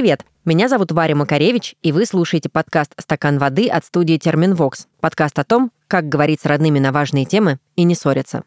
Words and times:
Привет-привет! 0.00 0.24
Меня 0.46 0.70
зовут 0.70 0.92
Варя 0.92 1.14
Макаревич, 1.14 1.76
и 1.82 1.92
вы 1.92 2.06
слушаете 2.06 2.48
подкаст 2.48 2.94
«Стакан 2.96 3.38
воды» 3.38 3.68
от 3.68 3.84
студии 3.84 4.16
«Терминвокс». 4.16 4.88
Подкаст 4.98 5.38
о 5.38 5.44
том, 5.44 5.72
как 5.88 6.08
говорить 6.08 6.40
с 6.40 6.46
родными 6.46 6.78
на 6.78 6.90
важные 6.90 7.26
темы 7.26 7.58
и 7.76 7.82
не 7.82 7.94
ссориться. 7.94 8.44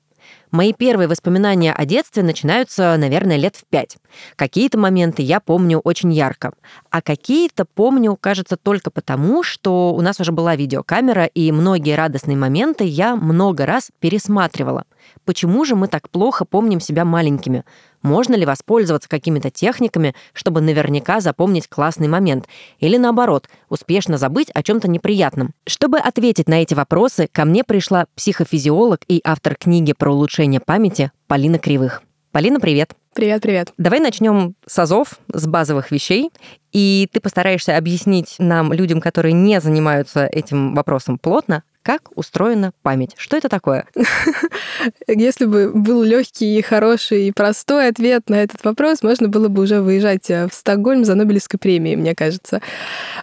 Мои 0.54 0.72
первые 0.72 1.08
воспоминания 1.08 1.74
о 1.74 1.84
детстве 1.84 2.22
начинаются, 2.22 2.96
наверное, 2.96 3.38
лет 3.38 3.56
в 3.56 3.66
пять. 3.68 3.98
Какие-то 4.36 4.78
моменты 4.78 5.24
я 5.24 5.40
помню 5.40 5.80
очень 5.80 6.14
ярко, 6.14 6.54
а 6.92 7.02
какие-то 7.02 7.66
помню, 7.66 8.16
кажется, 8.22 8.56
только 8.56 8.92
потому, 8.92 9.42
что 9.42 9.96
у 9.96 10.02
нас 10.02 10.20
уже 10.20 10.32
была 10.32 10.56
видеокамера, 10.56 11.26
и 11.26 11.52
многие 11.52 11.96
радостные 11.96 12.38
моменты 12.38 12.84
я 12.84 13.16
много 13.16 13.66
раз 13.66 13.90
пересматривала. 14.00 14.84
Почему 15.26 15.66
же 15.66 15.76
мы 15.76 15.88
так 15.88 16.08
плохо 16.10 16.46
помним 16.46 16.80
себя 16.80 17.04
маленькими? 17.04 17.64
Можно 18.04 18.36
ли 18.36 18.46
воспользоваться 18.46 19.10
какими-то 19.10 19.50
техниками, 19.50 20.14
чтобы 20.34 20.60
наверняка 20.60 21.22
запомнить 21.22 21.70
классный 21.70 22.10
момент? 22.10 22.48
Или 22.80 22.98
наоборот, 22.98 23.48
успешно 23.70 24.18
забыть 24.18 24.50
о 24.54 24.62
чем-то 24.62 24.90
неприятном? 24.90 25.54
Чтобы 25.66 26.00
ответить 26.00 26.50
на 26.50 26.62
эти 26.62 26.74
вопросы, 26.74 27.30
ко 27.32 27.46
мне 27.46 27.64
пришла 27.64 28.06
психофизиолог 28.16 29.00
и 29.08 29.22
автор 29.24 29.56
книги 29.56 29.94
про 29.94 30.14
улучшение 30.14 30.43
памяти 30.60 31.12
Полина 31.28 31.58
Кривых. 31.58 32.04
Полина, 32.32 32.60
привет. 32.60 32.96
Привет, 33.14 33.42
привет. 33.42 33.72
Давай 33.78 34.00
начнем 34.00 34.56
с 34.66 34.80
азов, 34.80 35.20
с 35.32 35.46
базовых 35.46 35.92
вещей, 35.92 36.32
и 36.72 37.08
ты 37.14 37.20
постараешься 37.20 37.78
объяснить 37.78 38.36
нам, 38.40 38.74
людям, 38.74 39.00
которые 39.00 39.34
не 39.34 39.62
занимаются 39.62 40.26
этим 40.26 40.74
вопросом 40.74 41.20
плотно, 41.20 41.64
как 41.84 42.10
устроена 42.16 42.72
память? 42.82 43.12
Что 43.18 43.38
это 43.38 43.50
такое? 43.50 43.86
Если 45.08 45.46
бы 45.46 45.72
был 45.74 46.02
легкий, 46.02 46.62
хороший 46.62 47.28
и 47.28 47.32
простой 47.32 47.90
ответ 47.90 48.30
на 48.30 48.36
этот 48.36 48.64
вопрос, 48.64 49.04
можно 49.04 49.28
было 49.28 49.50
бы 49.50 49.64
уже 49.64 49.82
выезжать 49.82 50.30
э, 50.30 50.48
в 50.48 50.54
Стокгольм 50.54 51.06
за 51.06 51.16
Нобелевской 51.16 51.60
премией, 51.60 51.98
мне 51.98 52.16
кажется. 52.16 52.62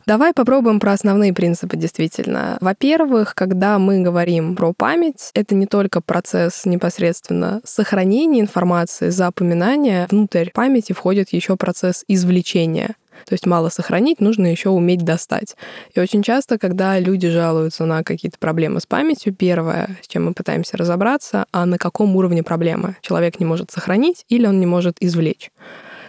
Давай 0.07 0.33
попробуем 0.33 0.79
про 0.79 0.93
основные 0.93 1.33
принципы 1.33 1.77
действительно. 1.77 2.59
Во-первых, 2.61 3.35
когда 3.35 3.79
мы 3.79 4.01
говорим 4.01 4.57
про 4.57 4.73
память, 4.73 5.31
это 5.35 5.55
не 5.55 5.67
только 5.67 6.01
процесс 6.01 6.67
непосредственно 6.67 7.61
сохранения 7.65 8.41
информации, 8.41 9.09
запоминания. 9.09 10.07
Внутрь 10.11 10.51
памяти 10.53 10.93
входит 10.93 11.33
еще 11.33 11.57
процесс 11.57 12.05
извлечения. 12.09 12.95
То 13.27 13.35
есть 13.35 13.47
мало 13.47 13.69
сохранить, 13.69 14.21
нужно 14.21 14.47
еще 14.47 14.71
уметь 14.71 15.05
достать. 15.05 15.57
И 15.95 16.01
очень 16.01 16.23
часто, 16.23 16.59
когда 16.59 16.99
люди 16.99 17.29
жалуются 17.29 17.85
на 17.85 18.03
какие-то 18.03 18.39
проблемы 18.39 18.81
с 18.81 18.87
памятью, 18.87 19.35
первое, 19.35 19.97
с 20.03 20.09
чем 20.09 20.27
мы 20.27 20.35
пытаемся 20.35 20.77
разобраться, 20.77 21.47
а 21.53 21.67
на 21.67 21.79
каком 21.79 22.17
уровне 22.17 22.43
проблемы 22.43 22.97
человек 23.01 23.41
не 23.41 23.47
может 23.47 23.71
сохранить 23.71 24.25
или 24.29 24.47
он 24.47 24.61
не 24.61 24.67
может 24.67 24.97
извлечь. 25.01 25.51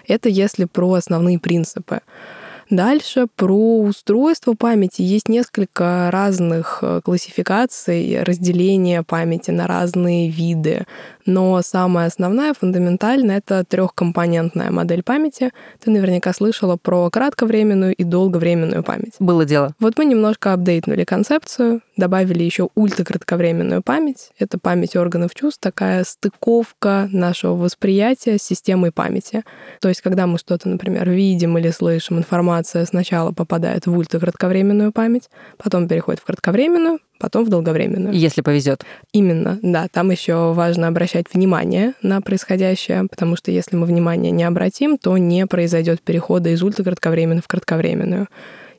Это 0.07 0.29
если 0.29 0.65
про 0.65 0.93
основные 0.93 1.39
принципы. 1.39 2.01
Дальше 2.71 3.27
про 3.35 3.81
устройство 3.81 4.53
памяти. 4.53 5.01
Есть 5.01 5.27
несколько 5.27 6.09
разных 6.09 6.79
э, 6.81 7.01
классификаций, 7.03 8.23
разделения 8.23 9.03
памяти 9.03 9.51
на 9.51 9.67
разные 9.67 10.29
виды. 10.29 10.85
Но 11.25 11.61
самая 11.61 12.07
основная, 12.07 12.53
фундаментальная, 12.53 13.39
это 13.39 13.65
трехкомпонентная 13.65 14.71
модель 14.71 15.03
памяти. 15.03 15.51
Ты 15.83 15.91
наверняка 15.91 16.33
слышала 16.33 16.77
про 16.77 17.09
кратковременную 17.09 17.93
и 17.93 18.03
долговременную 18.05 18.83
память. 18.83 19.15
Было 19.19 19.45
дело. 19.45 19.75
Вот 19.79 19.97
мы 19.97 20.05
немножко 20.05 20.53
апдейтнули 20.53 21.03
концепцию, 21.03 21.81
добавили 21.97 22.43
еще 22.43 22.69
ультракратковременную 22.75 23.83
память. 23.83 24.31
Это 24.39 24.57
память 24.57 24.95
органов 24.95 25.35
чувств, 25.35 25.59
такая 25.61 26.03
стыковка 26.05 27.09
нашего 27.11 27.55
восприятия 27.55 28.37
с 28.37 28.43
системой 28.43 28.91
памяти. 28.91 29.43
То 29.81 29.89
есть, 29.89 30.01
когда 30.01 30.25
мы 30.25 30.37
что-то, 30.37 30.69
например, 30.69 31.09
видим 31.09 31.57
или 31.57 31.69
слышим, 31.69 32.19
информация 32.61 32.85
сначала 32.85 33.31
попадает 33.31 33.87
в 33.87 33.97
ультракратковременную 33.97 34.91
память, 34.91 35.29
потом 35.57 35.87
переходит 35.87 36.21
в 36.21 36.25
кратковременную, 36.25 36.99
потом 37.19 37.43
в 37.43 37.49
долговременную. 37.49 38.13
Если 38.13 38.41
повезет. 38.41 38.83
Именно, 39.13 39.59
да. 39.61 39.87
Там 39.91 40.11
еще 40.11 40.53
важно 40.53 40.87
обращать 40.87 41.25
внимание 41.33 41.93
на 42.03 42.21
происходящее, 42.21 43.07
потому 43.09 43.35
что 43.35 43.51
если 43.51 43.75
мы 43.75 43.85
внимание 43.87 44.31
не 44.31 44.43
обратим, 44.43 44.97
то 44.97 45.17
не 45.17 45.45
произойдет 45.47 46.01
перехода 46.01 46.49
из 46.49 46.61
ультракратковременной 46.61 47.41
в 47.41 47.47
кратковременную. 47.47 48.27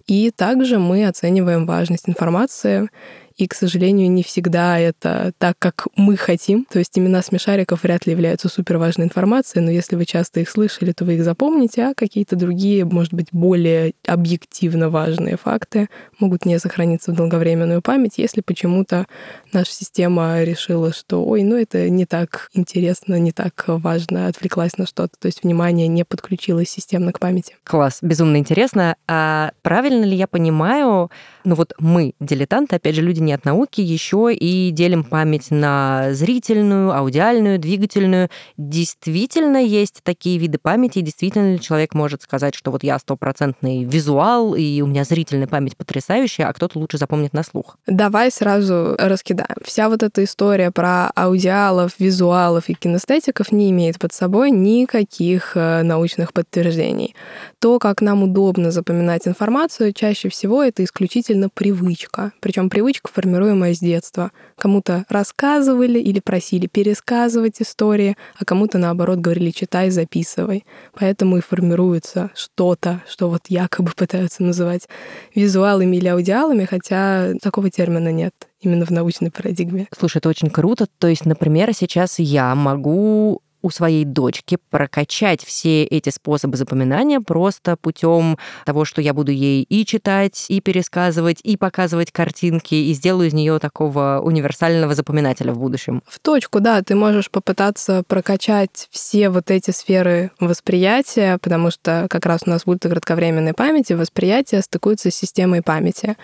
И 0.06 0.31
также 0.31 0.78
мы 0.78 1.06
оцениваем 1.06 1.66
важность 1.66 2.09
информации 2.09 2.88
и, 3.37 3.47
к 3.47 3.54
сожалению, 3.54 4.10
не 4.10 4.22
всегда 4.22 4.78
это 4.78 5.32
так, 5.38 5.56
как 5.59 5.87
мы 5.97 6.16
хотим. 6.16 6.66
То 6.70 6.78
есть 6.78 6.98
имена 6.98 7.22
смешариков 7.22 7.82
вряд 7.82 8.06
ли 8.06 8.12
являются 8.12 8.48
супер 8.48 8.78
важной 8.78 9.06
информацией, 9.06 9.65
но 9.65 9.70
если 9.70 9.97
вы 9.97 10.04
часто 10.04 10.41
их 10.41 10.50
слышали, 10.50 10.93
то 10.93 11.04
вы 11.04 11.15
их 11.15 11.25
запомните, 11.25 11.82
а 11.82 11.94
какие-то 11.94 12.37
другие, 12.37 12.84
может 12.84 13.15
быть, 13.15 13.28
более 13.32 13.92
объективно 14.06 14.91
важные 14.91 15.37
факты 15.37 15.88
могут 16.19 16.44
не 16.44 16.59
сохраниться 16.59 17.12
в 17.12 17.16
долговременную 17.16 17.82
память, 17.82 18.15
если 18.16 18.41
почему-то 18.41 19.06
наша 19.53 19.72
система 19.72 20.42
решила, 20.42 20.92
что, 20.92 21.25
ой, 21.25 21.42
ну 21.42 21.56
это 21.56 21.88
не 21.91 22.06
так 22.06 22.48
интересно, 22.53 23.19
не 23.19 23.32
так 23.32 23.65
важно, 23.66 24.28
отвлеклась 24.28 24.78
на 24.78 24.87
что-то. 24.87 25.12
То 25.19 25.26
есть 25.26 25.42
внимание 25.42 25.88
не 25.88 26.04
подключилось 26.04 26.69
системно 26.69 27.12
к 27.12 27.19
памяти. 27.19 27.56
Класс, 27.65 27.98
безумно 28.03 28.37
интересно. 28.37 28.97
А 29.06 29.53
правильно 29.62 30.04
ли 30.04 30.16
я 30.16 30.26
понимаю, 30.26 31.10
ну 31.44 31.54
вот 31.54 31.72
мы, 31.78 32.14
дилетанты, 32.20 32.76
опять 32.76 32.94
же, 32.94 33.03
люди 33.03 33.20
не 33.20 33.32
от 33.32 33.44
науки, 33.44 33.80
еще 33.80 34.32
и 34.32 34.70
делим 34.70 35.04
память 35.04 35.50
на 35.50 36.12
зрительную, 36.12 36.92
аудиальную, 36.92 37.58
двигательную. 37.58 38.28
Действительно 38.56 39.56
есть 39.56 40.00
такие 40.03 40.38
виды 40.38 40.58
памяти, 40.58 41.00
действительно 41.00 41.54
ли 41.54 41.60
человек 41.60 41.94
может 41.94 42.22
сказать, 42.22 42.54
что 42.54 42.70
вот 42.70 42.84
я 42.84 42.98
стопроцентный 42.98 43.84
визуал, 43.84 44.54
и 44.54 44.80
у 44.80 44.86
меня 44.86 45.04
зрительная 45.04 45.47
память 45.47 45.76
потрясающая, 45.76 46.48
а 46.48 46.53
кто-то 46.53 46.78
лучше 46.78 46.98
запомнит 46.98 47.32
на 47.32 47.42
слух? 47.42 47.78
Давай 47.86 48.30
сразу 48.30 48.94
раскидаем. 48.98 49.56
Вся 49.64 49.88
вот 49.88 50.03
эта 50.03 50.24
история 50.24 50.70
про 50.70 51.10
аудиалов, 51.16 51.92
визуалов 51.98 52.69
и 52.69 52.74
кинестетиков 52.74 53.53
не 53.53 53.70
имеет 53.70 53.98
под 53.98 54.12
собой 54.12 54.50
никаких 54.50 55.56
э, 55.56 55.82
научных 55.82 56.32
подтверждений. 56.32 57.14
То, 57.59 57.78
как 57.78 58.00
нам 58.00 58.22
удобно 58.22 58.70
запоминать 58.70 59.26
информацию, 59.26 59.92
чаще 59.92 60.28
всего 60.28 60.62
это 60.62 60.84
исключительно 60.84 61.31
привычка. 61.48 62.32
Причем 62.41 62.70
привычка 62.70 63.10
формируемая 63.12 63.75
с 63.75 63.78
детства. 63.78 64.32
Кому-то 64.56 65.04
рассказывали 65.09 65.98
или 65.98 66.20
просили 66.20 66.66
пересказывать 66.66 67.60
истории, 67.60 68.16
а 68.38 68.44
кому-то, 68.44 68.78
наоборот, 68.78 69.19
говорили 69.19 69.50
«читай, 69.50 69.91
записывай». 69.91 70.65
Поэтому 70.98 71.38
и 71.38 71.41
формируется 71.41 72.31
что-то, 72.34 73.03
что 73.09 73.28
вот 73.28 73.42
якобы 73.48 73.92
пытаются 73.97 74.42
называть 74.42 74.88
визуалами 75.34 75.97
или 75.97 76.09
аудиалами, 76.09 76.65
хотя 76.65 77.34
такого 77.42 77.71
термина 77.71 78.12
нет 78.12 78.32
именно 78.60 78.87
в 78.87 78.91
научной 78.91 79.31
парадигме. 79.31 79.88
Слушай, 79.97 80.19
это 80.19 80.28
очень 80.28 80.50
круто. 80.50 80.87
То 80.98 81.09
есть, 81.09 81.26
например, 81.26 81.75
сейчас 81.75 82.19
я 82.19 82.54
могу 82.54 83.42
у 83.62 83.70
своей 83.70 84.04
дочки 84.04 84.58
прокачать 84.70 85.44
все 85.44 85.84
эти 85.84 86.10
способы 86.10 86.56
запоминания 86.56 87.20
просто 87.20 87.76
путем 87.76 88.38
того, 88.66 88.84
что 88.84 89.00
я 89.00 89.14
буду 89.14 89.32
ей 89.32 89.62
и 89.62 89.86
читать, 89.86 90.46
и 90.48 90.60
пересказывать, 90.60 91.40
и 91.42 91.56
показывать 91.56 92.12
картинки, 92.12 92.74
и 92.74 92.92
сделаю 92.92 93.28
из 93.28 93.32
нее 93.32 93.58
такого 93.58 94.20
универсального 94.22 94.94
запоминателя 94.94 95.53
в 95.53 95.59
будущем. 95.59 96.03
В 96.06 96.18
точку, 96.18 96.60
да, 96.60 96.82
ты 96.82 96.94
можешь 96.94 97.30
попытаться 97.30 98.03
прокачать 98.06 98.88
все 98.91 99.30
вот 99.30 99.50
эти 99.50 99.70
сферы 99.70 100.30
восприятия, 100.41 101.38
потому 101.38 101.70
что 101.70 102.06
как 102.10 102.26
раз 102.26 102.42
у 102.47 102.50
нас 102.50 102.65
будет 102.65 102.82
кратковременной 102.82 103.54
памяти, 103.54 103.92
восприятие 103.92 104.62
стыкуется 104.62 105.10
с 105.10 105.15
системой 105.15 105.62
памяти. 105.62 106.16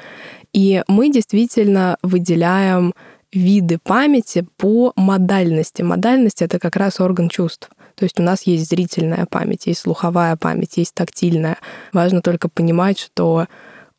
И 0.52 0.82
мы 0.88 1.10
действительно 1.10 1.98
выделяем 2.02 2.94
виды 3.32 3.78
памяти 3.78 4.46
по 4.56 4.92
модальности. 4.96 5.82
Модальность— 5.82 6.42
это 6.42 6.58
как 6.58 6.76
раз 6.76 7.00
орган 7.00 7.28
чувств. 7.28 7.70
То 7.94 8.04
есть 8.04 8.20
у 8.20 8.22
нас 8.22 8.42
есть 8.42 8.68
зрительная 8.68 9.26
память, 9.26 9.66
есть 9.66 9.80
слуховая 9.80 10.36
память, 10.36 10.76
есть 10.76 10.94
тактильная. 10.94 11.58
Важно 11.92 12.22
только 12.22 12.48
понимать, 12.48 12.98
что 12.98 13.46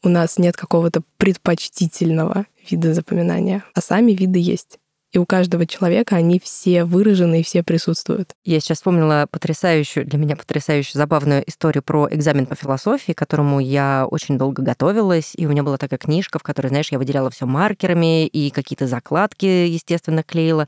у 0.04 0.10
нас 0.10 0.38
нет 0.38 0.56
какого-то 0.56 1.02
предпочтительного 1.18 2.46
вида 2.70 2.94
запоминания, 2.94 3.64
а 3.74 3.82
сами 3.82 4.14
виды 4.14 4.40
есть 4.40 4.79
и 5.12 5.18
у 5.18 5.26
каждого 5.26 5.66
человека 5.66 6.16
они 6.16 6.40
все 6.40 6.86
выражены 6.86 7.40
и 7.40 7.44
все 7.44 7.64
присутствуют. 7.64 8.34
Я 8.46 8.60
сейчас 8.60 8.78
вспомнила 8.78 9.26
потрясающую, 9.30 10.06
для 10.06 10.20
меня 10.20 10.36
потрясающую, 10.36 10.98
забавную 10.98 11.44
историю 11.48 11.84
про 11.84 12.08
экзамен 12.12 12.46
по 12.46 12.56
философии, 12.56 13.14
к 13.14 13.18
которому 13.18 13.60
я 13.60 14.06
очень 14.10 14.38
долго 14.38 14.62
готовилась, 14.62 15.34
и 15.36 15.48
у 15.48 15.50
меня 15.50 15.64
была 15.64 15.78
такая 15.78 15.98
книжка, 15.98 16.38
в 16.38 16.44
которой, 16.44 16.68
знаешь, 16.68 16.92
я 16.92 17.00
выделяла 17.00 17.30
все 17.32 17.46
маркерами 17.46 18.28
и 18.28 18.52
какие-то 18.52 18.88
закладки, 18.88 19.46
естественно, 19.46 20.22
клеила. 20.24 20.68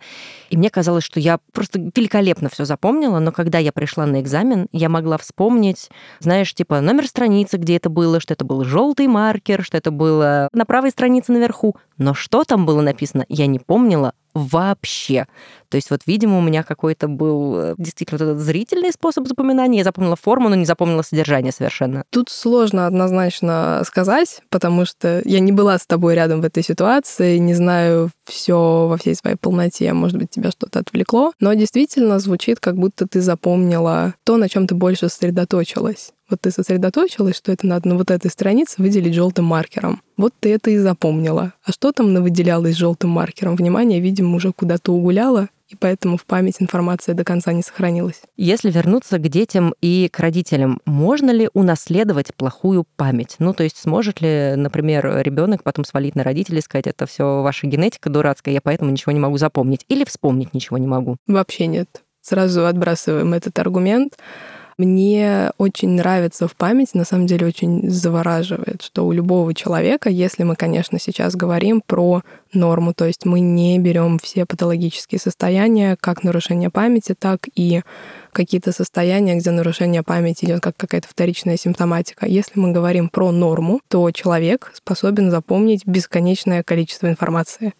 И 0.49 0.57
мне 0.57 0.69
казалось, 0.69 1.03
что 1.03 1.19
я 1.19 1.39
просто 1.53 1.79
великолепно 1.79 2.49
все 2.49 2.65
запомнила, 2.65 3.19
но 3.19 3.31
когда 3.31 3.59
я 3.59 3.71
пришла 3.71 4.05
на 4.05 4.21
экзамен, 4.21 4.67
я 4.71 4.89
могла 4.89 5.17
вспомнить, 5.17 5.89
знаешь, 6.19 6.53
типа 6.53 6.81
номер 6.81 7.07
страницы, 7.07 7.57
где 7.57 7.77
это 7.77 7.89
было, 7.89 8.19
что 8.19 8.33
это 8.33 8.43
был 8.43 8.63
желтый 8.63 9.07
маркер, 9.07 9.63
что 9.63 9.77
это 9.77 9.91
было 9.91 10.49
на 10.51 10.65
правой 10.65 10.89
странице 10.89 11.31
наверху, 11.31 11.75
но 11.97 12.15
что 12.15 12.43
там 12.43 12.65
было 12.65 12.81
написано, 12.81 13.25
я 13.29 13.45
не 13.45 13.59
помнила 13.59 14.13
вообще. 14.33 15.27
То 15.69 15.75
есть 15.75 15.89
вот, 15.89 16.01
видимо, 16.05 16.37
у 16.37 16.41
меня 16.41 16.63
какой-то 16.63 17.07
был 17.07 17.55
э, 17.57 17.75
действительно 17.77 18.19
вот 18.19 18.31
этот 18.31 18.43
зрительный 18.43 18.91
способ 18.91 19.27
запоминания. 19.27 19.79
Я 19.79 19.83
запомнила 19.83 20.15
форму, 20.15 20.49
но 20.49 20.55
не 20.55 20.65
запомнила 20.65 21.01
содержание 21.01 21.51
совершенно. 21.51 22.03
Тут 22.09 22.29
сложно 22.29 22.87
однозначно 22.87 23.81
сказать, 23.85 24.41
потому 24.49 24.85
что 24.85 25.21
я 25.25 25.39
не 25.39 25.51
была 25.51 25.77
с 25.77 25.85
тобой 25.85 26.15
рядом 26.15 26.41
в 26.41 26.45
этой 26.45 26.63
ситуации, 26.63 27.37
не 27.37 27.53
знаю 27.53 28.09
все 28.25 28.87
во 28.87 28.97
всей 28.97 29.15
своей 29.15 29.37
полноте, 29.37 29.93
может 29.93 30.17
быть, 30.17 30.29
тебя 30.29 30.51
что-то 30.51 30.79
отвлекло, 30.79 31.31
но 31.39 31.53
действительно 31.53 32.19
звучит, 32.19 32.59
как 32.59 32.75
будто 32.75 33.07
ты 33.07 33.21
запомнила 33.21 34.13
то, 34.23 34.37
на 34.37 34.49
чем 34.49 34.67
ты 34.67 34.75
больше 34.75 35.09
сосредоточилась. 35.09 36.11
Вот 36.31 36.39
ты 36.39 36.49
сосредоточилась, 36.49 37.35
что 37.35 37.51
это 37.51 37.67
надо 37.67 37.89
на 37.89 37.97
вот 37.97 38.09
этой 38.09 38.31
странице 38.31 38.81
выделить 38.81 39.13
желтым 39.13 39.43
маркером. 39.43 40.01
Вот 40.15 40.33
ты 40.39 40.53
это 40.53 40.71
и 40.71 40.77
запомнила. 40.77 41.51
А 41.63 41.73
что 41.73 41.91
там 41.91 42.13
навыделялось 42.13 42.77
желтым 42.77 43.09
маркером? 43.09 43.57
Внимание, 43.57 43.99
видимо, 43.99 44.37
уже 44.37 44.53
куда-то 44.53 44.93
угуляло, 44.93 45.49
и 45.67 45.75
поэтому 45.75 46.15
в 46.15 46.25
память 46.25 46.55
информация 46.59 47.15
до 47.15 47.25
конца 47.25 47.51
не 47.51 47.63
сохранилась. 47.63 48.21
Если 48.37 48.71
вернуться 48.71 49.17
к 49.17 49.27
детям 49.27 49.73
и 49.81 50.07
к 50.09 50.19
родителям, 50.19 50.79
можно 50.85 51.31
ли 51.31 51.49
унаследовать 51.53 52.33
плохую 52.33 52.85
память? 52.95 53.35
Ну, 53.39 53.53
то 53.53 53.63
есть 53.63 53.77
сможет 53.77 54.21
ли, 54.21 54.53
например, 54.55 55.21
ребенок 55.21 55.63
потом 55.63 55.83
свалить 55.83 56.15
на 56.15 56.23
родителей 56.23 56.59
и 56.59 56.61
сказать, 56.61 56.87
это 56.87 57.05
все 57.07 57.41
ваша 57.41 57.67
генетика 57.67 58.09
дурацкая, 58.09 58.53
я 58.53 58.61
поэтому 58.61 58.91
ничего 58.91 59.11
не 59.11 59.19
могу 59.19 59.37
запомнить, 59.37 59.85
или 59.89 60.05
вспомнить 60.05 60.53
ничего 60.53 60.77
не 60.77 60.87
могу? 60.87 61.17
Вообще 61.27 61.67
нет. 61.67 62.03
Сразу 62.21 62.65
отбрасываем 62.65 63.33
этот 63.33 63.57
аргумент. 63.59 64.17
Мне 64.81 65.51
очень 65.59 65.89
нравится 65.89 66.47
в 66.47 66.55
памяти, 66.55 66.97
на 66.97 67.05
самом 67.05 67.27
деле 67.27 67.45
очень 67.45 67.87
завораживает, 67.87 68.81
что 68.81 69.05
у 69.05 69.11
любого 69.11 69.53
человека, 69.53 70.09
если 70.09 70.41
мы, 70.41 70.55
конечно, 70.55 70.97
сейчас 70.97 71.35
говорим 71.35 71.83
про 71.85 72.23
норму, 72.51 72.91
то 72.95 73.05
есть 73.05 73.25
мы 73.25 73.41
не 73.41 73.77
берем 73.77 74.17
все 74.17 74.47
патологические 74.47 75.19
состояния, 75.19 75.97
как 76.01 76.23
нарушение 76.23 76.71
памяти, 76.71 77.13
так 77.13 77.41
и 77.53 77.83
какие-то 78.33 78.71
состояния, 78.71 79.35
где 79.35 79.51
нарушение 79.51 80.01
памяти 80.01 80.45
идет 80.45 80.61
как 80.61 80.75
какая-то 80.77 81.07
вторичная 81.07 81.57
симптоматика. 81.57 82.25
Если 82.25 82.59
мы 82.59 82.71
говорим 82.71 83.09
про 83.09 83.31
норму, 83.31 83.81
то 83.87 84.09
человек 84.09 84.71
способен 84.73 85.29
запомнить 85.29 85.85
бесконечное 85.85 86.63
количество 86.63 87.07
информации. 87.07 87.75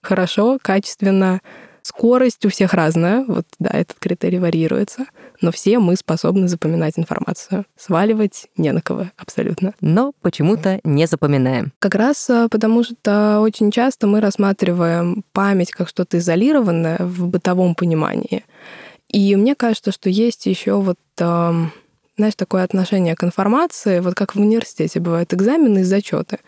Хорошо, 0.00 0.58
качественно, 0.62 1.40
Скорость 1.86 2.44
у 2.44 2.48
всех 2.48 2.74
разная, 2.74 3.24
вот 3.28 3.46
да, 3.60 3.70
этот 3.72 4.00
критерий 4.00 4.40
варьируется, 4.40 5.06
но 5.40 5.52
все 5.52 5.78
мы 5.78 5.96
способны 5.96 6.48
запоминать 6.48 6.98
информацию. 6.98 7.64
Сваливать 7.76 8.46
не 8.56 8.72
на 8.72 8.80
кого 8.80 9.06
абсолютно. 9.16 9.74
Но 9.80 10.12
почему-то 10.20 10.80
не 10.84 11.06
запоминаем. 11.06 11.72
Как 11.78 11.94
раз 11.94 12.28
а, 12.30 12.48
потому 12.48 12.84
что 12.84 13.40
очень 13.40 13.70
часто 13.70 14.06
мы 14.06 14.20
рассматриваем 14.20 15.24
память 15.32 15.70
как 15.70 15.88
что-то 15.88 16.18
изолированное 16.18 16.98
в 17.00 17.28
бытовом 17.28 17.74
понимании. 17.74 18.44
И 19.08 19.36
мне 19.36 19.54
кажется, 19.54 19.92
что 19.92 20.10
есть 20.10 20.46
еще 20.46 20.74
вот 20.80 20.98
знаешь, 22.16 22.34
такое 22.34 22.64
отношение 22.64 23.14
к 23.14 23.24
информации, 23.24 24.00
вот 24.00 24.14
как 24.14 24.34
в 24.34 24.40
университете 24.40 25.00
бывают 25.00 25.34
экзамены 25.34 25.80
и 25.80 25.84
зачеты. 25.84 26.38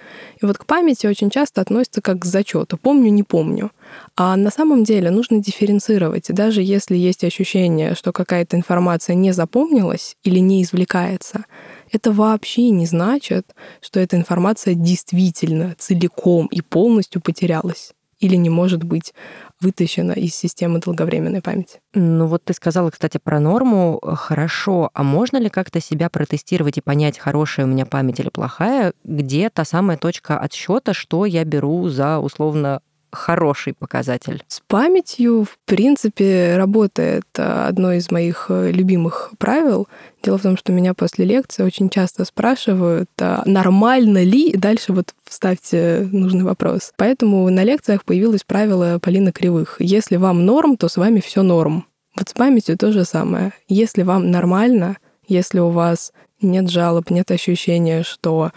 И 0.41 0.47
вот 0.47 0.59
к 0.59 0.65
памяти 0.65 1.07
очень 1.07 1.31
часто 1.31 1.61
относятся 1.61 2.01
как 2.01 2.21
к 2.21 2.25
зачету. 2.25 2.79
Помню, 2.79 3.11
не 3.11 3.23
помню. 3.23 3.71
А 4.17 4.37
на 4.37 4.51
самом 4.51 4.85
деле 4.85 5.11
нужно 5.11 5.43
дифференцировать. 5.43 6.31
И 6.31 6.33
даже 6.33 6.63
если 6.63 6.97
есть 6.97 7.23
ощущение, 7.25 7.95
что 7.95 8.13
какая-то 8.13 8.57
информация 8.57 9.15
не 9.15 9.33
запомнилась 9.33 10.17
или 10.25 10.39
не 10.39 10.63
извлекается, 10.63 11.45
это 11.93 12.13
вообще 12.13 12.71
не 12.71 12.87
значит, 12.87 13.55
что 13.81 14.01
эта 14.01 14.17
информация 14.17 14.75
действительно 14.75 15.75
целиком 15.79 16.47
и 16.47 16.61
полностью 16.63 17.21
потерялась 17.21 17.93
или 18.21 18.37
не 18.37 18.51
может 18.51 18.83
быть 18.83 19.15
вытащена 19.61 20.13
из 20.13 20.35
системы 20.35 20.81
долговременной 20.81 21.43
памяти. 21.43 21.81
Ну 21.95 22.27
вот 22.27 22.45
ты 22.45 22.53
сказала, 22.55 22.91
кстати, 22.91 23.19
про 23.19 23.41
норму. 23.41 24.01
Хорошо. 24.03 24.91
А 24.95 25.03
можно 25.03 25.37
ли 25.37 25.49
как-то 25.49 25.81
себя 25.81 26.09
протестировать 26.09 26.79
и 26.79 26.81
понять, 26.81 27.19
хорошая 27.19 27.67
у 27.67 27.69
меня 27.69 27.87
память 27.87 28.21
или 28.21 28.29
плохая? 28.29 28.93
Где 29.05 29.51
та 29.51 29.65
самая 29.65 29.97
точка 29.97 30.39
отсчета, 30.39 30.95
что 30.95 31.25
я 31.27 31.45
беру 31.45 31.89
за 31.89 32.19
условно 32.19 32.81
хороший 33.13 33.75
показатель? 33.75 34.43
С 34.49 34.61
памятью, 34.67 35.45
в 35.45 35.59
принципе, 35.65 36.57
работает 36.57 37.25
э, 37.37 37.43
одно 37.43 37.93
из 37.93 38.11
моих 38.11 38.47
э, 38.49 38.71
любимых 38.71 39.33
правил. 39.39 39.89
Дело 40.23 40.39
в 40.39 40.43
том, 40.43 40.57
что 40.57 40.73
меня 40.73 40.95
после 40.95 41.25
лекции 41.25 41.63
очень 41.63 41.91
часто 41.91 42.25
спрашивают, 42.25 43.11
а 43.21 43.43
нормально 43.47 44.23
ли, 44.23 44.51
и 44.51 44.57
дальше 44.57 44.93
вот 44.93 45.15
вставьте 45.25 46.09
нужный 46.11 46.45
вопрос. 46.45 46.93
Поэтому 46.97 47.49
на 47.51 47.63
лекциях 47.65 48.05
появилось 48.05 48.45
правило 48.45 48.99
Полины 49.01 49.33
Кривых. 49.33 49.77
Если 49.79 50.17
вам 50.17 50.45
норм, 50.45 50.77
то 50.77 50.89
с 50.89 50.97
вами 50.97 51.21
все 51.21 51.43
норм. 51.43 51.87
Вот 52.17 52.29
с 52.29 52.33
памятью 52.33 52.77
то 52.77 52.91
же 52.93 53.05
самое. 53.05 53.53
Если 53.69 54.03
вам 54.03 54.31
нормально, 54.31 54.97
если 55.29 55.61
у 55.61 55.69
вас 55.69 56.13
нет 56.41 56.71
жалоб, 56.71 57.11
нет 57.11 57.31
ощущения, 57.31 58.03
что 58.03 58.51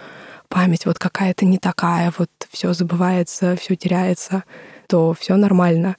память 0.51 0.85
вот 0.85 0.99
какая-то 0.99 1.45
не 1.45 1.57
такая, 1.57 2.13
вот 2.17 2.29
все 2.51 2.73
забывается, 2.73 3.55
все 3.55 3.75
теряется, 3.75 4.43
то 4.87 5.15
все 5.17 5.35
нормально. 5.37 5.95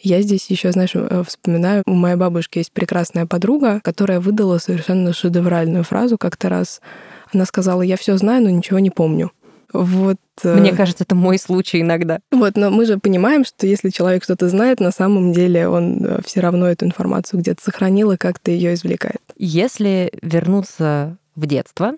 Я 0.00 0.22
здесь 0.22 0.48
еще, 0.48 0.70
знаешь, 0.70 0.92
э, 0.94 1.22
вспоминаю, 1.26 1.82
у 1.84 1.94
моей 1.94 2.14
бабушки 2.14 2.58
есть 2.58 2.72
прекрасная 2.72 3.26
подруга, 3.26 3.80
которая 3.82 4.20
выдала 4.20 4.58
совершенно 4.58 5.12
шедевральную 5.12 5.82
фразу 5.82 6.16
как-то 6.16 6.48
раз. 6.48 6.80
Она 7.34 7.44
сказала, 7.44 7.82
я 7.82 7.96
все 7.96 8.16
знаю, 8.16 8.44
но 8.44 8.50
ничего 8.50 8.78
не 8.78 8.90
помню. 8.90 9.32
Вот. 9.72 10.18
Э, 10.44 10.54
Мне 10.54 10.72
кажется, 10.72 11.02
это 11.02 11.16
мой 11.16 11.36
случай 11.36 11.80
иногда. 11.80 12.20
Вот, 12.30 12.56
но 12.56 12.70
мы 12.70 12.86
же 12.86 12.98
понимаем, 12.98 13.44
что 13.44 13.66
если 13.66 13.90
человек 13.90 14.22
что-то 14.22 14.48
знает, 14.48 14.78
на 14.78 14.92
самом 14.92 15.32
деле 15.32 15.68
он 15.68 16.04
э, 16.04 16.20
все 16.24 16.40
равно 16.40 16.68
эту 16.68 16.86
информацию 16.86 17.40
где-то 17.40 17.60
сохранил 17.62 18.12
и 18.12 18.16
как-то 18.16 18.52
ее 18.52 18.74
извлекает. 18.74 19.20
Если 19.36 20.12
вернуться 20.22 21.16
в 21.34 21.46
детство, 21.46 21.94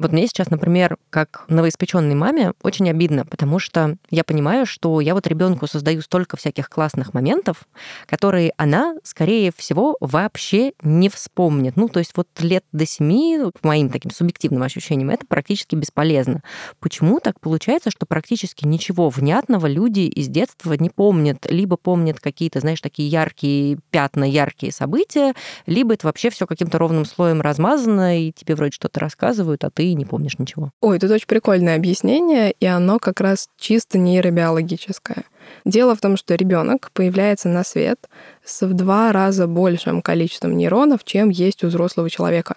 вот 0.00 0.12
мне 0.12 0.26
сейчас, 0.26 0.50
например, 0.50 0.96
как 1.10 1.44
новоиспеченной 1.48 2.14
маме, 2.14 2.54
очень 2.62 2.88
обидно, 2.88 3.26
потому 3.26 3.58
что 3.58 3.96
я 4.10 4.24
понимаю, 4.24 4.64
что 4.64 5.00
я 5.00 5.14
вот 5.14 5.26
ребенку 5.26 5.66
создаю 5.66 6.00
столько 6.00 6.38
всяких 6.38 6.70
классных 6.70 7.12
моментов, 7.12 7.68
которые 8.06 8.52
она, 8.56 8.94
скорее 9.04 9.52
всего, 9.54 9.98
вообще 10.00 10.72
не 10.82 11.10
вспомнит. 11.10 11.76
Ну, 11.76 11.88
то 11.88 11.98
есть 11.98 12.12
вот 12.16 12.28
лет 12.40 12.64
до 12.72 12.86
семи, 12.86 13.38
по 13.60 13.68
моим 13.68 13.90
таким 13.90 14.10
субъективным 14.10 14.62
ощущениям, 14.62 15.10
это 15.10 15.26
практически 15.26 15.74
бесполезно. 15.74 16.42
Почему 16.78 17.20
так 17.20 17.38
получается, 17.38 17.90
что 17.90 18.06
практически 18.06 18.66
ничего 18.66 19.10
внятного 19.10 19.66
люди 19.66 20.00
из 20.00 20.28
детства 20.28 20.72
не 20.72 20.88
помнят? 20.88 21.46
Либо 21.50 21.76
помнят 21.76 22.20
какие-то, 22.20 22.60
знаешь, 22.60 22.80
такие 22.80 23.10
яркие 23.10 23.78
пятна, 23.90 24.24
яркие 24.24 24.72
события, 24.72 25.34
либо 25.66 25.92
это 25.92 26.06
вообще 26.06 26.30
все 26.30 26.46
каким-то 26.46 26.78
ровным 26.78 27.04
слоем 27.04 27.42
размазано, 27.42 28.18
и 28.18 28.32
тебе 28.32 28.54
вроде 28.54 28.72
что-то 28.72 28.98
рассказывают, 29.00 29.62
а 29.64 29.70
ты 29.70 29.89
не 29.94 30.04
помнишь 30.04 30.38
ничего. 30.38 30.70
Ой, 30.80 30.98
тут 30.98 31.10
очень 31.10 31.26
прикольное 31.26 31.76
объяснение, 31.76 32.52
и 32.58 32.66
оно 32.66 32.98
как 32.98 33.20
раз 33.20 33.48
чисто 33.58 33.98
нейробиологическое. 33.98 35.24
Дело 35.64 35.94
в 35.94 36.00
том, 36.00 36.16
что 36.16 36.34
ребенок 36.34 36.90
появляется 36.92 37.48
на 37.48 37.64
свет 37.64 38.08
с 38.44 38.62
в 38.66 38.72
два 38.74 39.12
раза 39.12 39.46
большим 39.46 40.02
количеством 40.02 40.56
нейронов, 40.56 41.04
чем 41.04 41.28
есть 41.28 41.64
у 41.64 41.68
взрослого 41.68 42.08
человека. 42.08 42.56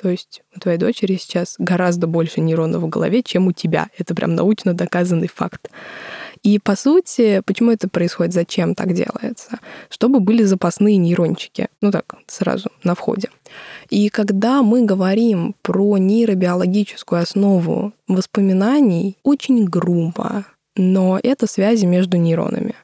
То 0.00 0.08
есть 0.08 0.42
у 0.54 0.60
твоей 0.60 0.78
дочери 0.78 1.16
сейчас 1.16 1.54
гораздо 1.58 2.06
больше 2.06 2.40
нейронов 2.40 2.82
в 2.82 2.88
голове, 2.88 3.22
чем 3.22 3.46
у 3.46 3.52
тебя. 3.52 3.88
Это 3.96 4.14
прям 4.14 4.34
научно 4.34 4.74
доказанный 4.74 5.28
факт. 5.28 5.70
И 6.42 6.58
по 6.58 6.76
сути, 6.76 7.42
почему 7.46 7.70
это 7.70 7.88
происходит, 7.88 8.34
зачем 8.34 8.74
так 8.74 8.92
делается? 8.92 9.58
Чтобы 9.88 10.20
были 10.20 10.42
запасные 10.42 10.98
нейрончики. 10.98 11.68
Ну 11.80 11.90
так, 11.90 12.16
сразу 12.26 12.70
на 12.82 12.94
входе. 12.94 13.30
И 13.90 14.08
когда 14.08 14.62
мы 14.62 14.84
говорим 14.84 15.54
про 15.62 15.98
нейробиологическую 15.98 17.22
основу 17.22 17.92
воспоминаний, 18.08 19.16
очень 19.22 19.64
грубо, 19.64 20.44
но 20.76 21.18
это 21.22 21.46
связи 21.46 21.86
между 21.86 22.16
нейронами 22.16 22.74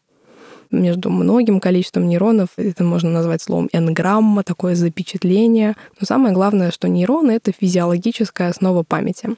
между 0.70 1.10
многим 1.10 1.60
количеством 1.60 2.08
нейронов. 2.08 2.50
Это 2.56 2.84
можно 2.84 3.10
назвать 3.10 3.42
словом 3.42 3.68
энграмма, 3.72 4.42
такое 4.42 4.74
запечатление. 4.74 5.74
Но 5.98 6.06
самое 6.06 6.32
главное, 6.32 6.70
что 6.70 6.88
нейроны— 6.88 7.30
это 7.32 7.52
физиологическая 7.52 8.48
основа 8.50 8.82
памяти. 8.82 9.30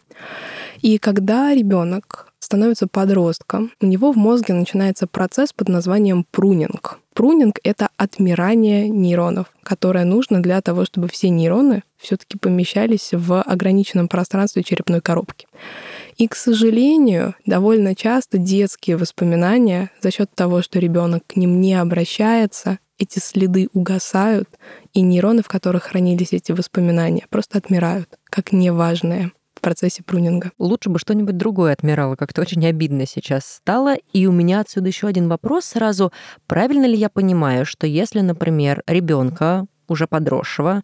И 0.81 0.99
когда 0.99 1.55
ребенок 1.55 2.32
становится 2.43 2.89
подростком, 2.89 3.73
у 3.81 3.87
него 3.87 4.13
в 4.13 4.17
мозге 4.17 4.53
начинается 4.55 5.07
процесс 5.07 5.53
под 5.53 5.69
названием 5.69 6.27
прунинг. 6.31 6.99
Прунинг— 7.15 7.61
это 7.63 7.91
отмирание 7.97 8.89
нейронов, 8.89 9.47
которое 9.63 10.05
нужно 10.05 10.43
для 10.43 10.61
того, 10.61 10.85
чтобы 10.85 11.09
все 11.09 11.29
нейроны 11.29 11.83
все 11.99 12.17
таки 12.17 12.39
помещались 12.39 13.11
в 13.13 13.43
ограниченном 13.43 14.09
пространстве 14.09 14.65
черепной 14.65 15.01
коробки. 15.01 15.47
И, 16.17 16.27
к 16.27 16.35
сожалению, 16.35 17.35
довольно 17.47 17.95
часто 17.95 18.39
детские 18.39 18.97
воспоминания 18.97 19.91
за 20.01 20.11
счет 20.11 20.31
того, 20.35 20.63
что 20.63 20.81
ребенок 20.81 21.23
к 21.27 21.37
ним 21.37 21.61
не 21.61 21.75
обращается, 21.75 22.79
эти 22.99 23.19
следы 23.19 23.69
угасают, 23.73 24.49
и 24.95 25.01
нейроны, 25.01 25.43
в 25.43 25.49
которых 25.49 25.85
хранились 25.85 26.33
эти 26.33 26.53
воспоминания, 26.53 27.27
просто 27.31 27.59
отмирают, 27.59 28.09
как 28.25 28.53
неважные 28.53 29.33
процессе 29.63 30.03
прунинга. 30.03 30.51
Лучше 30.59 30.91
бы 30.91 30.99
что-нибудь 30.99 31.39
другое 31.39 31.73
отмирало, 31.73 32.17
как-то 32.17 32.43
очень 32.43 32.67
обидно 32.67 33.07
сейчас 33.07 33.47
стало. 33.47 33.95
И 34.13 34.27
у 34.27 34.33
меня 34.33 34.61
отсюда 34.61 34.89
еще 34.89 35.07
один 35.07 35.29
вопрос 35.29 35.65
сразу. 35.65 36.13
Правильно 36.47 36.85
ли 36.85 36.97
я 36.97 37.09
понимаю, 37.09 37.65
что 37.65 37.87
если, 37.87 38.21
например, 38.21 38.83
ребенка 38.87 39.65
уже 39.89 40.07
подросшего, 40.07 40.83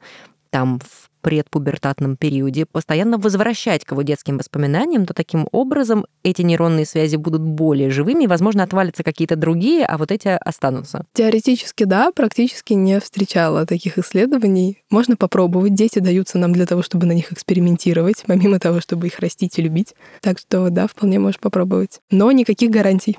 там 0.50 0.80
в 0.80 1.10
предпубертатном 1.28 2.16
периоде, 2.16 2.64
постоянно 2.64 3.18
возвращать 3.18 3.84
к 3.84 3.90
его 3.90 4.00
детским 4.00 4.38
воспоминаниям, 4.38 5.04
то 5.04 5.12
таким 5.12 5.46
образом 5.52 6.06
эти 6.22 6.40
нейронные 6.40 6.86
связи 6.86 7.16
будут 7.16 7.42
более 7.42 7.90
живыми, 7.90 8.24
и, 8.24 8.26
возможно, 8.26 8.62
отвалятся 8.62 9.02
какие-то 9.02 9.36
другие, 9.36 9.84
а 9.84 9.98
вот 9.98 10.10
эти 10.10 10.28
останутся. 10.28 11.04
Теоретически 11.12 11.84
да, 11.84 12.12
практически 12.12 12.72
не 12.72 12.98
встречала 12.98 13.66
таких 13.66 13.98
исследований. 13.98 14.78
Можно 14.88 15.16
попробовать. 15.16 15.74
Дети 15.74 15.98
даются 15.98 16.38
нам 16.38 16.54
для 16.54 16.64
того, 16.64 16.80
чтобы 16.80 17.04
на 17.04 17.12
них 17.12 17.30
экспериментировать, 17.30 18.24
помимо 18.26 18.58
того, 18.58 18.80
чтобы 18.80 19.08
их 19.08 19.18
растить 19.18 19.58
и 19.58 19.62
любить. 19.62 19.94
Так 20.22 20.38
что 20.38 20.70
да, 20.70 20.86
вполне 20.86 21.18
можешь 21.18 21.40
попробовать. 21.40 22.00
Но 22.10 22.32
никаких 22.32 22.70
гарантий. 22.70 23.18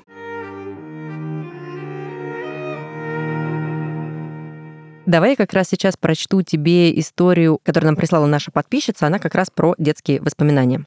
Давай 5.10 5.30
я 5.30 5.36
как 5.36 5.52
раз 5.54 5.68
сейчас 5.68 5.96
прочту 5.96 6.42
тебе 6.42 6.96
историю, 7.00 7.58
которую 7.64 7.88
нам 7.88 7.96
прислала 7.96 8.26
наша 8.26 8.52
подписчица. 8.52 9.08
Она 9.08 9.18
как 9.18 9.34
раз 9.34 9.50
про 9.50 9.74
детские 9.76 10.22
воспоминания. 10.22 10.86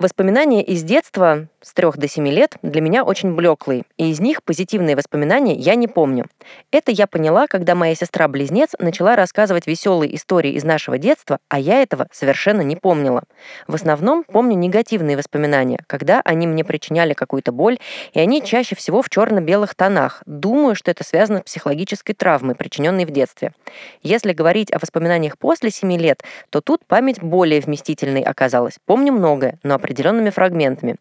Воспоминания 0.00 0.60
из 0.60 0.82
детства 0.82 1.46
с 1.62 1.72
3 1.72 1.92
до 1.94 2.08
7 2.08 2.26
лет 2.26 2.56
для 2.62 2.80
меня 2.80 3.04
очень 3.04 3.32
блеклые, 3.36 3.84
и 3.96 4.10
из 4.10 4.18
них 4.18 4.42
позитивные 4.42 4.96
воспоминания 4.96 5.54
я 5.54 5.76
не 5.76 5.86
помню. 5.86 6.26
Это 6.72 6.90
я 6.90 7.06
поняла, 7.06 7.46
когда 7.46 7.76
моя 7.76 7.94
сестра-близнец 7.94 8.70
начала 8.80 9.14
рассказывать 9.14 9.68
веселые 9.68 10.16
истории 10.16 10.50
из 10.54 10.64
нашего 10.64 10.98
детства, 10.98 11.38
а 11.48 11.60
я 11.60 11.80
этого 11.80 12.08
совершенно 12.10 12.62
не 12.62 12.74
помнила. 12.74 13.22
В 13.68 13.76
основном 13.76 14.24
помню 14.24 14.56
негативные 14.56 15.16
воспоминания, 15.16 15.78
когда 15.86 16.20
они 16.24 16.48
мне 16.48 16.64
причиняли 16.64 17.14
какую-то 17.14 17.52
боль, 17.52 17.78
и 18.12 18.18
они 18.18 18.42
чаще 18.42 18.74
всего 18.74 19.00
в 19.00 19.08
черно-белых 19.08 19.76
тонах. 19.76 20.24
Думаю, 20.26 20.74
что 20.74 20.90
это 20.90 21.04
связано 21.04 21.38
с 21.38 21.42
психологической 21.44 22.16
травмой, 22.16 22.56
причиненной 22.56 23.04
в 23.04 23.10
детстве. 23.10 23.52
Если 24.02 24.32
говорить 24.32 24.72
о 24.72 24.80
воспоминаниях 24.80 25.38
после 25.38 25.70
7 25.70 25.96
лет, 25.98 26.24
то 26.50 26.60
тут 26.60 26.84
память 26.84 27.22
более 27.22 27.60
вместительной 27.60 28.22
оказалась. 28.22 28.78
Помню 28.86 29.12
многое, 29.12 29.60
но 29.62 29.76
определенными 29.84 30.30
фрагментами. 30.30 30.96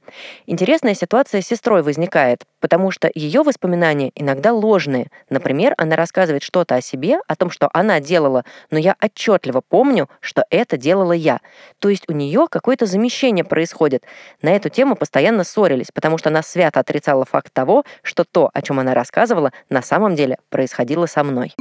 Интересная 0.45 0.93
ситуация 0.93 1.41
с 1.41 1.47
сестрой 1.47 1.81
возникает, 1.83 2.43
потому 2.59 2.91
что 2.91 3.09
ее 3.15 3.41
воспоминания 3.41 4.11
иногда 4.13 4.51
ложные. 4.51 5.07
Например, 5.29 5.73
она 5.77 5.95
рассказывает 5.95 6.43
что-то 6.43 6.75
о 6.75 6.81
себе, 6.81 7.19
о 7.27 7.35
том, 7.37 7.49
что 7.49 7.69
она 7.73 8.01
делала, 8.01 8.43
но 8.71 8.77
я 8.77 8.95
отчетливо 9.01 9.61
помню, 9.67 10.09
что 10.19 10.43
это 10.49 10.75
делала 10.75 11.13
я. 11.13 11.39
То 11.79 11.87
есть 11.87 12.03
у 12.09 12.13
нее 12.13 12.47
какое-то 12.49 12.85
замещение 12.85 13.45
происходит. 13.45 14.03
На 14.41 14.49
эту 14.49 14.67
тему 14.67 14.97
постоянно 14.97 15.45
ссорились, 15.45 15.91
потому 15.93 16.17
что 16.17 16.27
она 16.27 16.43
свято 16.43 16.81
отрицала 16.81 17.23
факт 17.23 17.53
того, 17.53 17.85
что 18.01 18.25
то, 18.25 18.49
о 18.53 18.61
чем 18.61 18.81
она 18.81 18.93
рассказывала, 18.93 19.53
на 19.69 19.81
самом 19.81 20.15
деле 20.15 20.37
происходило 20.49 21.05
со 21.05 21.23
мной. 21.23 21.53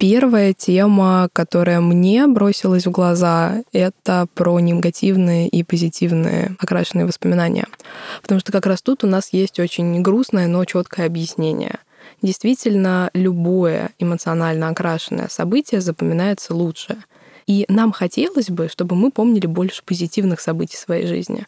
Первая 0.00 0.54
тема, 0.54 1.28
которая 1.30 1.82
мне 1.82 2.26
бросилась 2.26 2.86
в 2.86 2.90
глаза, 2.90 3.62
это 3.70 4.26
про 4.32 4.58
негативные 4.58 5.46
и 5.46 5.62
позитивные 5.62 6.56
окрашенные 6.58 7.04
воспоминания. 7.04 7.66
Потому 8.22 8.40
что 8.40 8.50
как 8.50 8.64
раз 8.64 8.80
тут 8.80 9.04
у 9.04 9.06
нас 9.06 9.34
есть 9.34 9.60
очень 9.60 10.00
грустное, 10.00 10.46
но 10.46 10.64
четкое 10.64 11.04
объяснение. 11.04 11.80
Действительно, 12.22 13.10
любое 13.12 13.90
эмоционально 13.98 14.68
окрашенное 14.68 15.28
событие 15.28 15.82
запоминается 15.82 16.54
лучше. 16.54 16.96
И 17.46 17.66
нам 17.68 17.92
хотелось 17.92 18.48
бы, 18.48 18.70
чтобы 18.70 18.96
мы 18.96 19.10
помнили 19.10 19.46
больше 19.46 19.82
позитивных 19.84 20.40
событий 20.40 20.78
своей 20.78 21.06
жизни. 21.06 21.46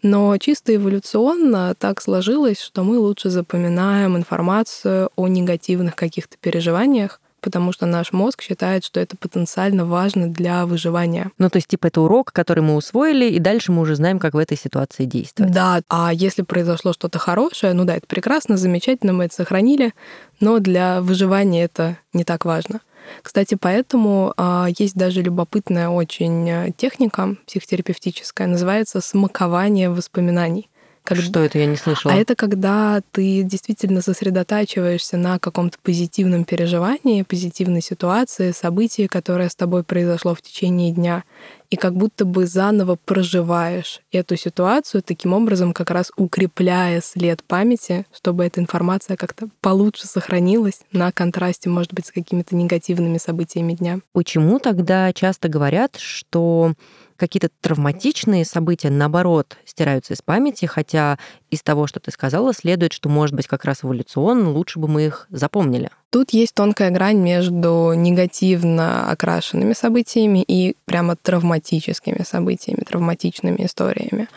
Но 0.00 0.34
чисто 0.38 0.74
эволюционно 0.74 1.74
так 1.78 2.00
сложилось, 2.00 2.62
что 2.62 2.82
мы 2.82 2.98
лучше 2.98 3.28
запоминаем 3.28 4.16
информацию 4.16 5.10
о 5.16 5.28
негативных 5.28 5.96
каких-то 5.96 6.38
переживаниях, 6.40 7.20
потому 7.40 7.72
что 7.72 7.86
наш 7.86 8.12
мозг 8.12 8.42
считает, 8.42 8.84
что 8.84 9.00
это 9.00 9.16
потенциально 9.16 9.84
важно 9.84 10.28
для 10.28 10.66
выживания. 10.66 11.30
Ну, 11.38 11.50
то 11.50 11.56
есть, 11.56 11.68
типа, 11.68 11.88
это 11.88 12.00
урок, 12.00 12.32
который 12.32 12.62
мы 12.62 12.76
усвоили, 12.76 13.26
и 13.30 13.38
дальше 13.38 13.72
мы 13.72 13.82
уже 13.82 13.96
знаем, 13.96 14.18
как 14.18 14.34
в 14.34 14.38
этой 14.38 14.56
ситуации 14.56 15.04
действовать. 15.04 15.52
Да, 15.52 15.82
а 15.88 16.12
если 16.12 16.42
произошло 16.42 16.92
что-то 16.92 17.18
хорошее, 17.18 17.72
ну 17.72 17.84
да, 17.84 17.96
это 17.96 18.06
прекрасно, 18.06 18.56
замечательно, 18.56 19.12
мы 19.12 19.24
это 19.24 19.34
сохранили, 19.34 19.92
но 20.40 20.58
для 20.58 21.00
выживания 21.00 21.64
это 21.64 21.98
не 22.12 22.24
так 22.24 22.44
важно. 22.44 22.80
Кстати, 23.22 23.56
поэтому 23.60 24.32
а, 24.36 24.68
есть 24.78 24.94
даже 24.94 25.22
любопытная 25.22 25.88
очень 25.88 26.48
э, 26.48 26.70
техника 26.76 27.36
психотерапевтическая, 27.46 28.46
называется 28.46 29.00
смакование 29.00 29.90
воспоминаний. 29.90 30.69
Как... 31.02 31.18
Что 31.18 31.40
это, 31.40 31.58
я 31.58 31.66
не 31.66 31.76
слышала? 31.76 32.12
А 32.12 32.16
это 32.16 32.34
когда 32.34 33.00
ты 33.12 33.42
действительно 33.42 34.02
сосредотачиваешься 34.02 35.16
на 35.16 35.38
каком-то 35.38 35.78
позитивном 35.82 36.44
переживании, 36.44 37.22
позитивной 37.22 37.82
ситуации, 37.82 38.52
событии, 38.52 39.06
которое 39.06 39.48
с 39.48 39.54
тобой 39.54 39.82
произошло 39.82 40.34
в 40.34 40.42
течение 40.42 40.92
дня, 40.92 41.24
и 41.70 41.76
как 41.76 41.94
будто 41.94 42.24
бы 42.24 42.46
заново 42.46 42.96
проживаешь 42.96 44.00
эту 44.10 44.36
ситуацию, 44.36 45.02
таким 45.02 45.32
образом 45.32 45.72
как 45.72 45.90
раз 45.90 46.10
укрепляя 46.16 47.00
след 47.00 47.44
памяти, 47.44 48.06
чтобы 48.12 48.44
эта 48.44 48.60
информация 48.60 49.16
как-то 49.16 49.48
получше 49.60 50.06
сохранилась 50.06 50.80
на 50.92 51.12
контрасте, 51.12 51.70
может 51.70 51.94
быть, 51.94 52.06
с 52.06 52.12
какими-то 52.12 52.56
негативными 52.56 53.18
событиями 53.18 53.74
дня. 53.74 54.00
Почему 54.12 54.58
тогда 54.58 55.12
часто 55.12 55.48
говорят, 55.48 55.96
что 55.96 56.74
какие-то 57.16 57.50
травматичные 57.60 58.44
события, 58.44 58.90
наоборот, 58.90 59.58
стираются 59.64 60.14
из 60.14 60.22
памяти, 60.22 60.66
хотя 60.66 61.18
из 61.50 61.62
того, 61.62 61.86
что 61.86 62.00
ты 62.00 62.10
сказала, 62.10 62.52
следует, 62.52 62.92
что, 62.92 63.08
может 63.08 63.36
быть, 63.36 63.46
как 63.46 63.64
раз 63.64 63.84
эволюционно 63.84 64.50
лучше 64.50 64.78
бы 64.78 64.88
мы 64.88 65.06
их 65.06 65.26
запомнили. 65.30 65.90
Тут 66.10 66.30
есть 66.30 66.54
тонкая 66.54 66.90
грань 66.90 67.18
между 67.18 67.92
негативно 67.94 69.08
окрашенными 69.10 69.74
событиями 69.74 70.44
и 70.46 70.74
прямо 70.84 71.14
травматическими 71.14 72.24
событиями, 72.24 72.82
травматичными 72.84 73.64
историями. 73.64 74.28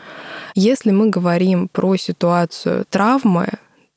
Если 0.54 0.92
мы 0.92 1.10
говорим 1.10 1.66
про 1.66 1.96
ситуацию 1.96 2.86
травмы, 2.88 3.48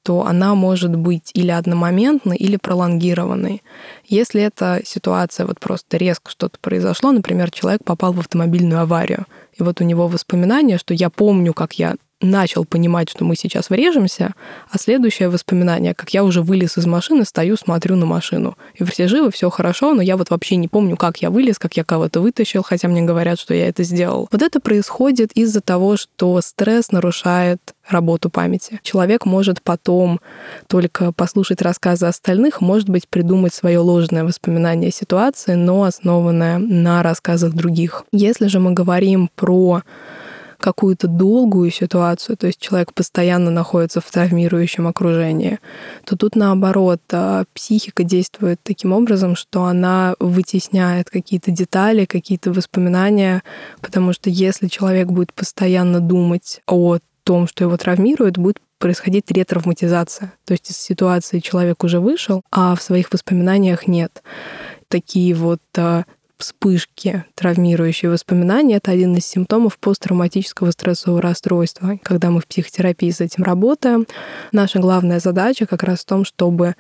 то 0.02 0.26
она 0.26 0.56
может 0.56 0.96
быть 0.96 1.32
или 1.34 1.52
одномоментной, 1.52 2.38
или 2.38 2.56
пролонгированной. 2.56 3.62
Если 4.06 4.42
эта 4.42 4.82
ситуация 4.84 5.46
вот 5.46 5.60
просто 5.60 5.98
резко 5.98 6.32
что-то 6.32 6.58
произошло, 6.60 7.12
например, 7.12 7.52
человек 7.52 7.84
попал 7.84 8.14
в 8.14 8.20
автомобильную 8.20 8.82
аварию, 8.82 9.26
и 9.54 9.64
вот 9.64 9.82
у 9.82 9.84
него 9.84 10.08
воспоминания, 10.08 10.78
что 10.78 10.94
я 10.94 11.10
помню, 11.10 11.54
как 11.54 11.74
я 11.74 11.96
начал 12.22 12.66
понимать, 12.66 13.10
что 13.10 13.24
мы 13.24 13.36
сейчас 13.36 13.70
врежемся, 13.70 14.34
а 14.72 14.78
следующее 14.78 15.30
воспоминание, 15.30 15.94
как 15.94 16.10
я 16.12 16.24
уже 16.24 16.42
вылез 16.42 16.78
из 16.78 16.86
машины, 16.86 17.26
стою, 17.26 17.58
смотрю 17.58 17.96
на 17.96 18.06
машину. 18.06 18.58
И 18.76 18.84
все 18.84 19.08
живы, 19.08 19.32
все 19.32 19.50
хорошо, 19.50 19.94
но 19.94 20.02
я 20.02 20.18
вот 20.18 20.30
вообще 20.30 20.56
не 20.56 20.68
помню, 20.68 20.98
как 20.98 21.18
я 21.18 21.30
вылез, 21.30 21.60
как 21.60 21.78
я 21.78 21.84
кого-то 21.84 22.22
вытащил, 22.22 22.64
хотя 22.64 22.88
мне 22.88 23.02
говорят, 23.02 23.40
что 23.40 23.54
я 23.54 23.68
это 23.68 23.84
сделал. 23.84 24.28
Вот 24.32 24.42
это 24.42 24.60
происходит 24.60 25.32
из-за 25.34 25.62
того, 25.62 25.98
что 25.98 26.42
стресс 26.42 26.92
нарушает 26.92 27.60
работу 27.88 28.30
памяти. 28.30 28.80
Человек 28.84 29.26
может 29.26 29.62
потом 29.62 30.20
только 30.68 31.12
послушать 31.12 31.62
рассказы 31.62 32.08
остальных, 32.08 32.62
может 32.62 32.90
быть, 32.90 33.08
придумать 33.08 33.54
свое 33.54 33.80
ложное 33.80 34.24
воспоминание 34.24 34.92
ситуации, 34.92 35.54
но 35.54 35.84
основанное 35.84 36.58
на 36.58 37.04
рассказах 37.04 37.54
других. 37.54 38.04
Если 38.12 38.48
же 38.48 38.60
мы 38.60 38.72
говорим 38.72 39.30
про 39.36 39.84
какую-то 40.60 41.08
долгую 41.08 41.72
ситуацию, 41.72 42.38
то 42.38 42.48
есть 42.48 42.60
человек 42.60 42.94
постоянно 42.94 43.52
находится 43.52 44.02
в 44.02 44.10
травмирующем 44.10 44.88
окружении, 44.88 45.60
то 46.06 46.16
тут 46.16 46.36
наоборот 46.36 47.02
а, 47.12 47.46
психика 47.54 48.04
действует 48.04 48.60
таким 48.64 48.94
образом, 48.94 49.36
что 49.36 49.66
она 49.66 50.16
вытесняет 50.20 51.10
какие-то 51.10 51.52
детали, 51.52 52.06
какие-то 52.06 52.52
воспоминания, 52.52 53.44
потому 53.82 54.14
что 54.14 54.30
если 54.30 54.68
человек 54.68 55.08
будет 55.08 55.34
постоянно 55.34 56.00
думать 56.00 56.62
о 56.68 56.98
том, 57.24 57.48
что 57.48 57.64
его 57.64 57.78
травмирует, 57.78 58.38
будет 58.38 58.60
происходить 58.80 59.30
ретравматизация. 59.32 60.34
То 60.46 60.54
есть 60.54 60.70
из 60.70 60.78
ситуации 60.78 61.40
человек 61.40 61.84
уже 61.84 62.00
вышел, 62.00 62.42
а 62.52 62.76
в 62.76 62.82
своих 62.82 63.12
воспоминаниях 63.12 63.88
нет. 63.88 64.24
Такие 64.88 65.34
вот 65.34 65.62
а, 65.76 66.06
вспышки, 66.38 67.26
травмирующие 67.36 68.12
воспоминания, 68.12 68.76
это 68.78 68.92
один 68.92 69.16
из 69.16 69.26
симптомов 69.26 69.78
посттравматического 69.80 70.72
стрессового 70.72 71.22
расстройства. 71.22 72.00
Когда 72.04 72.30
мы 72.30 72.42
в 72.42 72.48
психотерапии 72.48 73.10
с 73.10 73.22
этим 73.22 73.44
работаем, 73.44 74.08
наша 74.52 74.80
главная 74.80 75.20
задача 75.20 75.66
как 75.66 75.84
раз 75.84 76.02
в 76.02 76.06
том, 76.06 76.26
чтобы 76.26 76.76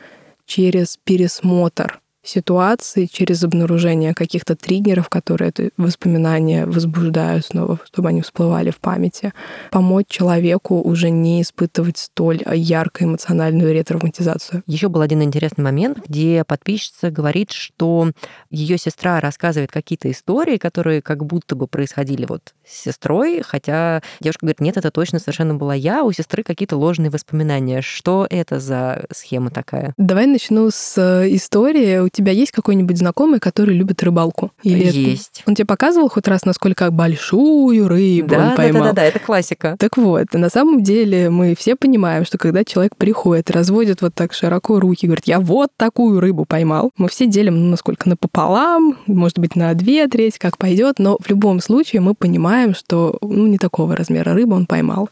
через 0.45 0.97
пересмотр 1.03 1.99
ситуации, 2.27 3.05
через 3.05 3.43
обнаружение 3.43 4.13
каких-то 4.13 4.55
триггеров, 4.55 5.09
которые 5.09 5.49
это 5.49 5.69
воспоминания 5.77 6.65
возбуждают 6.65 7.45
снова, 7.45 7.79
чтобы 7.85 8.09
они 8.09 8.21
всплывали 8.21 8.69
в 8.71 8.79
памяти. 8.79 9.33
Помочь 9.71 10.07
человеку 10.09 10.81
уже 10.81 11.09
не 11.09 11.41
испытывать 11.41 11.97
столь 11.97 12.41
яркую 12.53 13.09
эмоциональную 13.09 13.73
ретравматизацию. 13.73 14.63
Еще 14.67 14.89
был 14.89 15.01
один 15.01 15.21
интересный 15.23 15.63
момент, 15.63 15.99
где 16.07 16.43
подписчица 16.45 17.11
говорит, 17.11 17.51
что 17.51 18.11
ее 18.49 18.77
сестра 18.77 19.19
рассказывает 19.19 19.71
какие-то 19.71 20.11
истории, 20.11 20.57
которые 20.57 21.01
как 21.01 21.25
будто 21.25 21.55
бы 21.55 21.67
происходили 21.67 22.25
вот 22.25 22.53
с 22.65 22.83
сестрой, 22.83 23.41
хотя 23.43 24.01
девушка 24.19 24.45
говорит, 24.45 24.61
нет, 24.61 24.77
это 24.77 24.91
точно 24.91 25.19
совершенно 25.19 25.55
была 25.55 25.73
я, 25.73 26.03
у 26.03 26.11
сестры 26.11 26.43
какие-то 26.43 26.75
ложные 26.75 27.09
воспоминания. 27.09 27.81
Что 27.81 28.27
это 28.29 28.59
за 28.59 29.05
схема 29.11 29.49
такая? 29.51 29.93
Давай 29.97 30.27
начну 30.27 30.69
с 30.69 30.97
э, 30.97 31.33
истории. 31.35 31.99
У 32.17 32.19
тебя 32.19 32.31
есть 32.31 32.51
какой-нибудь 32.51 32.97
знакомый, 32.97 33.39
который 33.39 33.75
любит 33.75 34.01
рыбалку? 34.01 34.51
Или 34.63 34.85
есть. 34.91 35.43
Он 35.45 35.53
тебе 35.53 35.67
показывал 35.67 36.09
хоть 36.09 36.27
раз, 36.27 36.45
насколько 36.45 36.89
большую 36.89 37.87
рыбу 37.87 38.29
да, 38.29 38.49
он 38.49 38.55
поймал? 38.55 38.81
Да, 38.81 38.89
да, 38.89 38.93
да, 38.93 39.03
это 39.03 39.19
классика. 39.19 39.75
Так 39.77 39.97
вот, 39.97 40.33
на 40.33 40.49
самом 40.49 40.81
деле 40.81 41.29
мы 41.29 41.53
все 41.55 41.75
понимаем, 41.75 42.25
что 42.25 42.39
когда 42.39 42.63
человек 42.63 42.95
приходит, 42.95 43.51
разводит 43.51 44.01
вот 44.01 44.15
так 44.15 44.33
широко 44.33 44.79
руки, 44.79 45.05
говорит, 45.05 45.27
я 45.27 45.39
вот 45.39 45.69
такую 45.77 46.19
рыбу 46.19 46.45
поймал, 46.45 46.89
мы 46.97 47.07
все 47.07 47.27
делим, 47.27 47.59
ну, 47.59 47.69
насколько 47.69 48.09
напополам, 48.09 48.97
может 49.05 49.37
быть, 49.37 49.55
на 49.55 49.71
две 49.75 50.07
трети, 50.07 50.39
как 50.39 50.57
пойдет, 50.57 50.97
но 50.97 51.19
в 51.21 51.29
любом 51.29 51.59
случае 51.59 52.01
мы 52.01 52.15
понимаем, 52.15 52.73
что 52.73 53.19
ну, 53.21 53.45
не 53.45 53.59
такого 53.59 53.95
размера 53.95 54.33
рыбы 54.33 54.55
он 54.55 54.65
поймал. 54.65 55.09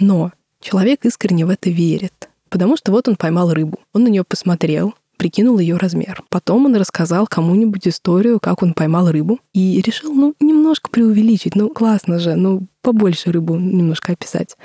Но 0.00 0.32
человек 0.60 1.04
искренне 1.04 1.46
в 1.46 1.50
это 1.50 1.70
верит. 1.70 2.28
Потому 2.48 2.76
что 2.76 2.90
вот 2.90 3.06
он 3.06 3.14
поймал 3.14 3.52
рыбу, 3.52 3.78
он 3.94 4.02
на 4.02 4.08
нее 4.08 4.24
посмотрел, 4.24 4.94
прикинул 5.20 5.58
ее 5.58 5.76
размер. 5.76 6.22
Потом 6.30 6.64
он 6.64 6.74
рассказал 6.76 7.26
кому-нибудь 7.26 7.86
историю, 7.86 8.40
как 8.40 8.62
он 8.62 8.72
поймал 8.72 9.10
рыбу, 9.10 9.38
и 9.52 9.82
решил, 9.82 10.14
ну, 10.14 10.34
немножко 10.40 10.88
преувеличить, 10.88 11.56
ну, 11.56 11.68
классно 11.68 12.18
же, 12.18 12.36
ну, 12.36 12.66
побольше 12.80 13.30
рыбу 13.30 13.56
немножко 13.56 14.12
описать. 14.12 14.56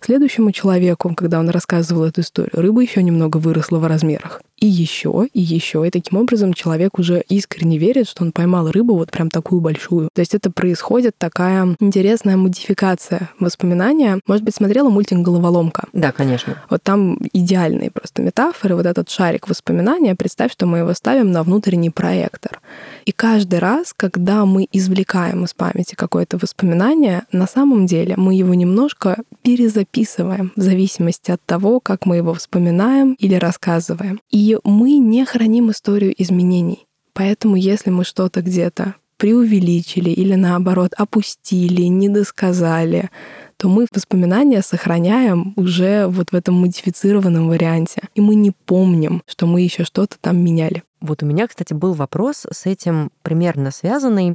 Следующему 0.00 0.50
человеку, 0.50 1.14
когда 1.14 1.38
он 1.38 1.50
рассказывал 1.50 2.02
эту 2.02 2.22
историю, 2.22 2.50
рыба 2.60 2.80
еще 2.80 3.00
немного 3.00 3.36
выросла 3.36 3.78
в 3.78 3.86
размерах. 3.86 4.42
И 4.62 4.66
еще, 4.66 5.26
и 5.32 5.40
еще. 5.40 5.84
И 5.84 5.90
таким 5.90 6.20
образом 6.20 6.54
человек 6.54 6.96
уже 6.96 7.24
искренне 7.28 7.78
верит, 7.78 8.08
что 8.08 8.22
он 8.22 8.30
поймал 8.30 8.70
рыбу 8.70 8.94
вот 8.94 9.10
прям 9.10 9.28
такую 9.28 9.60
большую. 9.60 10.08
То 10.14 10.20
есть 10.20 10.36
это 10.36 10.52
происходит 10.52 11.16
такая 11.18 11.74
интересная 11.80 12.36
модификация 12.36 13.30
воспоминания. 13.40 14.20
Может 14.24 14.44
быть, 14.44 14.54
смотрела 14.54 14.88
мультик 14.88 15.18
«Головоломка»? 15.18 15.88
Да, 15.92 16.12
конечно. 16.12 16.62
Вот 16.70 16.80
там 16.84 17.18
идеальные 17.32 17.90
просто 17.90 18.22
метафоры. 18.22 18.76
Вот 18.76 18.86
этот 18.86 19.10
шарик 19.10 19.48
воспоминания, 19.48 20.14
представь, 20.14 20.52
что 20.52 20.66
мы 20.66 20.78
его 20.78 20.94
ставим 20.94 21.32
на 21.32 21.42
внутренний 21.42 21.90
проектор. 21.90 22.60
И 23.04 23.10
каждый 23.10 23.58
раз, 23.58 23.92
когда 23.92 24.46
мы 24.46 24.68
извлекаем 24.70 25.44
из 25.44 25.54
памяти 25.54 25.96
какое-то 25.96 26.38
воспоминание, 26.38 27.24
на 27.32 27.48
самом 27.48 27.86
деле 27.86 28.14
мы 28.16 28.34
его 28.34 28.54
немножко 28.54 29.16
перезаписываем 29.42 30.52
в 30.54 30.60
зависимости 30.60 31.32
от 31.32 31.44
того, 31.44 31.80
как 31.80 32.06
мы 32.06 32.18
его 32.18 32.32
вспоминаем 32.32 33.14
или 33.18 33.34
рассказываем. 33.34 34.20
И 34.30 34.51
мы 34.64 34.98
не 34.98 35.24
храним 35.24 35.70
историю 35.70 36.14
изменений. 36.16 36.86
Поэтому 37.12 37.56
если 37.56 37.90
мы 37.90 38.04
что-то 38.04 38.42
где-то 38.42 38.94
преувеличили 39.16 40.10
или 40.10 40.34
наоборот 40.34 40.94
опустили, 40.96 41.82
недосказали, 41.82 43.10
то 43.56 43.68
мы 43.68 43.86
воспоминания 43.94 44.60
сохраняем 44.62 45.52
уже 45.54 46.08
вот 46.08 46.32
в 46.32 46.34
этом 46.34 46.56
модифицированном 46.56 47.48
варианте. 47.48 48.02
И 48.16 48.20
мы 48.20 48.34
не 48.34 48.50
помним, 48.50 49.22
что 49.26 49.46
мы 49.46 49.60
еще 49.60 49.84
что-то 49.84 50.16
там 50.20 50.42
меняли. 50.42 50.82
Вот 51.00 51.22
у 51.22 51.26
меня, 51.26 51.46
кстати, 51.46 51.72
был 51.72 51.92
вопрос 51.94 52.46
с 52.50 52.66
этим 52.66 53.10
примерно 53.22 53.70
связанный. 53.70 54.34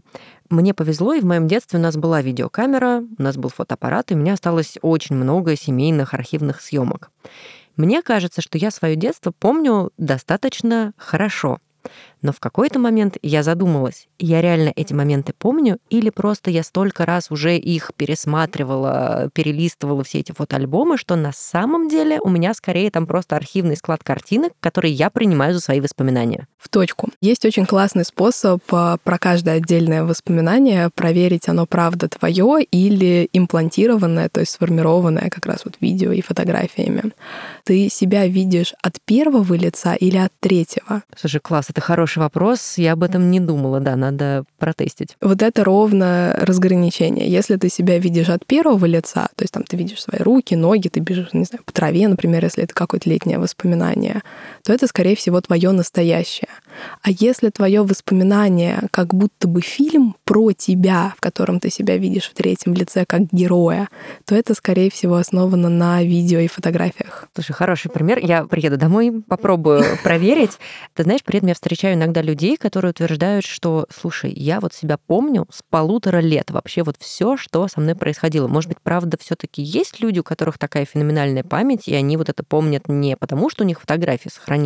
Мне 0.49 0.73
повезло, 0.73 1.13
и 1.13 1.19
в 1.19 1.25
моем 1.25 1.49
детстве 1.49 1.79
у 1.79 1.81
нас 1.81 1.97
была 1.97 2.21
видеокамера, 2.21 3.03
у 3.17 3.21
нас 3.21 3.35
был 3.35 3.49
фотоаппарат, 3.49 4.11
и 4.11 4.15
у 4.15 4.17
меня 4.17 4.33
осталось 4.33 4.77
очень 4.81 5.17
много 5.17 5.57
семейных 5.57 6.13
архивных 6.13 6.61
съемок. 6.61 7.11
Мне 7.77 8.01
кажется, 8.01 8.41
что 8.41 8.57
я 8.57 8.71
свое 8.71 8.95
детство 8.95 9.31
помню 9.31 9.91
достаточно 9.97 10.93
хорошо. 10.97 11.59
Но 12.21 12.31
в 12.31 12.39
какой-то 12.39 12.79
момент 12.79 13.17
я 13.21 13.43
задумалась, 13.43 14.07
я 14.19 14.41
реально 14.41 14.73
эти 14.75 14.93
моменты 14.93 15.33
помню, 15.37 15.77
или 15.89 16.09
просто 16.09 16.49
я 16.49 16.63
столько 16.63 17.05
раз 17.05 17.29
уже 17.29 17.57
их 17.57 17.91
пересматривала, 17.95 19.29
перелистывала 19.33 20.03
все 20.03 20.19
эти 20.19 20.31
фотоальбомы, 20.31 20.97
что 20.97 21.15
на 21.15 21.31
самом 21.31 21.87
деле 21.87 22.19
у 22.19 22.29
меня 22.29 22.53
скорее 22.53 22.89
там 22.89 23.05
просто 23.05 23.35
архивный 23.35 23.77
склад 23.77 24.03
картинок, 24.03 24.53
которые 24.59 24.93
я 24.93 25.09
принимаю 25.09 25.53
за 25.53 25.59
свои 25.59 25.79
воспоминания. 25.79 26.47
В 26.57 26.69
точку. 26.69 27.09
Есть 27.21 27.45
очень 27.45 27.65
классный 27.65 28.03
способ 28.03 28.61
а, 28.71 28.97
про 29.03 29.17
каждое 29.19 29.55
отдельное 29.55 30.03
воспоминание 30.03 30.89
проверить, 30.93 31.47
оно 31.47 31.65
правда 31.65 32.09
твое 32.09 32.63
или 32.63 33.29
имплантированное, 33.31 34.29
то 34.29 34.39
есть 34.39 34.53
сформированное 34.53 35.29
как 35.29 35.45
раз 35.45 35.65
вот 35.65 35.75
видео 35.79 36.11
и 36.11 36.21
фотографиями. 36.21 37.11
Ты 37.63 37.89
себя 37.89 38.25
видишь 38.27 38.73
от 38.81 38.99
первого 39.05 39.53
лица 39.53 39.93
или 39.93 40.17
от 40.17 40.31
третьего? 40.39 41.03
Слушай, 41.15 41.41
класс, 41.41 41.65
это 41.69 41.81
хороший 41.81 42.06
хороший 42.07 42.19
вопрос. 42.19 42.77
Я 42.77 42.93
об 42.93 43.03
этом 43.03 43.31
не 43.31 43.39
думала, 43.39 43.79
да, 43.79 43.95
надо 43.95 44.43
протестить. 44.57 45.17
Вот 45.21 45.41
это 45.41 45.63
ровно 45.63 46.33
разграничение. 46.41 47.29
Если 47.29 47.57
ты 47.57 47.69
себя 47.69 47.99
видишь 47.99 48.29
от 48.29 48.45
первого 48.45 48.85
лица, 48.85 49.27
то 49.35 49.43
есть 49.43 49.53
там 49.53 49.63
ты 49.63 49.77
видишь 49.77 50.01
свои 50.01 50.21
руки, 50.21 50.55
ноги, 50.55 50.87
ты 50.87 51.01
бежишь, 51.01 51.33
не 51.33 51.43
знаю, 51.43 51.63
по 51.65 51.73
траве, 51.73 52.07
например, 52.07 52.43
если 52.43 52.63
это 52.63 52.73
какое-то 52.73 53.09
летнее 53.09 53.39
воспоминание, 53.39 54.21
то 54.67 54.73
это, 54.73 54.85
скорее 54.85 55.15
всего, 55.15 55.39
твое 55.39 55.71
настоящее. 55.71 56.49
А 57.01 57.09
если 57.09 57.49
твое 57.51 57.83
воспоминание 57.83 58.81
как 58.91 59.13
будто 59.13 59.47
бы 59.47 59.61
фильм 59.61 60.17
про 60.25 60.51
тебя, 60.51 61.13
в 61.15 61.21
котором 61.21 61.61
ты 61.61 61.69
себя 61.69 61.95
видишь 61.95 62.29
в 62.29 62.33
третьем 62.33 62.73
лице 62.73 63.05
как 63.07 63.31
героя, 63.31 63.87
то 64.25 64.35
это, 64.35 64.53
скорее 64.53 64.91
всего, 64.91 65.15
основано 65.15 65.69
на 65.69 66.03
видео 66.03 66.39
и 66.39 66.47
фотографиях. 66.47 67.29
Слушай, 67.33 67.53
хороший 67.53 67.89
пример. 67.91 68.19
Я 68.19 68.43
приеду 68.43 68.75
домой, 68.75 69.23
попробую 69.25 69.85
проверить. 70.03 70.59
Ты 70.95 71.03
знаешь, 71.03 71.23
при 71.23 71.37
этом 71.37 71.47
я 71.47 71.55
встречаю 71.55 71.95
иногда 71.95 72.21
людей, 72.21 72.57
которые 72.57 72.91
утверждают, 72.91 73.45
что, 73.45 73.87
слушай, 73.89 74.33
я 74.33 74.59
вот 74.59 74.73
себя 74.73 74.97
помню 74.97 75.47
с 75.49 75.61
полутора 75.69 76.17
лет 76.17 76.51
вообще 76.51 76.83
вот 76.83 76.97
все, 76.99 77.37
что 77.37 77.69
со 77.69 77.79
мной 77.79 77.95
происходило. 77.95 78.49
Может 78.49 78.67
быть, 78.67 78.81
правда, 78.83 79.17
все-таки 79.17 79.61
есть 79.61 80.01
люди, 80.01 80.19
у 80.19 80.23
которых 80.23 80.57
такая 80.57 80.83
феноменальная 80.83 81.43
память, 81.43 81.87
и 81.87 81.95
они 81.95 82.17
вот 82.17 82.27
это 82.27 82.43
помнят 82.43 82.89
не 82.89 83.15
потому, 83.15 83.49
что 83.49 83.63
у 83.63 83.67
них 83.67 83.79
фотографии 83.79 84.27
сохранились, 84.27 84.56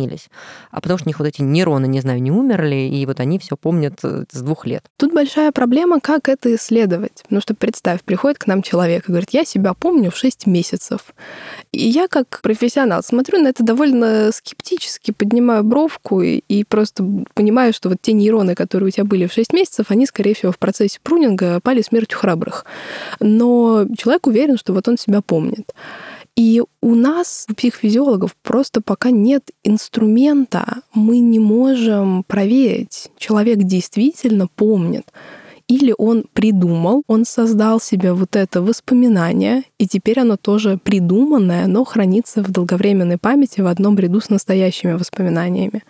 а 0.70 0.80
потому 0.80 0.98
что 0.98 1.06
у 1.06 1.10
них 1.10 1.18
вот 1.18 1.28
эти 1.28 1.42
нейроны, 1.42 1.86
не 1.86 2.00
знаю, 2.00 2.22
не 2.22 2.30
умерли, 2.30 2.74
и 2.74 3.04
вот 3.06 3.20
они 3.20 3.38
все 3.38 3.56
помнят 3.56 3.98
э, 4.02 4.24
с 4.30 4.40
двух 4.40 4.66
лет. 4.66 4.84
Тут 4.96 5.12
большая 5.12 5.52
проблема, 5.52 6.00
как 6.00 6.28
это 6.28 6.54
исследовать. 6.54 7.24
Ну 7.30 7.40
что, 7.40 7.54
представь, 7.54 8.02
приходит 8.02 8.38
к 8.38 8.46
нам 8.46 8.62
человек 8.62 9.08
и 9.08 9.12
говорит, 9.12 9.30
я 9.30 9.44
себя 9.44 9.74
помню 9.74 10.10
в 10.10 10.16
6 10.16 10.46
месяцев. 10.46 11.14
И 11.72 11.86
я 11.88 12.08
как 12.08 12.40
профессионал 12.42 13.02
смотрю 13.02 13.40
на 13.42 13.48
это 13.48 13.62
довольно 13.62 14.30
скептически, 14.32 15.12
поднимаю 15.12 15.64
бровку 15.64 16.22
и, 16.22 16.42
и 16.48 16.64
просто 16.64 17.04
понимаю, 17.34 17.72
что 17.72 17.88
вот 17.88 17.98
те 18.00 18.12
нейроны, 18.12 18.54
которые 18.54 18.88
у 18.88 18.90
тебя 18.90 19.04
были 19.04 19.26
в 19.26 19.32
6 19.32 19.52
месяцев, 19.52 19.86
они, 19.88 20.06
скорее 20.06 20.34
всего, 20.34 20.52
в 20.52 20.58
процессе 20.58 20.98
прунинга 21.02 21.60
пали 21.60 21.82
смертью 21.82 22.18
храбрых. 22.18 22.64
Но 23.20 23.86
человек 23.96 24.26
уверен, 24.26 24.56
что 24.56 24.72
вот 24.72 24.88
он 24.88 24.98
себя 24.98 25.20
помнит. 25.22 25.72
И 26.34 26.62
у 26.80 26.94
нас, 26.94 27.46
у 27.50 27.54
психофизиологов, 27.54 28.34
просто 28.42 28.80
пока 28.80 29.10
нет 29.10 29.50
инструмента, 29.64 30.82
мы 30.94 31.18
не 31.18 31.38
можем 31.38 32.24
проверить, 32.24 33.10
человек 33.18 33.58
действительно 33.58 34.46
помнит. 34.46 35.04
Или 35.68 35.94
он 35.96 36.24
придумал, 36.32 37.02
он 37.06 37.24
создал 37.24 37.80
себе 37.80 38.12
вот 38.12 38.34
это 38.36 38.62
воспоминание, 38.62 39.62
и 39.78 39.86
теперь 39.86 40.20
оно 40.20 40.36
тоже 40.36 40.78
придуманное, 40.82 41.66
но 41.66 41.84
хранится 41.84 42.42
в 42.42 42.50
долговременной 42.50 43.18
памяти 43.18 43.60
в 43.60 43.66
одном 43.66 43.98
ряду 43.98 44.20
с 44.20 44.28
настоящими 44.28 44.92
воспоминаниями. 44.92 45.82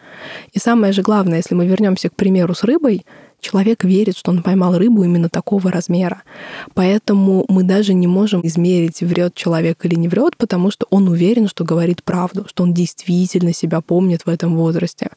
И 0.52 0.59
самое 0.59 0.92
же 0.92 1.02
главное, 1.02 1.38
если 1.38 1.55
мы 1.55 1.66
вернемся 1.66 2.11
к 2.11 2.16
примеру 2.16 2.55
с 2.55 2.64
рыбой, 2.64 3.05
Человек 3.42 3.83
верит, 3.83 4.16
что 4.16 4.31
он 4.31 4.40
поймал 4.40 4.78
рыбу 4.78 5.02
именно 5.02 5.28
такого 5.28 5.72
размера. 5.72 6.22
Поэтому 6.74 7.44
мы 7.48 7.64
даже 7.64 7.92
не 7.92 8.07
можем 8.07 8.40
измерить, 8.46 9.00
врет 9.00 9.35
человек 9.35 9.85
или 9.85 9.96
не 9.96 10.07
врет, 10.07 10.37
потому 10.37 10.70
что 10.70 10.87
он 10.90 11.09
уверен, 11.09 11.48
что 11.48 11.64
говорит 11.64 12.05
правду, 12.05 12.46
что 12.48 12.62
он 12.62 12.72
действительно 12.72 13.52
себя 13.52 13.81
помнит 13.81 14.26
в 14.26 14.28
этом 14.28 14.57
возрасте. 14.57 15.11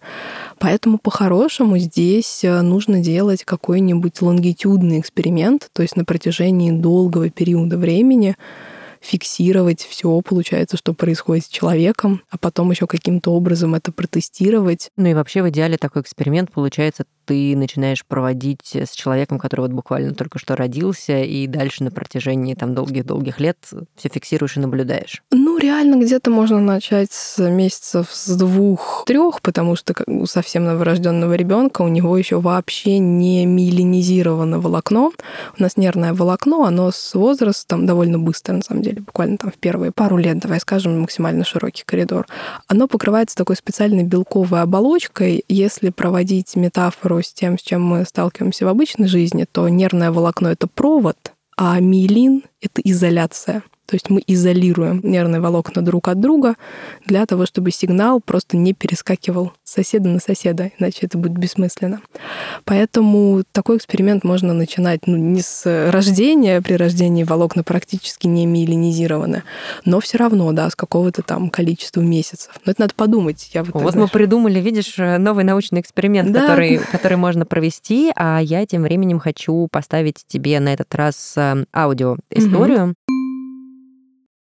Поэтому 0.58 0.98
по-хорошему 0.98 1.78
здесь 1.78 2.44
э, 2.44 2.62
нужно 2.62 3.00
делать 3.00 3.44
какой-нибудь 3.44 4.20
лонгитюдный 4.20 5.02
эксперимент, 5.02 5.70
то 5.72 5.84
есть 5.84 5.96
на 5.96 6.04
протяжении 6.04 6.72
долгого 6.72 7.30
периода 7.30 7.78
времени 7.78 8.36
фиксировать 9.06 9.82
все, 9.82 10.20
получается, 10.22 10.78
что 10.78 10.94
происходит 10.94 11.46
с 11.46 11.50
человеком, 11.50 12.22
а 12.30 12.38
потом 12.38 12.72
еще 12.72 12.88
каким-то 12.88 13.32
образом 13.32 13.76
это 13.76 13.92
протестировать. 13.92 14.90
Ну 14.98 15.10
и 15.10 15.14
вообще 15.14 15.44
в 15.44 15.50
идеале 15.50 15.78
такой 15.78 16.02
эксперимент 16.02 16.52
получается 16.52 17.06
ты 17.26 17.56
начинаешь 17.56 18.06
проводить 18.06 18.76
с 18.76 18.92
человеком, 18.92 19.40
который 19.40 19.62
вот 19.62 19.72
буквально 19.72 20.14
только 20.14 20.40
что 20.40 20.56
родился, 20.56 21.22
и 21.22 21.48
дальше 21.48 21.84
на 21.84 21.92
протяжении 21.92 22.54
там 22.54 22.74
долгих-долгих 22.74 23.40
лет 23.40 23.58
все 23.96 24.10
фиксируешь 24.10 24.58
и 24.58 24.60
наблюдаешь? 24.60 25.24
Ну, 25.32 25.58
реально 25.58 25.96
где-то 25.96 26.30
можно 26.30 26.60
начать 26.60 27.12
с 27.12 27.38
месяцев 27.50 28.10
с 28.12 28.36
двух-трех, 28.36 29.42
потому 29.42 29.76
что 29.76 29.94
у 30.08 30.26
совсем 30.26 30.66
новорожденного 30.66 31.34
ребенка 31.34 31.82
у 31.82 31.88
него 31.88 32.18
еще 32.18 32.40
вообще 32.40 33.00
не 33.00 33.46
миелинизировано 33.46 34.60
волокно. 34.60 35.12
У 35.58 35.62
нас 35.62 35.78
нервное 35.78 36.14
волокно, 36.14 36.66
оно 36.66 36.92
с 36.92 37.14
возрастом 37.14 37.86
довольно 37.86 38.20
быстро, 38.20 38.54
на 38.54 38.62
самом 38.62 38.82
деле, 38.82 39.02
буквально 39.02 39.38
там 39.38 39.52
в 39.52 39.58
первые 39.58 39.92
пару 39.92 40.18
лет, 40.18 40.40
давай 40.40 40.60
скажем, 40.60 41.00
максимально 41.02 41.44
широкий 41.44 41.84
коридор. 41.86 42.28
Оно 42.68 42.88
покрывается 42.88 43.36
такой 43.36 43.56
специальной 43.56 44.04
белковой 44.04 44.62
оболочкой. 44.62 45.44
Если 45.48 45.90
проводить 45.90 46.56
метафору 46.56 47.15
с 47.24 47.34
тем, 47.34 47.58
с 47.58 47.62
чем 47.62 47.84
мы 47.84 48.06
сталкиваемся 48.06 48.66
в 48.66 48.70
обычной 48.70 49.08
жизни, 49.08 49.46
то 49.52 49.68
нервное 49.70 50.12
волокно— 50.12 50.48
это 50.52 50.68
провод, 50.68 51.34
а 51.58 51.80
миелин— 51.80 52.44
это 52.62 52.82
изоляция. 52.82 53.64
То 53.86 53.96
есть 53.96 54.10
мы 54.10 54.22
изолируем 54.26 55.00
нервные 55.04 55.42
волокна 55.42 55.84
друг 55.84 56.08
от 56.08 56.20
друга 56.20 56.56
для 57.06 57.26
того, 57.26 57.46
чтобы 57.46 57.72
сигнал 57.72 58.20
просто 58.20 58.58
не 58.58 58.74
перескакивал 58.74 59.54
с 59.64 59.74
соседа 59.74 60.10
на 60.10 60.20
соседа, 60.20 60.72
иначе 60.80 61.00
это 61.04 61.18
будет 61.18 61.34
бессмысленно. 61.34 62.02
Поэтому 62.64 63.44
такой 63.52 63.78
эксперимент 63.78 64.24
можно 64.24 64.54
начинать 64.54 65.06
ну, 65.06 65.18
не 65.18 65.42
с 65.42 65.92
рождения, 65.92 66.62
при 66.62 66.74
рождении 66.74 67.24
волокна 67.24 67.64
практически 67.64 68.28
не 68.28 68.46
миелинизированы, 68.46 69.44
но 69.86 70.00
все 70.00 70.18
равно, 70.18 70.52
да, 70.52 70.70
с 70.70 70.76
какого-то 70.76 71.22
там 71.22 71.50
количества 71.50 72.02
месяцев. 72.02 72.52
Но 72.66 72.72
это 72.72 72.82
надо 72.82 72.94
подумать. 72.96 73.52
Я 73.54 73.64
вот, 73.64 73.82
вот 73.82 73.92
знаешь... 73.94 74.10
мы 74.10 74.20
придумали, 74.20 74.60
видишь, 74.60 74.96
новый 74.98 75.44
научный 75.44 75.82
эксперимент, 75.82 76.32
да. 76.32 76.42
который, 76.42 76.78
который 76.78 77.18
можно 77.18 77.46
провести, 77.46 78.12
а 78.16 78.40
я 78.40 78.66
тем 78.66 78.82
временем 78.84 79.20
хочу 79.20 79.68
поставить 79.72 80.24
тебе 80.28 80.60
на 80.60 80.74
этот 80.74 80.94
раз 80.96 81.34
э, 81.38 81.66
аудиоисторию. 81.74 82.96
Угу. 83.08 83.25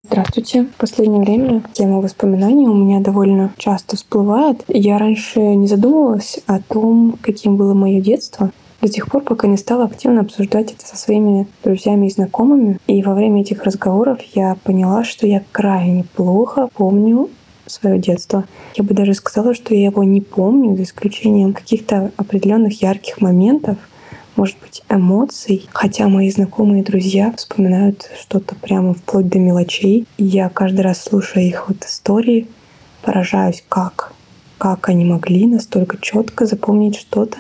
Здравствуйте. 0.07 0.63
В 0.63 0.75
последнее 0.77 1.21
время 1.21 1.62
тема 1.73 1.99
воспоминаний 1.99 2.67
у 2.67 2.73
меня 2.73 3.01
довольно 3.01 3.53
часто 3.57 3.97
всплывает. 3.97 4.63
Я 4.69 4.97
раньше 4.97 5.39
не 5.39 5.67
задумывалась 5.67 6.39
о 6.47 6.59
том, 6.62 7.17
каким 7.21 7.57
было 7.57 7.73
мое 7.73 7.99
детство, 7.99 8.51
до 8.81 8.88
тех 8.88 9.07
пор, 9.12 9.23
пока 9.23 9.47
не 9.47 9.57
стала 9.57 9.85
активно 9.85 10.21
обсуждать 10.21 10.71
это 10.71 10.88
со 10.88 10.95
своими 10.95 11.47
друзьями 11.65 12.07
и 12.07 12.12
знакомыми. 12.12 12.79
И 12.88 13.03
во 13.03 13.13
время 13.13 13.41
этих 13.41 13.63
разговоров 13.63 14.19
я 14.33 14.55
поняла, 14.63 15.03
что 15.03 15.27
я 15.27 15.43
крайне 15.51 16.05
плохо 16.15 16.69
помню 16.73 17.29
свое 17.65 17.99
детство. 17.99 18.45
Я 18.75 18.85
бы 18.85 18.93
даже 18.93 19.13
сказала, 19.13 19.53
что 19.53 19.75
я 19.75 19.85
его 19.85 20.05
не 20.05 20.21
помню, 20.21 20.77
за 20.77 20.83
исключением 20.83 21.51
каких-то 21.51 22.12
определенных 22.15 22.81
ярких 22.81 23.19
моментов, 23.19 23.77
может 24.39 24.58
быть, 24.62 24.84
эмоций. 24.89 25.67
Хотя 25.73 26.08
мои 26.08 26.32
знакомые 26.32 26.82
друзья 26.82 27.34
вспоминают 27.36 28.10
что-то 28.17 28.56
прямо 28.56 28.93
вплоть 28.93 29.28
до 29.28 29.38
мелочей. 29.38 30.08
И 30.17 30.23
я 30.23 30.47
каждый 30.47 30.80
раз, 30.80 31.04
слушая 31.04 31.43
их 31.43 31.67
вот 31.67 31.84
истории, 31.84 32.47
поражаюсь, 33.02 33.62
как, 33.67 34.13
как 34.58 34.88
они 34.88 35.04
могли 35.04 35.45
настолько 35.45 35.97
четко 35.99 36.45
запомнить 36.45 36.95
что-то 36.95 37.38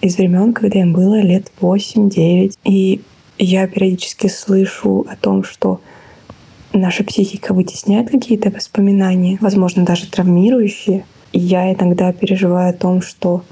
из 0.00 0.16
времен, 0.16 0.52
когда 0.52 0.80
им 0.80 0.92
было 0.92 1.20
лет 1.20 1.52
8-9. 1.60 2.54
И 2.64 3.02
я 3.38 3.68
периодически 3.68 4.26
слышу 4.26 5.06
о 5.08 5.14
том, 5.14 5.44
что 5.44 5.80
наша 6.72 7.04
психика 7.04 7.54
вытесняет 7.54 8.10
какие-то 8.10 8.50
воспоминания, 8.50 9.38
возможно, 9.40 9.84
даже 9.84 10.10
травмирующие. 10.10 11.04
И 11.30 11.38
я 11.38 11.72
иногда 11.72 12.12
переживаю 12.12 12.70
о 12.70 12.76
том, 12.76 13.02
что 13.02 13.44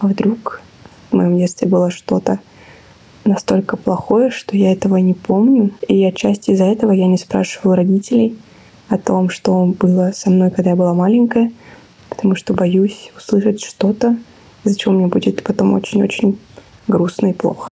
вдруг 0.00 0.62
в 1.10 1.16
моем 1.16 1.38
детстве 1.38 1.68
было 1.68 1.90
что-то 1.90 2.40
настолько 3.24 3.76
плохое, 3.76 4.30
что 4.30 4.56
я 4.56 4.72
этого 4.72 4.96
не 4.96 5.14
помню. 5.14 5.72
И 5.86 6.04
отчасти 6.04 6.50
из-за 6.50 6.64
этого 6.64 6.92
я 6.92 7.06
не 7.06 7.18
спрашиваю 7.18 7.76
родителей 7.76 8.38
о 8.88 8.98
том, 8.98 9.28
что 9.28 9.66
было 9.66 10.12
со 10.14 10.30
мной, 10.30 10.50
когда 10.50 10.70
я 10.70 10.76
была 10.76 10.94
маленькая, 10.94 11.52
потому 12.08 12.34
что 12.34 12.54
боюсь 12.54 13.12
услышать 13.16 13.62
что-то, 13.62 14.16
из-за 14.64 14.78
чего 14.78 14.94
мне 14.94 15.06
будет 15.06 15.42
потом 15.42 15.74
очень-очень 15.74 16.38
грустно 16.86 17.28
и 17.28 17.32
плохо. 17.32 17.68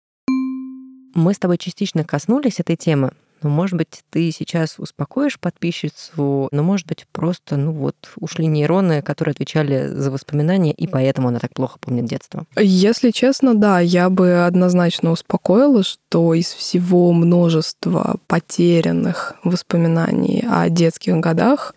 Мы 1.14 1.33
с 1.33 1.38
тобой 1.38 1.57
частично 1.57 2.05
коснулись 2.05 2.61
этой 2.61 2.77
темы, 2.77 3.12
ну, 3.42 3.51
может 3.51 3.77
быть, 3.77 4.03
ты 4.11 4.31
сейчас 4.31 4.77
успокоишь 4.79 5.38
подписчицу, 5.38 6.49
но, 6.51 6.62
может 6.62 6.87
быть, 6.87 7.07
просто, 7.12 7.57
ну 7.57 7.72
вот, 7.72 7.96
ушли 8.16 8.46
нейроны, 8.46 9.03
которые 9.03 9.33
отвечали 9.33 9.88
за 9.88 10.11
воспоминания, 10.11 10.72
и 10.72 10.87
поэтому 10.87 11.29
она 11.29 11.38
так 11.38 11.53
плохо 11.53 11.79
помнит 11.81 12.07
детство. 12.07 12.46
Если 12.57 13.11
честно, 13.11 13.55
да, 13.55 13.81
я 13.81 14.11
бы 14.11 14.44
однозначно 14.46 15.11
успокоила, 15.11 15.83
что 15.83 16.35
из 16.35 16.53
всего 16.53 17.12
множества 17.12 18.16
потерянных 18.27 19.35
воспоминаний 19.44 20.44
о 20.49 20.68
детских 20.68 21.16
годах 21.16 21.75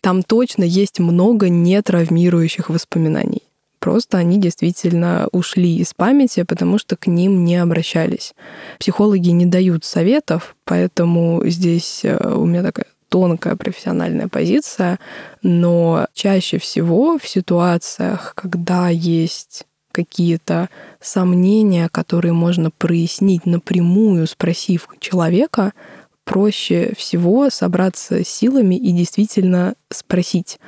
там 0.00 0.22
точно 0.22 0.64
есть 0.64 0.98
много 0.98 1.48
нетравмирующих 1.48 2.70
воспоминаний. 2.70 3.42
Просто 3.82 4.18
они 4.18 4.38
действительно 4.38 5.28
ушли 5.32 5.78
из 5.78 5.92
памяти, 5.92 6.44
потому 6.44 6.78
что 6.78 6.94
к 6.94 7.08
ним 7.08 7.44
не 7.44 7.56
обращались. 7.56 8.32
Психологи 8.78 9.30
не 9.30 9.44
дают 9.44 9.84
советов, 9.84 10.54
поэтому 10.64 11.42
здесь 11.46 12.04
э, 12.04 12.16
у 12.32 12.46
меня 12.46 12.62
такая 12.62 12.86
тонкая 13.08 13.56
профессиональная 13.56 14.28
позиция, 14.28 15.00
но 15.42 16.06
чаще 16.14 16.58
всего 16.58 17.18
в 17.18 17.26
ситуациях, 17.26 18.34
когда 18.36 18.88
есть 18.88 19.64
какие-то 19.90 20.68
сомнения, 21.00 21.88
которые 21.90 22.32
можно 22.32 22.70
прояснить 22.70 23.46
напрямую, 23.46 24.28
спросив 24.28 24.86
человека, 25.00 25.72
проще 26.24 26.94
всего 26.96 27.50
собраться 27.50 28.24
силами 28.24 28.74
и 28.74 28.92
действительно 28.92 29.74
спросить. 29.90 30.58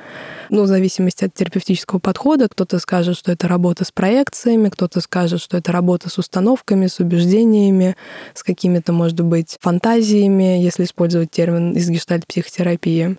Ну, 0.49 0.63
в 0.63 0.67
зависимости 0.67 1.25
от 1.25 1.33
терапевтического 1.33 1.99
подхода, 1.99 2.47
кто-то 2.49 2.79
скажет, 2.79 3.17
что 3.17 3.31
это 3.31 3.47
работа 3.47 3.85
с 3.85 3.91
проекциями, 3.91 4.69
кто-то 4.69 5.01
скажет, 5.01 5.41
что 5.41 5.57
это 5.57 5.71
работа 5.71 6.09
с 6.09 6.17
установками, 6.17 6.87
с 6.87 6.99
убеждениями, 6.99 7.95
с 8.33 8.43
какими-то, 8.43 8.93
может 8.93 9.19
быть, 9.21 9.57
фантазиями, 9.61 10.61
если 10.61 10.83
использовать 10.83 11.31
термин 11.31 11.73
из 11.73 11.89
гештальт-психотерапии. 11.89 13.17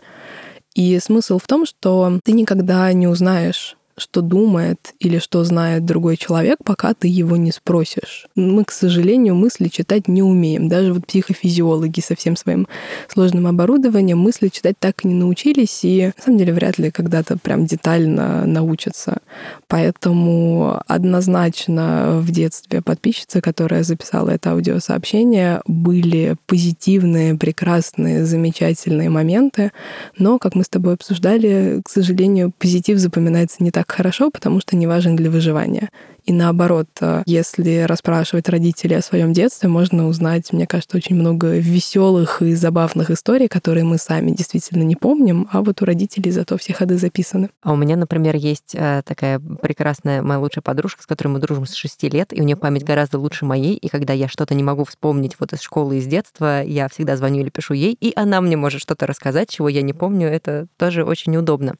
И 0.75 0.99
смысл 1.01 1.39
в 1.39 1.47
том, 1.47 1.65
что 1.65 2.21
ты 2.23 2.33
никогда 2.33 2.93
не 2.93 3.07
узнаешь, 3.07 3.77
что 3.99 4.21
думает 4.21 4.95
или 4.99 5.19
что 5.19 5.43
знает 5.45 5.85
другой 5.85 6.17
человек, 6.17 6.59
пока 6.65 6.93
ты 6.93 7.09
его 7.09 7.37
не 7.37 7.51
спросишь. 7.51 8.27
Мы, 8.35 8.65
к 8.65 8.71
сожалению, 8.71 9.35
мысли 9.35 9.69
читать 9.69 10.07
не 10.07 10.23
умеем. 10.23 10.69
Даже 10.69 10.93
вот 10.93 11.07
психофизиологи 11.07 12.01
со 12.01 12.15
всем 12.15 12.37
своим 12.37 12.69
сложным 13.09 13.47
оборудованием 13.47 14.19
мысли 14.19 14.49
читать 14.49 14.77
так 14.79 15.05
и 15.05 15.09
не 15.09 15.15
научились, 15.15 15.81
и 15.83 16.13
на 16.17 16.23
самом 16.23 16.39
деле 16.39 16.53
вряд 16.53 16.79
ли 16.79 16.91
когда-то 16.91 17.39
прям 17.39 17.65
детально 17.65 18.45
научатся. 18.47 19.19
Поэтому 19.67 20.81
однозначно 20.87 22.21
в 22.21 22.31
детстве 22.31 22.83
подписчицы, 22.83 23.41
которая 23.41 23.83
записала 23.83 24.31
это 24.31 24.51
аудиосообщение, 24.53 25.63
были 25.67 26.37
позитивные, 26.47 27.35
прекрасные, 27.37 28.27
замечательные 28.27 29.09
моменты, 29.09 29.73
но, 30.19 30.39
как 30.39 30.55
мы 30.55 30.65
с 30.65 30.69
тобой 30.69 30.95
обсуждали, 30.95 31.81
к 31.85 31.89
сожалению, 31.89 32.53
позитив 32.59 32.99
запоминается 32.99 33.63
не 33.63 33.71
так 33.71 33.86
так 33.87 33.97
хорошо, 33.97 34.31
потому 34.31 34.61
что 34.61 34.77
не 34.77 34.87
важен 34.87 35.17
для 35.17 35.31
выживания. 35.31 35.91
И 36.25 36.33
наоборот, 36.33 36.89
э, 37.01 37.23
если 37.25 37.85
расспрашивать 37.87 38.49
родителей 38.49 38.97
о 38.97 39.03
своем 39.03 39.33
детстве, 39.33 39.69
можно 39.69 40.09
узнать, 40.09 40.53
мне 40.53 40.67
кажется, 40.67 40.97
очень 40.97 41.15
много 41.15 41.57
веселых 41.59 42.43
и 42.43 42.55
забавных 42.55 43.11
историй, 43.13 43.47
которые 43.47 43.85
мы 43.85 43.97
сами 43.97 44.33
действительно 44.33 44.83
не 44.83 44.97
помним, 44.97 45.49
а 45.53 45.63
вот 45.63 45.83
у 45.83 45.85
родителей 45.85 46.33
зато 46.33 46.59
все 46.59 46.73
ходы 46.73 46.99
записаны. 46.99 47.51
А 47.63 47.73
у 47.73 47.77
меня, 47.77 47.97
например, 47.97 48.35
есть 48.35 48.75
э, 48.75 49.03
такая 49.05 49.39
прекрасная 49.39 50.21
моя 50.21 50.41
лучшая 50.41 50.63
подружка, 50.63 51.03
с 51.03 51.07
которой 51.07 51.29
мы 51.29 51.39
дружим 51.39 51.65
с 51.65 51.75
6 51.75 52.03
лет, 52.13 52.33
и 52.33 52.41
у 52.41 52.45
нее 52.45 52.57
память 52.57 52.85
гораздо 52.85 53.21
лучше 53.21 53.45
моей, 53.45 53.77
и 53.77 53.89
когда 53.89 54.13
я 54.13 54.27
что-то 54.27 54.55
не 54.57 54.65
могу 54.65 54.85
вспомнить 54.85 55.37
вот 55.39 55.53
из 55.53 55.61
школы, 55.61 55.99
из 55.99 56.07
детства, 56.07 56.65
я 56.65 56.89
всегда 56.89 57.17
звоню 57.17 57.43
или 57.43 57.51
пишу 57.51 57.75
ей, 57.75 57.97
и 58.01 58.13
она 58.17 58.41
мне 58.41 58.57
может 58.57 58.81
что-то 58.81 59.07
рассказать, 59.07 59.49
чего 59.51 59.69
я 59.69 59.83
не 59.83 59.93
помню, 59.93 60.27
это 60.29 60.67
тоже 60.77 61.05
очень 61.05 61.37
удобно. 61.37 61.77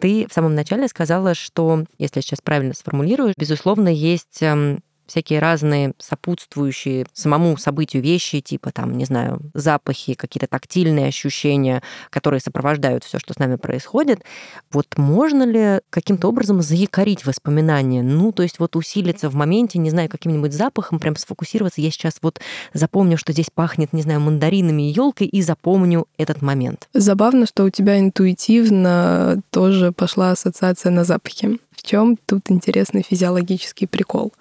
Ты 0.00 0.26
в 0.28 0.32
самом 0.32 0.54
начале 0.54 0.88
сказала, 0.88 1.34
что, 1.34 1.84
если 1.98 2.18
я 2.18 2.22
сейчас 2.22 2.40
правильно 2.40 2.74
сформулирую, 2.74 3.34
безусловно, 3.36 3.88
есть 3.88 4.42
эм, 4.42 4.80
всякие 5.08 5.40
разные 5.40 5.94
сопутствующие 5.98 7.06
самому 7.12 7.56
событию 7.56 8.02
вещи, 8.02 8.40
типа 8.40 8.70
там, 8.70 8.96
не 8.96 9.04
знаю, 9.04 9.40
запахи, 9.54 10.14
какие-то 10.14 10.46
тактильные 10.46 11.08
ощущения, 11.08 11.82
которые 12.10 12.40
сопровождают 12.40 13.04
все, 13.04 13.18
что 13.18 13.32
с 13.32 13.38
нами 13.38 13.56
происходит. 13.56 14.22
Вот 14.70 14.86
можно 14.96 15.44
ли 15.44 15.80
каким-то 15.90 16.28
образом 16.28 16.62
заякорить 16.62 17.24
воспоминания? 17.24 18.02
Ну, 18.02 18.32
то 18.32 18.42
есть 18.42 18.58
вот 18.58 18.76
усилиться 18.76 19.30
в 19.30 19.34
моменте, 19.34 19.78
не 19.78 19.90
знаю, 19.90 20.08
каким-нибудь 20.08 20.52
запахом, 20.52 20.98
прям 20.98 21.16
сфокусироваться. 21.16 21.80
Я 21.80 21.90
сейчас 21.90 22.18
вот 22.22 22.40
запомню, 22.74 23.16
что 23.16 23.32
здесь 23.32 23.48
пахнет, 23.52 23.92
не 23.92 24.02
знаю, 24.02 24.20
мандаринами 24.20 24.90
и 24.90 24.92
елкой, 24.92 25.26
и 25.26 25.42
запомню 25.42 26.06
этот 26.18 26.42
момент. 26.42 26.88
Забавно, 26.92 27.46
что 27.46 27.64
у 27.64 27.70
тебя 27.70 27.98
интуитивно 27.98 29.40
тоже 29.50 29.92
пошла 29.92 30.32
ассоциация 30.32 30.92
на 30.92 31.04
запахи. 31.04 31.58
В 31.78 31.82
чем 31.82 32.16
тут 32.26 32.50
интересный 32.50 33.02
физиологический 33.02 33.86
прикол? 33.86 34.32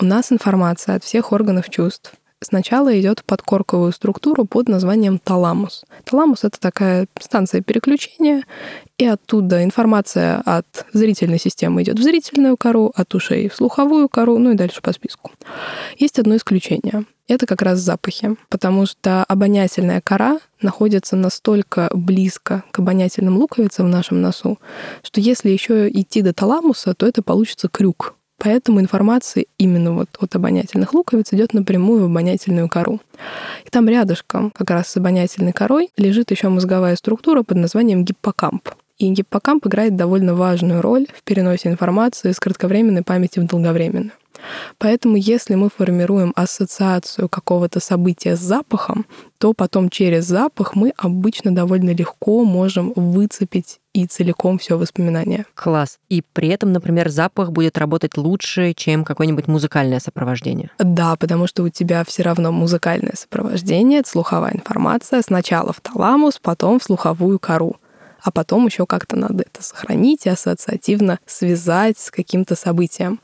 У 0.00 0.04
нас 0.06 0.32
информация 0.32 0.94
от 0.94 1.04
всех 1.04 1.30
органов 1.30 1.68
чувств 1.68 2.14
сначала 2.40 2.98
идет 2.98 3.18
в 3.18 3.24
подкорковую 3.24 3.92
структуру 3.92 4.46
под 4.46 4.66
названием 4.66 5.18
таламус. 5.18 5.84
Таламус— 6.04 6.38
это 6.44 6.58
такая 6.58 7.06
станция 7.20 7.60
переключения, 7.60 8.44
и 8.96 9.04
оттуда 9.04 9.62
информация 9.62 10.40
от 10.46 10.86
зрительной 10.94 11.38
системы 11.38 11.82
идет 11.82 11.98
в 11.98 12.02
зрительную 12.02 12.56
кору, 12.56 12.90
от 12.94 13.14
ушей 13.14 13.50
в 13.50 13.54
слуховую 13.54 14.08
кору, 14.08 14.38
ну 14.38 14.52
и 14.52 14.56
дальше 14.56 14.80
по 14.80 14.94
списку. 14.94 15.32
Есть 15.98 16.18
одно 16.18 16.36
исключение. 16.36 17.04
Это 17.28 17.44
как 17.44 17.60
раз 17.60 17.78
запахи, 17.78 18.36
потому 18.48 18.86
что 18.86 19.24
обонятельная 19.24 20.00
кора 20.00 20.40
находится 20.62 21.14
настолько 21.14 21.90
близко 21.92 22.64
к 22.70 22.78
обонятельным 22.78 23.36
луковицам 23.36 23.84
в 23.84 23.90
нашем 23.90 24.22
носу, 24.22 24.58
что 25.02 25.20
если 25.20 25.50
еще 25.50 25.90
идти 25.90 26.22
до 26.22 26.32
таламуса, 26.32 26.94
то 26.94 27.06
это 27.06 27.22
получится 27.22 27.68
крюк, 27.68 28.14
Поэтому 28.42 28.80
информация 28.80 29.44
именно 29.58 29.92
вот 29.92 30.08
от 30.18 30.34
обонятельных 30.34 30.94
луковиц 30.94 31.34
идет 31.34 31.52
напрямую 31.52 32.02
в 32.02 32.04
обонятельную 32.06 32.70
кору. 32.70 32.98
И 33.66 33.68
там 33.70 33.86
рядышком, 33.86 34.50
как 34.50 34.70
раз 34.70 34.88
с 34.88 34.96
обонятельной 34.96 35.52
корой, 35.52 35.90
лежит 35.98 36.30
еще 36.30 36.48
мозговая 36.48 36.96
структура 36.96 37.42
под 37.42 37.58
названием 37.58 38.02
гиппокамп. 38.02 38.70
И 38.96 39.10
гиппокамп 39.10 39.66
играет 39.66 39.94
довольно 39.94 40.34
важную 40.34 40.80
роль 40.80 41.06
в 41.14 41.22
переносе 41.22 41.68
информации 41.68 42.32
с 42.32 42.40
кратковременной 42.40 43.02
памяти 43.02 43.40
в 43.40 43.46
долговременную. 43.46 44.12
Поэтому 44.78 45.16
если 45.16 45.54
мы 45.54 45.68
формируем 45.70 46.32
ассоциацию 46.36 47.28
какого-то 47.28 47.80
события 47.80 48.36
с 48.36 48.40
запахом, 48.40 49.06
то 49.38 49.54
потом 49.54 49.88
через 49.88 50.26
запах 50.26 50.74
мы 50.74 50.92
обычно 50.96 51.54
довольно 51.54 51.90
легко 51.90 52.44
можем 52.44 52.92
выцепить 52.94 53.80
и 53.92 54.06
целиком 54.06 54.58
все 54.58 54.78
воспоминание. 54.78 55.46
Класс. 55.54 55.98
И 56.08 56.22
при 56.32 56.48
этом, 56.48 56.72
например, 56.72 57.08
запах 57.08 57.50
будет 57.50 57.78
работать 57.78 58.16
лучше, 58.16 58.72
чем 58.74 59.04
какое-нибудь 59.04 59.48
музыкальное 59.48 59.98
сопровождение. 59.98 60.70
Да, 60.78 61.16
потому 61.16 61.46
что 61.46 61.62
у 61.62 61.68
тебя 61.68 62.04
все 62.04 62.22
равно 62.22 62.52
музыкальное 62.52 63.14
сопровождение, 63.16 64.00
это 64.00 64.10
слуховая 64.10 64.52
информация, 64.52 65.22
сначала 65.22 65.72
в 65.72 65.80
таламус, 65.80 66.38
потом 66.40 66.78
в 66.78 66.84
слуховую 66.84 67.38
кору 67.38 67.76
а 68.22 68.30
потом 68.30 68.66
еще 68.66 68.86
как-то 68.86 69.16
надо 69.16 69.42
это 69.42 69.62
сохранить 69.62 70.26
и 70.26 70.30
ассоциативно 70.30 71.18
связать 71.26 71.98
с 71.98 72.10
каким-то 72.10 72.54
событием. 72.54 73.20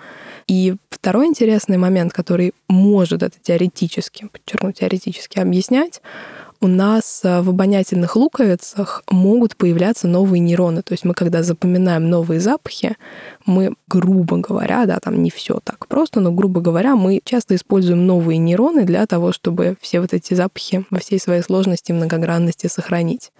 И 0.46 0.76
второй 0.90 1.26
интересный 1.26 1.76
момент, 1.76 2.12
который 2.12 2.52
может 2.68 3.22
это 3.22 3.36
теоретически, 3.40 4.28
подчеркну, 4.32 4.72
теоретически 4.72 5.38
объяснять, 5.38 6.00
у 6.60 6.68
нас 6.68 7.20
э, 7.22 7.42
в 7.42 7.50
обонятельных 7.50 8.16
луковицах 8.16 9.02
могут 9.10 9.56
появляться 9.56 10.08
новые 10.08 10.40
нейроны. 10.40 10.82
То 10.82 10.92
есть 10.92 11.04
мы, 11.04 11.14
когда 11.14 11.42
запоминаем 11.42 12.08
новые 12.08 12.40
запахи, 12.40 12.96
мы, 13.44 13.74
грубо 13.88 14.38
говоря, 14.38 14.86
да, 14.86 14.98
там 14.98 15.22
не 15.22 15.30
все 15.30 15.60
так 15.62 15.86
просто, 15.86 16.20
но, 16.20 16.32
грубо 16.32 16.60
говоря, 16.60 16.96
мы 16.96 17.20
часто 17.24 17.54
используем 17.54 18.06
новые 18.06 18.38
нейроны 18.38 18.84
для 18.84 19.06
того, 19.06 19.32
чтобы 19.32 19.76
все 19.80 20.00
вот 20.00 20.14
эти 20.14 20.34
запахи 20.34 20.84
во 20.90 20.98
всей 20.98 21.20
своей 21.20 21.42
сложности 21.42 21.90
и 21.90 21.94
многогранности 21.94 22.68
сохранить. 22.68 23.32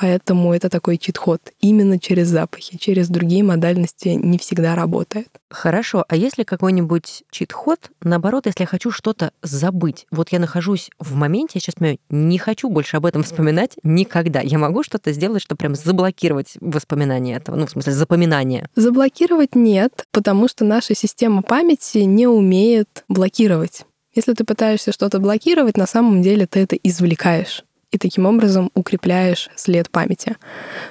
Поэтому 0.00 0.54
это 0.54 0.70
такой 0.70 0.96
чит-ход. 0.96 1.52
Именно 1.60 1.98
через 1.98 2.28
запахи, 2.28 2.78
через 2.78 3.08
другие 3.08 3.44
модальности 3.44 4.08
не 4.08 4.38
всегда 4.38 4.74
работает. 4.74 5.28
Хорошо, 5.50 6.06
а 6.08 6.16
если 6.16 6.42
какой-нибудь 6.42 7.24
чит-ход, 7.30 7.90
наоборот, 8.02 8.46
если 8.46 8.62
я 8.62 8.66
хочу 8.66 8.90
что-то 8.90 9.32
забыть, 9.42 10.06
вот 10.10 10.30
я 10.30 10.38
нахожусь 10.38 10.88
в 10.98 11.14
моменте, 11.16 11.52
я 11.56 11.60
сейчас 11.60 11.74
понимаю, 11.74 11.98
не 12.08 12.38
хочу 12.38 12.70
больше 12.70 12.96
об 12.96 13.04
этом 13.04 13.22
вспоминать 13.22 13.72
никогда. 13.82 14.40
Я 14.40 14.56
могу 14.56 14.82
что-то 14.82 15.12
сделать, 15.12 15.42
чтобы 15.42 15.58
прям 15.58 15.74
заблокировать 15.74 16.54
воспоминания 16.60 17.36
этого, 17.36 17.56
ну, 17.56 17.66
в 17.66 17.70
смысле, 17.70 17.92
запоминание? 17.92 18.70
Заблокировать 18.76 19.54
нет, 19.54 20.06
потому 20.12 20.48
что 20.48 20.64
наша 20.64 20.94
система 20.94 21.42
памяти 21.42 21.98
не 21.98 22.26
умеет 22.26 23.04
блокировать. 23.08 23.84
Если 24.14 24.32
ты 24.32 24.44
пытаешься 24.44 24.92
что-то 24.92 25.18
блокировать, 25.18 25.76
на 25.76 25.86
самом 25.86 26.22
деле 26.22 26.46
ты 26.46 26.60
это 26.60 26.74
извлекаешь 26.76 27.64
и 27.90 27.98
таким 27.98 28.26
образом 28.26 28.70
укрепляешь 28.74 29.48
след 29.56 29.90
памяти. 29.90 30.36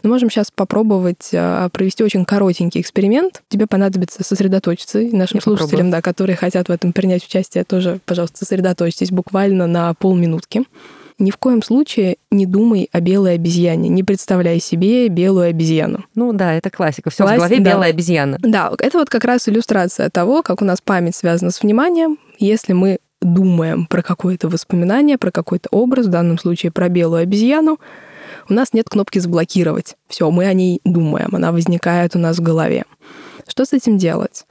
Мы 0.04 0.10
можем 0.10 0.30
сейчас 0.30 0.52
попробовать 0.52 1.30
а, 1.34 1.70
провести 1.70 2.04
очень 2.04 2.26
коротенький 2.26 2.82
эксперимент. 2.82 3.42
Тебе 3.48 3.68
понадобится 3.68 4.24
сосредоточиться, 4.24 5.00
и 5.00 5.12
нашим 5.12 5.38
Я 5.38 5.42
слушателям, 5.42 5.92
да, 5.92 6.02
которые 6.02 6.36
хотят 6.36 6.68
в 6.68 6.72
этом 6.72 6.94
принять 6.94 7.26
участие, 7.26 7.64
тоже, 7.64 8.00
пожалуйста, 8.06 8.40
сосредоточьтесь 8.40 9.12
буквально 9.12 9.68
на 9.68 9.94
полминутки. 9.94 10.64
Ни 11.20 11.32
в 11.32 11.38
коем 11.38 11.62
случае 11.62 12.16
не 12.32 12.46
думай 12.46 12.88
о 12.94 13.02
белой 13.02 13.36
обезьяне, 13.36 13.90
не 13.90 14.04
представляй 14.04 14.62
себе 14.62 15.10
белую 15.10 15.50
обезьяну. 15.50 16.06
Ну 16.16 16.32
да, 16.32 16.54
это 16.54 16.70
классика. 16.70 17.10
Все 17.10 17.26
в 17.26 17.30
голове 17.30 17.60
да. 17.60 17.72
белая 17.72 17.90
обезьяна. 17.90 18.38
Да, 18.40 18.72
это 18.80 19.00
вот 19.00 19.10
как 19.10 19.26
раз 19.26 19.50
иллюстрация 19.50 20.10
того, 20.10 20.44
как 20.44 20.62
у 20.62 20.66
нас 20.66 20.80
память 20.82 21.18
связана 21.18 21.52
с 21.52 21.62
вниманием. 21.62 22.18
Если 22.38 22.72
мы 22.72 23.00
думаем 23.22 23.86
про 23.86 24.02
какое-то 24.02 24.50
воспоминание, 24.50 25.18
про 25.18 25.32
какой-то 25.32 25.70
образ, 25.72 26.08
в 26.08 26.10
данном 26.10 26.38
случае 26.38 26.72
про 26.72 26.90
белую 26.90 27.24
обезьяну, 27.24 27.80
у 28.48 28.54
нас 28.54 28.74
нет 28.74 28.90
кнопки 28.90 29.20
«заблокировать». 29.20 29.96
Все, 30.08 30.30
мы 30.32 30.46
о 30.46 30.54
ней 30.54 30.82
думаем, 30.84 31.36
она 31.36 31.52
возникает 31.52 32.16
у 32.16 32.20
нас 32.20 32.38
в 32.38 32.42
голове. 32.42 32.86
Что 33.48 33.66
с 33.66 33.74
этим 33.74 33.98
делать? 33.98 34.46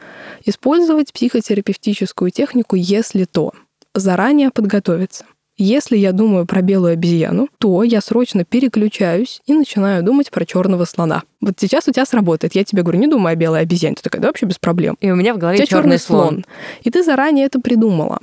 Использовать 0.44 1.12
психотерапевтическую 1.12 2.30
технику 2.30 2.76
«если 2.76 3.24
то». 3.24 3.52
Заранее 3.94 4.50
подготовиться– 4.50 5.24
если 5.58 5.96
я 5.96 6.12
думаю 6.12 6.46
про 6.46 6.62
белую 6.62 6.92
обезьяну, 6.92 7.48
то 7.58 7.82
я 7.82 8.00
срочно 8.00 8.44
переключаюсь 8.44 9.42
и 9.46 9.52
начинаю 9.52 10.02
думать 10.04 10.30
про 10.30 10.46
черного 10.46 10.84
слона. 10.84 11.24
Вот 11.40 11.54
сейчас 11.58 11.88
у 11.88 11.92
тебя 11.92 12.06
сработает. 12.06 12.54
Я 12.54 12.64
тебе 12.64 12.82
говорю, 12.82 13.00
не 13.00 13.08
думай 13.08 13.32
о 13.32 13.36
белой 13.36 13.60
обезьяне. 13.60 13.96
Ты 13.96 14.02
такая, 14.02 14.22
да 14.22 14.28
вообще 14.28 14.46
без 14.46 14.58
проблем. 14.58 14.96
И 15.00 15.10
у 15.10 15.16
меня 15.16 15.34
в 15.34 15.38
голове 15.38 15.66
черный 15.66 15.98
слон. 15.98 16.28
слон. 16.28 16.44
И 16.82 16.90
ты 16.90 17.02
заранее 17.02 17.46
это 17.46 17.60
придумала. 17.60 18.20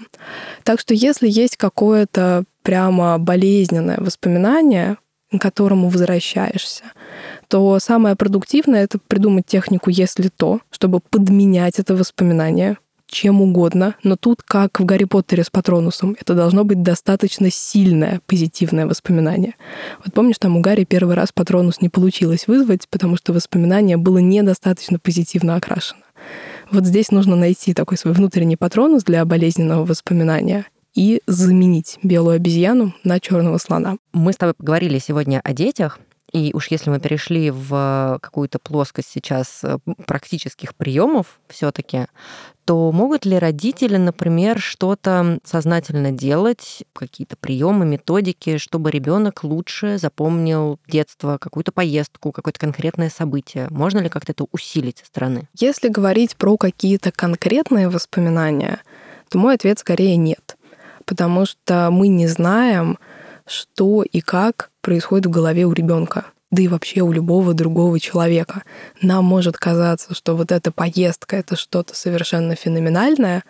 Так 0.64 0.80
что 0.80 0.94
если 0.94 1.28
есть 1.28 1.58
какое-то 1.58 2.46
прямо 2.64 3.20
болезненное 3.20 3.98
воспоминание, 4.00 4.98
к 5.32 5.42
которому 5.42 5.90
возвращаешься, 5.90 6.84
то 7.48 7.80
самое 7.80 8.16
продуктивное— 8.16 8.84
это 8.86 8.98
придумать 9.00 9.46
технику 9.46 9.90
«если 9.90 10.30
то», 10.30 10.62
чтобы 10.72 11.00
подменять 11.00 11.80
это 11.80 11.96
воспоминание 11.96 12.78
чем 13.16 13.42
угодно, 13.42 13.96
но 14.04 14.18
тут, 14.18 14.44
как 14.44 14.78
в 14.78 14.84
Гарри 14.84 15.06
Поттере 15.06 15.46
с 15.46 15.50
Патронусом, 15.50 16.18
это 16.20 16.34
должно 16.34 16.66
быть 16.66 16.84
достаточно 16.84 17.50
сильное 17.50 18.20
позитивное 18.28 18.88
воспоминание. 18.88 19.56
Вот 20.04 20.14
помнишь, 20.14 20.36
там 20.38 20.58
у 20.58 20.60
Гарри 20.60 20.84
первый 20.84 21.16
раз 21.16 21.32
Патронус 21.32 21.80
не 21.80 21.88
получилось 21.88 22.46
вызвать, 22.48 22.90
потому 22.90 23.16
что 23.16 23.32
воспоминание 23.32 23.96
было 23.96 24.18
недостаточно 24.18 25.00
позитивно 25.00 25.56
окрашено. 25.56 26.02
Вот 26.72 26.86
здесь 26.86 27.10
нужно 27.10 27.38
найти 27.38 27.74
такой 27.74 27.98
свой 27.98 28.14
внутренний 28.14 28.58
патронус 28.58 29.04
для 29.04 29.24
болезненного 29.24 29.86
воспоминания 29.86 30.66
и 30.94 31.22
заменить 31.26 32.00
белую 32.04 32.36
обезьяну 32.36 32.94
на 33.06 33.22
черного 33.22 33.60
слона. 33.60 33.96
Мы 34.12 34.34
с 34.34 34.38
тобой 34.38 34.56
поговорили 34.56 35.00
сегодня 35.00 35.40
о 35.42 35.54
детях, 35.54 36.00
и 36.36 36.52
уж 36.54 36.70
если 36.70 36.90
мы 36.90 37.00
перешли 37.00 37.50
в 37.50 38.20
какую-то 38.22 38.60
плоскость 38.60 39.10
сейчас 39.10 39.62
э, 39.64 39.78
практических 40.06 40.76
приемов 40.76 41.40
все-таки, 41.48 42.08
то 42.66 42.92
могут 42.92 43.26
ли 43.26 43.38
родители, 43.38 43.98
например, 43.98 44.60
что-то 44.60 45.40
сознательно 45.44 46.12
делать, 46.12 46.84
какие-то 46.94 47.38
приемы, 47.38 47.86
методики, 47.86 48.58
чтобы 48.58 48.90
ребенок 48.90 49.44
лучше 49.44 50.00
запомнил 50.00 50.80
детство, 50.88 51.38
какую-то 51.40 51.72
поездку, 51.72 52.32
какое-то 52.32 52.60
конкретное 52.60 53.12
событие? 53.12 53.68
Можно 53.70 54.00
ли 54.00 54.10
как-то 54.10 54.32
это 54.32 54.46
усилить 54.52 54.98
со 54.98 55.06
стороны? 55.06 55.48
Если 55.60 55.90
говорить 55.90 56.36
про 56.36 56.58
какие-то 56.58 57.12
конкретные 57.12 57.88
воспоминания, 57.88 58.80
то 59.30 59.38
мой 59.38 59.54
ответ 59.54 59.78
скорее 59.78 60.18
нет. 60.18 60.58
Потому 61.06 61.46
что 61.46 61.90
мы 61.92 62.08
не 62.08 62.28
знаем, 62.28 62.98
что 63.46 64.02
и 64.02 64.22
как 64.22 64.72
происходит 64.82 65.28
в 65.28 65.30
голове 65.30 65.66
у 65.66 65.72
ребенка 65.72 66.26
да 66.56 66.62
и 66.62 66.68
вообще 66.68 67.02
у 67.02 67.12
любого 67.12 67.54
другого 67.54 68.00
человека. 68.00 68.64
Нам 69.02 69.26
может 69.26 69.58
казаться, 69.58 70.16
что 70.16 70.36
вот 70.36 70.52
эта 70.52 70.72
поездка— 70.72 71.36
это 71.38 71.56
что-то 71.56 71.96
совершенно 71.96 72.56
феноменальное, 72.56 73.44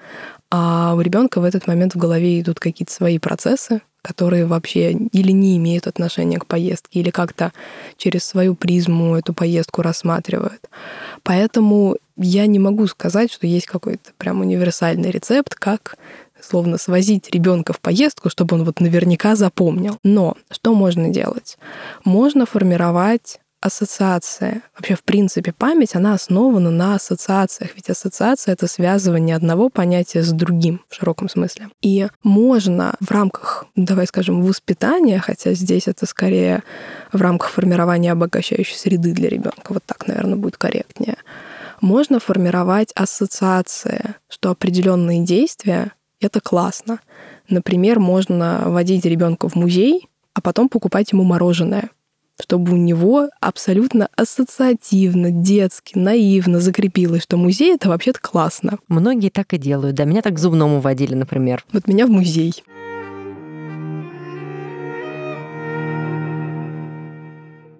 а 0.51 0.93
у 0.95 1.01
ребенка 1.01 1.39
в 1.39 1.43
этот 1.43 1.67
момент 1.67 1.95
в 1.95 1.97
голове 1.97 2.41
идут 2.41 2.59
какие-то 2.59 2.91
свои 2.91 3.19
процессы, 3.19 3.81
которые 4.01 4.45
вообще 4.45 4.91
или 4.91 5.31
не 5.31 5.57
имеют 5.57 5.87
отношения 5.87 6.39
к 6.39 6.45
поездке, 6.45 6.99
или 6.99 7.09
как-то 7.09 7.53
через 7.97 8.23
свою 8.23 8.55
призму 8.55 9.15
эту 9.15 9.33
поездку 9.33 9.81
рассматривают. 9.81 10.61
Поэтому 11.23 11.97
я 12.17 12.45
не 12.45 12.59
могу 12.59 12.87
сказать, 12.87 13.31
что 13.31 13.47
есть 13.47 13.65
какой-то 13.65 14.11
прям 14.17 14.41
универсальный 14.41 15.11
рецепт, 15.11 15.55
как 15.55 15.97
словно 16.45 16.77
свозить 16.77 17.29
ребенка 17.31 17.73
в 17.73 17.79
поездку, 17.79 18.29
чтобы 18.29 18.55
он 18.55 18.63
вот 18.63 18.79
наверняка 18.79 19.35
запомнил. 19.35 19.97
Но 20.03 20.37
что 20.51 20.73
можно 20.73 21.09
делать? 21.09 21.57
Можно 22.03 22.45
формировать 22.45 23.39
ассоциация. 23.65 24.61
Вообще, 24.75 24.95
в 24.95 25.03
принципе, 25.03 25.51
память, 25.51 25.95
она 25.95 26.13
основана 26.13 26.69
на 26.69 26.95
ассоциациях, 26.95 27.71
ведь 27.75 27.89
ассоциация— 27.89 28.53
это 28.53 28.67
связывание 28.67 29.35
одного 29.35 29.69
понятия 29.69 30.21
с 30.21 30.31
другим 30.31 30.81
в 30.87 30.95
широком 30.95 31.29
смысле. 31.29 31.69
И 31.81 32.07
можно 32.23 32.93
в 32.99 33.09
рамках, 33.09 33.65
давай 33.75 34.05
скажем, 34.05 34.43
воспитания, 34.43 35.19
хотя 35.19 35.53
здесь 35.53 35.87
это 35.87 36.05
скорее 36.05 36.61
в 37.11 37.19
рамках 37.19 37.49
формирования 37.49 38.11
обогащающей 38.11 38.77
среды 38.77 39.13
для 39.13 39.29
ребенка, 39.29 39.73
вот 39.73 39.83
так, 39.83 40.07
наверное, 40.07 40.35
будет 40.35 40.57
корректнее, 40.57 41.17
можно 41.81 42.19
формировать 42.19 42.91
ассоциации, 42.93 44.15
что 44.29 44.51
определенные 44.51 45.25
действия— 45.25 45.91
это 46.25 46.41
классно. 46.41 46.99
Например, 47.47 47.99
можно 47.99 48.63
водить 48.65 49.05
ребенка 49.05 49.47
в 49.47 49.55
музей, 49.55 50.09
а 50.33 50.41
потом 50.41 50.69
покупать 50.69 51.11
ему 51.11 51.23
мороженое 51.23 51.89
чтобы 52.41 52.73
у 52.73 52.75
него 52.75 53.29
абсолютно 53.39 54.09
ассоциативно, 54.15 55.31
детски, 55.31 55.97
наивно 55.97 56.59
закрепилось, 56.59 57.23
что 57.23 57.37
музей— 57.37 57.75
это 57.75 57.89
вообще-то 57.89 58.19
классно. 58.19 58.77
Многие 58.87 59.29
так 59.29 59.53
и 59.53 59.57
делают. 59.57 59.95
Да, 59.95 60.03
меня 60.03 60.21
так 60.21 60.33
к 60.33 60.39
зубному 60.39 60.81
водили, 60.81 61.15
например. 61.15 61.63
Вот 61.71 61.87
меня 61.87 62.05
в 62.05 62.09
музей. 62.09 62.63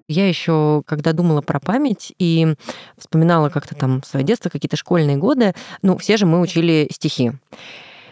Я 0.08 0.30
еще, 0.30 0.84
когда 0.86 1.14
думала 1.14 1.42
про 1.42 1.60
память 1.60 2.14
и 2.20 2.54
вспоминала 2.98 3.50
как-то 3.50 3.76
там 3.76 4.04
свое 4.04 4.24
детство, 4.24 4.50
какие-то 4.50 4.78
школьные 4.78 5.18
годы, 5.18 5.54
ну, 5.82 5.98
все 5.98 6.16
же 6.16 6.28
мы 6.28 6.40
учили 6.40 6.88
стихи. 6.92 7.32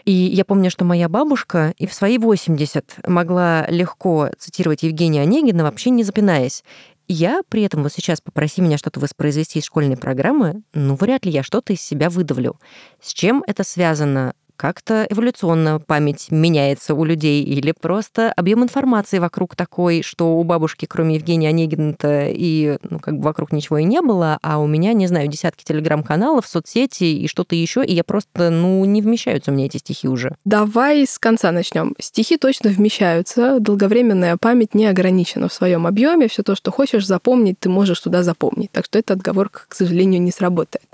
И 0.04 0.12
я 0.12 0.44
помню, 0.44 0.70
что 0.70 0.84
моя 0.84 1.08
бабушка 1.08 1.74
и 1.78 1.86
в 1.86 1.94
свои 1.94 2.18
80 2.18 3.08
могла 3.08 3.66
легко 3.68 4.30
цитировать 4.38 4.82
Евгения 4.82 5.22
Онегина, 5.22 5.64
вообще 5.64 5.90
не 5.90 6.02
запинаясь. 6.04 6.62
Я 7.08 7.42
при 7.48 7.62
этом 7.62 7.82
вот 7.82 7.92
сейчас 7.92 8.20
попроси 8.20 8.62
меня 8.62 8.78
что-то 8.78 9.00
воспроизвести 9.00 9.58
из 9.58 9.64
школьной 9.64 9.96
программы, 9.96 10.62
ну, 10.72 10.94
вряд 10.94 11.26
ли 11.26 11.32
я 11.32 11.42
что-то 11.42 11.72
из 11.72 11.80
себя 11.82 12.08
выдавлю. 12.08 12.58
С 13.00 13.12
чем 13.12 13.44
это 13.46 13.62
связано? 13.62 14.34
Как-то 14.56 15.06
эволюционно 15.08 15.80
память 15.80 16.28
меняется 16.30 16.94
у 16.94 17.04
людей, 17.04 17.42
или 17.42 17.72
просто 17.72 18.32
объем 18.32 18.62
информации 18.62 19.18
вокруг 19.18 19.56
такой, 19.56 20.02
что 20.02 20.36
у 20.36 20.44
бабушки, 20.44 20.86
кроме 20.86 21.16
Евгения 21.16 21.48
Онегина-то, 21.48 22.26
и 22.28 22.78
ну, 22.88 22.98
как 22.98 23.18
бы 23.18 23.24
вокруг 23.24 23.52
ничего 23.52 23.78
и 23.78 23.84
не 23.84 24.00
было, 24.00 24.38
а 24.42 24.58
у 24.58 24.66
меня, 24.66 24.92
не 24.92 25.06
знаю, 25.06 25.28
десятки 25.28 25.64
телеграм-каналов, 25.64 26.46
соцсети 26.46 27.04
и 27.04 27.28
что-то 27.28 27.54
еще, 27.54 27.84
и 27.84 27.94
я 27.94 28.04
просто, 28.04 28.50
ну, 28.50 28.84
не 28.84 29.02
вмещаются 29.02 29.50
у 29.50 29.54
меня 29.54 29.66
эти 29.66 29.78
стихи 29.78 30.08
уже. 30.08 30.36
Давай 30.44 31.06
с 31.06 31.18
конца 31.18 31.52
начнем. 31.52 31.94
Стихи 32.00 32.36
точно 32.36 32.70
вмещаются, 32.70 33.58
долговременная 33.60 34.36
память 34.36 34.74
не 34.74 34.86
ограничена 34.86 35.48
в 35.48 35.52
своем 35.52 35.86
объеме, 35.86 36.28
все 36.28 36.42
то, 36.42 36.54
что 36.54 36.70
хочешь 36.70 37.06
запомнить, 37.06 37.58
ты 37.58 37.68
можешь 37.68 38.00
туда 38.00 38.22
запомнить. 38.22 38.70
Так 38.72 38.84
что 38.84 38.98
эта 38.98 39.14
отговорка, 39.14 39.62
к 39.68 39.74
сожалению, 39.74 40.22
не 40.22 40.30
сработает. 40.30 40.93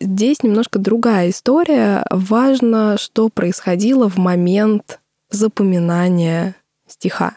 Здесь 0.00 0.42
немножко 0.42 0.78
другая 0.78 1.30
история. 1.30 2.04
Важно, 2.10 2.96
что 2.98 3.28
происходило 3.28 4.08
в 4.08 4.16
момент 4.16 5.00
запоминания 5.30 6.54
стиха. 6.90 7.36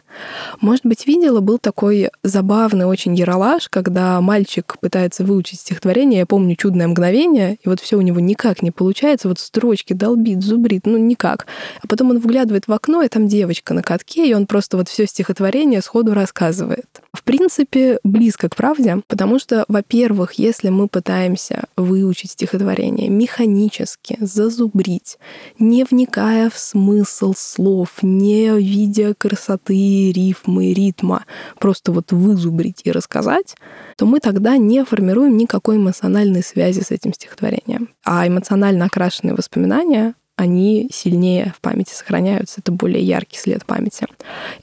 Может 0.59 0.85
быть, 0.85 1.07
видела, 1.07 1.39
был 1.39 1.57
такой 1.57 2.09
забавный 2.23 2.85
очень 2.85 3.15
яролаж, 3.15 3.69
когда 3.69 4.19
мальчик 4.21 4.77
пытается 4.79 5.23
выучить 5.23 5.59
стихотворение, 5.59 6.19
я 6.19 6.25
помню 6.25 6.55
«Чудное 6.55 6.87
мгновение», 6.87 7.57
и 7.63 7.69
вот 7.69 7.79
все 7.79 7.97
у 7.97 8.01
него 8.01 8.19
никак 8.19 8.61
не 8.61 8.71
получается, 8.71 9.27
вот 9.27 9.39
строчки 9.39 9.93
долбит, 9.93 10.41
зубрит, 10.41 10.85
ну 10.85 10.97
никак. 10.97 11.47
А 11.81 11.87
потом 11.87 12.11
он 12.11 12.19
вглядывает 12.19 12.67
в 12.67 12.73
окно, 12.73 13.01
и 13.03 13.07
там 13.07 13.27
девочка 13.27 13.73
на 13.73 13.83
катке, 13.83 14.29
и 14.29 14.33
он 14.33 14.47
просто 14.47 14.77
вот 14.77 14.89
все 14.89 15.05
стихотворение 15.05 15.81
сходу 15.81 16.13
рассказывает. 16.13 17.01
В 17.13 17.23
принципе, 17.23 17.99
близко 18.03 18.47
к 18.47 18.55
правде, 18.55 19.01
потому 19.07 19.37
что, 19.37 19.65
во-первых, 19.67 20.33
если 20.33 20.69
мы 20.69 20.87
пытаемся 20.87 21.65
выучить 21.75 22.31
стихотворение 22.31 23.09
механически, 23.09 24.17
зазубрить, 24.21 25.17
не 25.59 25.83
вникая 25.83 26.49
в 26.49 26.57
смысл 26.57 27.33
слов, 27.35 28.01
не 28.01 28.57
видя 28.57 29.13
красоты, 29.13 30.13
рифмы, 30.13 30.73
ритма, 30.73 31.25
просто 31.59 31.91
вот 31.91 32.13
вызубрить 32.13 32.81
и 32.85 32.91
рассказать, 32.91 33.55
то 33.97 34.05
мы 34.05 34.21
тогда 34.21 34.55
не 34.55 34.85
формируем 34.85 35.35
никакой 35.35 35.75
эмоциональной 35.75 36.43
связи 36.43 36.79
с 36.79 36.91
этим 36.91 37.13
стихотворением. 37.13 37.89
А 38.05 38.25
эмоционально 38.25 38.85
окрашенные 38.85 39.35
воспоминания 39.35 40.15
они 40.41 40.89
сильнее 40.91 41.53
в 41.55 41.61
памяти 41.61 41.93
сохраняются. 41.93 42.61
Это 42.61 42.71
более 42.71 43.03
яркий 43.03 43.37
след 43.37 43.63
памяти. 43.63 44.07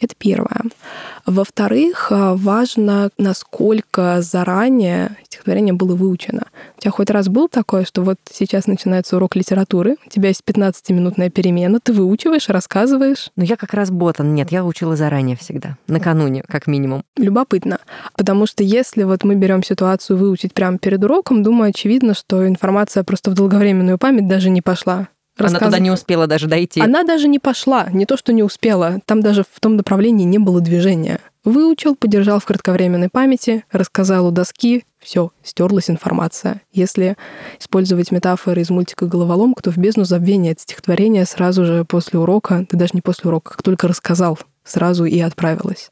Это 0.01 0.14
первое. 0.19 0.64
Во-вторых, 1.25 2.09
э, 2.11 2.35
важно, 2.35 3.11
насколько 3.17 4.21
заранее 4.21 5.17
стихотворение 5.25 5.75
было 5.75 5.95
выучено. 5.95 6.47
У 6.79 6.81
тебя 6.81 6.91
хоть 6.91 7.11
раз 7.11 7.29
был 7.29 7.49
такое, 7.49 7.85
что 7.85 8.03
вот 8.03 8.17
сейчас 8.33 8.67
начинается 8.67 9.17
урок 9.17 9.37
литературы, 9.37 9.97
у 10.05 10.11
тебя 10.11 10.29
есть 10.29 10.43
15-минутная 10.45 11.31
перемена, 11.31 11.79
ты 11.81 11.93
выучиваешь, 11.93 12.49
рассказываешь? 12.49 13.31
Ну, 13.37 13.45
я 13.45 13.57
как 13.57 13.73
раз 13.73 13.91
ботан. 13.91 14.35
Нет, 14.35 14.51
я 14.51 14.64
учила 14.64 14.97
заранее 14.97 15.37
всегда. 15.37 15.77
Накануне, 15.87 16.43
как 16.49 16.67
минимум. 16.67 17.05
Любопытно. 17.17 17.79
Потому 18.17 18.47
что 18.47 18.64
если 18.64 19.05
вот 19.05 19.23
мы 19.23 19.37
берем 19.37 19.62
ситуацию 19.62 20.17
выучить 20.17 20.55
прямо 20.55 20.79
перед 20.79 21.05
уроком, 21.05 21.45
думаю, 21.45 21.71
очевидно, 21.71 22.14
что 22.14 22.49
информация 22.49 23.05
просто 23.05 23.31
в 23.31 23.35
долговременную 23.35 23.99
память 23.99 24.27
даже 24.27 24.51
не 24.51 24.61
пошла. 24.61 25.09
Она 25.38 25.59
туда 25.59 25.79
не 25.79 25.90
успела 25.90 26.27
даже 26.27 26.46
дойти. 26.46 26.81
Она 26.81 27.05
даже 27.05 27.29
не 27.29 27.38
пошла, 27.38 27.88
не 27.90 28.07
то, 28.07 28.16
что 28.16 28.33
не 28.33 28.42
успела. 28.42 28.98
Там 29.07 29.20
даже 29.20 29.42
в 29.42 29.61
том 29.61 29.77
направлении 29.77 30.24
не 30.24 30.38
было 30.38 30.61
движения. 30.61 31.20
Выучил, 31.44 31.94
подержал 31.94 32.40
в 32.40 32.44
кратковременной 32.44 33.09
памяти, 33.09 33.64
рассказал 33.70 34.27
у 34.27 34.31
доски, 34.31 34.85
все, 34.98 35.31
стерлась 35.42 35.88
информация. 35.88 36.61
Если 36.72 37.16
использовать 37.61 38.11
метафоры 38.11 38.61
из 38.61 38.70
мультика 38.70 39.07
«Головоломка», 39.07 39.62
то 39.62 39.70
в 39.70 39.79
бездну 39.79 40.05
забвения 40.05 40.53
это 40.53 40.62
стихотворение 40.62 41.24
сразу 41.24 41.64
же 41.64 41.85
после 41.85 42.18
урока, 42.18 42.66
ты 42.68 42.77
даже 42.77 42.90
не 42.94 43.01
после 43.01 43.29
урока, 43.29 43.53
как 43.53 43.62
только 43.62 43.88
рассказал, 43.88 44.38
сразу 44.64 45.05
и 45.05 45.18
отправилась. 45.20 45.90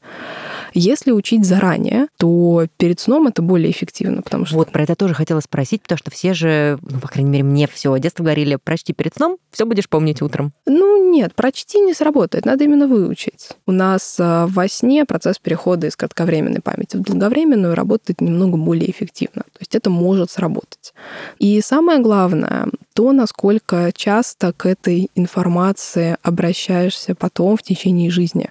Если 0.74 1.10
учить 1.10 1.44
заранее, 1.44 2.08
то 2.18 2.66
перед 2.76 3.00
сном 3.00 3.26
это 3.26 3.42
более 3.42 3.70
эффективно, 3.70 4.22
потому 4.22 4.44
что... 4.46 4.56
Вот, 4.56 4.70
про 4.70 4.82
это 4.82 4.94
тоже 4.94 5.14
хотела 5.14 5.40
спросить, 5.40 5.82
потому 5.82 5.98
что 5.98 6.10
все 6.10 6.34
же, 6.34 6.78
ну, 6.82 7.00
по 7.00 7.08
крайней 7.08 7.30
мере, 7.30 7.44
мне 7.44 7.66
все 7.66 7.96
детство 7.98 8.22
говорили, 8.22 8.56
прочти 8.56 8.92
перед 8.92 9.14
сном, 9.14 9.38
все 9.50 9.64
будешь 9.66 9.88
помнить 9.88 10.22
утром. 10.22 10.52
Ну, 10.66 11.10
нет, 11.10 11.34
прочти 11.34 11.80
не 11.80 11.94
сработает, 11.94 12.44
надо 12.44 12.64
именно 12.64 12.86
выучить. 12.86 13.50
У 13.66 13.72
нас 13.72 14.16
а, 14.18 14.46
во 14.46 14.68
сне 14.68 15.04
процесс 15.04 15.38
перехода 15.38 15.86
из 15.86 15.96
кратковременной 15.96 16.60
памяти 16.60 16.96
в 16.96 17.02
долговременную 17.02 17.74
работает 17.74 18.20
немного 18.20 18.56
более 18.56 18.90
эффективно. 18.90 19.42
То 19.42 19.60
есть 19.60 19.74
это 19.74 19.90
может 19.90 20.30
сработать. 20.30 20.94
И 21.38 21.60
самое 21.60 22.00
главное, 22.00 22.68
то, 22.94 23.12
насколько 23.12 23.92
часто 23.94 24.52
к 24.52 24.66
этой 24.66 25.10
информации 25.14 26.16
обращаешься 26.22 27.14
потом 27.14 27.56
в 27.56 27.62
течение 27.62 28.10
жизни. 28.10 28.50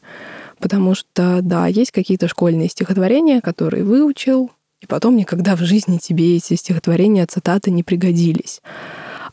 Потому 0.65 0.95
что, 0.95 1.41
да, 1.43 1.67
есть 1.67 1.91
какие-то 1.91 2.27
школьные 2.27 2.69
стихотворения, 2.69 3.39
которые 3.39 3.83
выучил, 3.83 4.49
и 4.81 4.87
потом 4.87 5.15
никогда 5.15 5.55
в 5.55 5.59
жизни 5.59 5.99
тебе 5.99 6.37
эти 6.37 6.55
стихотворения, 6.55 7.27
цитаты 7.27 7.69
не 7.69 7.83
пригодились. 7.83 8.63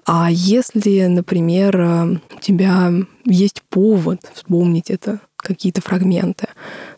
А 0.05 0.29
если, 0.31 1.07
например, 1.07 2.21
у 2.37 2.40
тебя 2.42 2.92
есть 3.25 3.62
повод 3.71 4.21
вспомнить 4.35 4.90
это, 4.90 5.21
какие-то 5.38 5.81
фрагменты. 5.81 6.49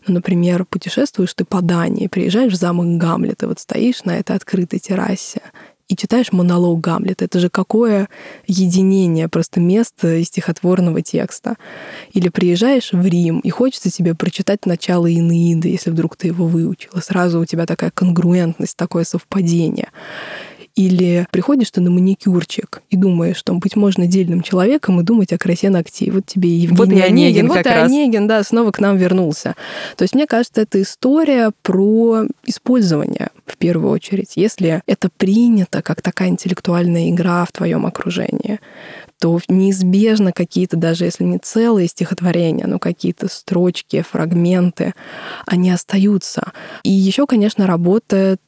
Ну, 0.05 0.15
например, 0.15 0.65
путешествуешь 0.65 1.33
ты 1.33 1.45
по 1.45 1.61
Дании, 1.61 2.07
приезжаешь 2.07 2.51
в 2.51 2.57
замок 2.57 2.97
Гамлета, 2.97 3.47
вот 3.47 3.59
стоишь 3.59 4.03
на 4.03 4.19
этой 4.19 4.35
открытой 4.35 4.79
террасе, 4.79 5.43
и 5.87 5.95
читаешь 5.95 6.31
монолог 6.31 6.81
Гамлета. 6.81 7.25
Это 7.25 7.39
же 7.39 7.49
какое 7.49 8.09
единение 8.47 9.29
просто 9.29 9.59
места 9.59 10.15
и 10.15 10.23
стихотворного 10.23 11.01
текста. 11.01 11.55
Или 12.13 12.29
приезжаешь 12.29 12.91
в 12.91 13.05
Рим, 13.05 13.39
и 13.39 13.49
хочется 13.49 13.91
тебе 13.91 14.15
прочитать 14.15 14.65
начало 14.65 15.11
Инеиды, 15.13 15.69
если 15.69 15.91
вдруг 15.91 16.15
ты 16.15 16.27
его 16.27 16.47
выучила. 16.47 16.99
Сразу 17.01 17.39
у 17.39 17.45
тебя 17.45 17.65
такая 17.65 17.91
конгруентность, 17.91 18.75
такое 18.75 19.03
совпадение. 19.03 19.89
Или 20.75 21.25
приходишь 21.31 21.71
ты 21.71 21.79
на 21.79 21.89
маникюрчик 21.89 22.81
и 22.89 22.97
думаешь, 22.97 23.37
что 23.37 23.53
быть 23.53 23.77
можно 23.77 24.07
дельным 24.07 24.41
человеком 24.41 24.99
и 24.99 25.03
думать 25.03 25.31
о 25.31 25.37
красе 25.37 25.69
ногтей. 25.69 26.11
Вот 26.11 26.25
тебе 26.25 26.49
и 26.49 26.53
Евгений 26.53 26.77
вот 26.77 26.91
и 26.91 27.01
Онегин, 27.01 27.47
вот 27.47 27.65
и 27.65 27.69
раз. 27.69 27.89
Онегин, 27.89 28.27
да, 28.27 28.43
снова 28.43 28.71
к 28.71 28.79
нам 28.79 28.97
вернулся. 28.97 29.55
То 29.95 30.03
есть 30.03 30.15
мне 30.15 30.27
кажется, 30.27 30.61
это 30.61 30.81
история 30.81 31.51
про 31.61 32.25
использование 32.45 33.29
в 33.45 33.55
первую 33.55 33.91
очередь. 33.91 34.33
Если 34.35 34.81
это 34.85 35.09
принято 35.15 35.81
как 35.81 36.01
такая 36.01 36.27
интеллектуальная 36.27 37.09
игра 37.09 37.45
в 37.45 37.53
твоем 37.53 37.85
окружении, 37.85 38.59
то 39.19 39.39
неизбежно 39.47 40.31
какие-то, 40.31 40.77
даже 40.77 41.05
если 41.05 41.23
не 41.23 41.37
целые 41.37 41.87
стихотворения, 41.87 42.67
но 42.67 42.79
какие-то 42.79 43.27
строчки, 43.27 44.01
фрагменты, 44.01 44.93
они 45.45 45.71
остаются. 45.71 46.51
И 46.83 46.91
еще, 46.91 47.25
конечно, 47.25 47.67
работает, 47.67 48.41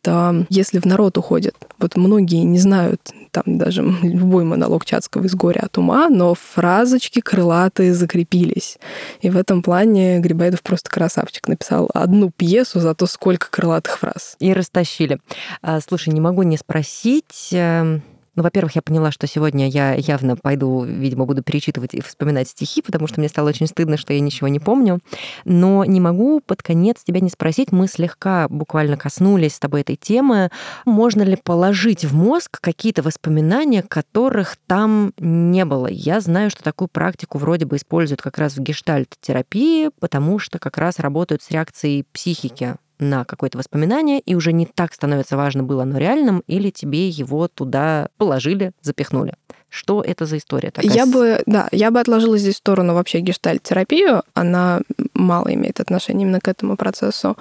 если 0.49 0.79
в 0.79 0.85
народ 0.85 1.17
уходит. 1.17 1.55
Вот 1.79 1.95
многие 1.95 2.43
не 2.43 2.59
знают 2.59 3.01
там 3.31 3.57
даже 3.57 3.83
любой 4.01 4.43
монолог 4.43 4.85
Чацкого 4.85 5.25
из 5.25 5.35
горя 5.35 5.61
от 5.61 5.77
ума, 5.77 6.09
но 6.09 6.33
фразочки 6.33 7.19
крылатые 7.19 7.93
закрепились. 7.93 8.77
И 9.21 9.29
в 9.29 9.37
этом 9.37 9.61
плане 9.61 10.19
Грибоедов 10.19 10.61
просто 10.63 10.89
красавчик. 10.89 11.47
Написал 11.47 11.89
одну 11.93 12.31
пьесу, 12.31 12.79
за 12.79 12.95
то 12.95 13.05
сколько 13.05 13.49
крылатых 13.49 13.99
фраз. 13.99 14.35
И 14.39 14.53
растащили. 14.53 15.19
А, 15.61 15.79
слушай, 15.81 16.13
не 16.13 16.21
могу 16.21 16.43
не 16.43 16.57
спросить, 16.57 17.49
эм, 17.51 18.01
ну, 18.37 18.43
во-первых, 18.43 18.75
я 18.75 18.83
поняла, 18.83 19.09
что 19.11 19.25
сегодня 19.25 19.67
я 19.67 19.95
явно 19.95 20.35
пойду, 20.35 20.83
видимо, 20.83 21.25
буду 21.25 21.41
перечитывать 21.41 21.95
и 21.95 22.01
вспоминать 22.01 22.47
стихи, 22.47 22.83
потому 22.83 23.07
что 23.07 23.19
мне 23.19 23.29
стало 23.29 23.49
очень 23.49 23.65
стыдно, 23.65 23.97
что 23.97 24.13
я 24.13 24.19
ничего 24.19 24.47
не 24.47 24.59
помню. 24.59 24.99
Но 25.43 25.83
не 25.83 25.99
могу 25.99 26.39
под 26.41 26.61
конец 26.61 27.03
тебя 27.03 27.19
не 27.19 27.31
спросить. 27.31 27.71
Мы 27.71 27.87
слегка 27.87 28.47
буквально 28.47 28.95
коснулись 28.95 29.55
с 29.55 29.59
тобой 29.59 29.81
этой 29.81 29.95
темы. 29.95 30.51
Можно 30.85 31.23
ли 31.23 31.35
положить 31.35 32.05
в 32.05 32.13
мозг 32.13 32.61
какие-то 32.61 33.01
воспоминания, 33.01 33.81
которых 33.81 34.55
там 34.67 35.13
не 35.17 35.65
было? 35.65 35.87
Я 35.87 36.21
знаю, 36.21 36.51
что 36.51 36.63
такую 36.63 36.89
практику 36.89 37.39
вроде 37.39 37.65
бы 37.65 37.77
используют 37.77 38.21
как 38.21 38.37
раз 38.37 38.55
в 38.55 38.59
гештальт-терапии, 38.59 39.89
потому 39.99 40.37
что 40.37 40.59
как 40.59 40.77
раз 40.77 40.99
работают 40.99 41.41
с 41.41 41.49
реакцией 41.49 42.05
психики 42.13 42.75
на 42.99 43.25
какое-то 43.25 43.57
воспоминание, 43.57 44.19
и 44.19 44.35
уже 44.35 44.53
не 44.53 44.65
так 44.65 44.93
становится 44.93 45.37
важно, 45.37 45.63
было 45.63 45.83
оно 45.83 45.97
реальным, 45.97 46.43
или 46.47 46.69
тебе 46.69 47.09
его 47.09 47.47
туда 47.47 48.09
положили, 48.17 48.71
запихнули. 48.81 49.33
Что 49.69 50.01
это 50.01 50.25
за 50.25 50.37
история 50.37 50.71
такая? 50.71 50.91
Я 50.91 51.05
бы, 51.05 51.43
да, 51.45 51.67
я 51.71 51.91
бы 51.91 51.99
отложила 51.99 52.37
здесь 52.37 52.55
в 52.55 52.59
сторону 52.59 52.93
вообще 52.93 53.19
гештальт-терапию. 53.19 54.23
Она 54.33 54.81
мало 55.13 55.53
имеет 55.53 55.79
отношения 55.79 56.23
именно 56.23 56.39
к 56.39 56.47
этому 56.47 56.77
процессу. 56.77 57.37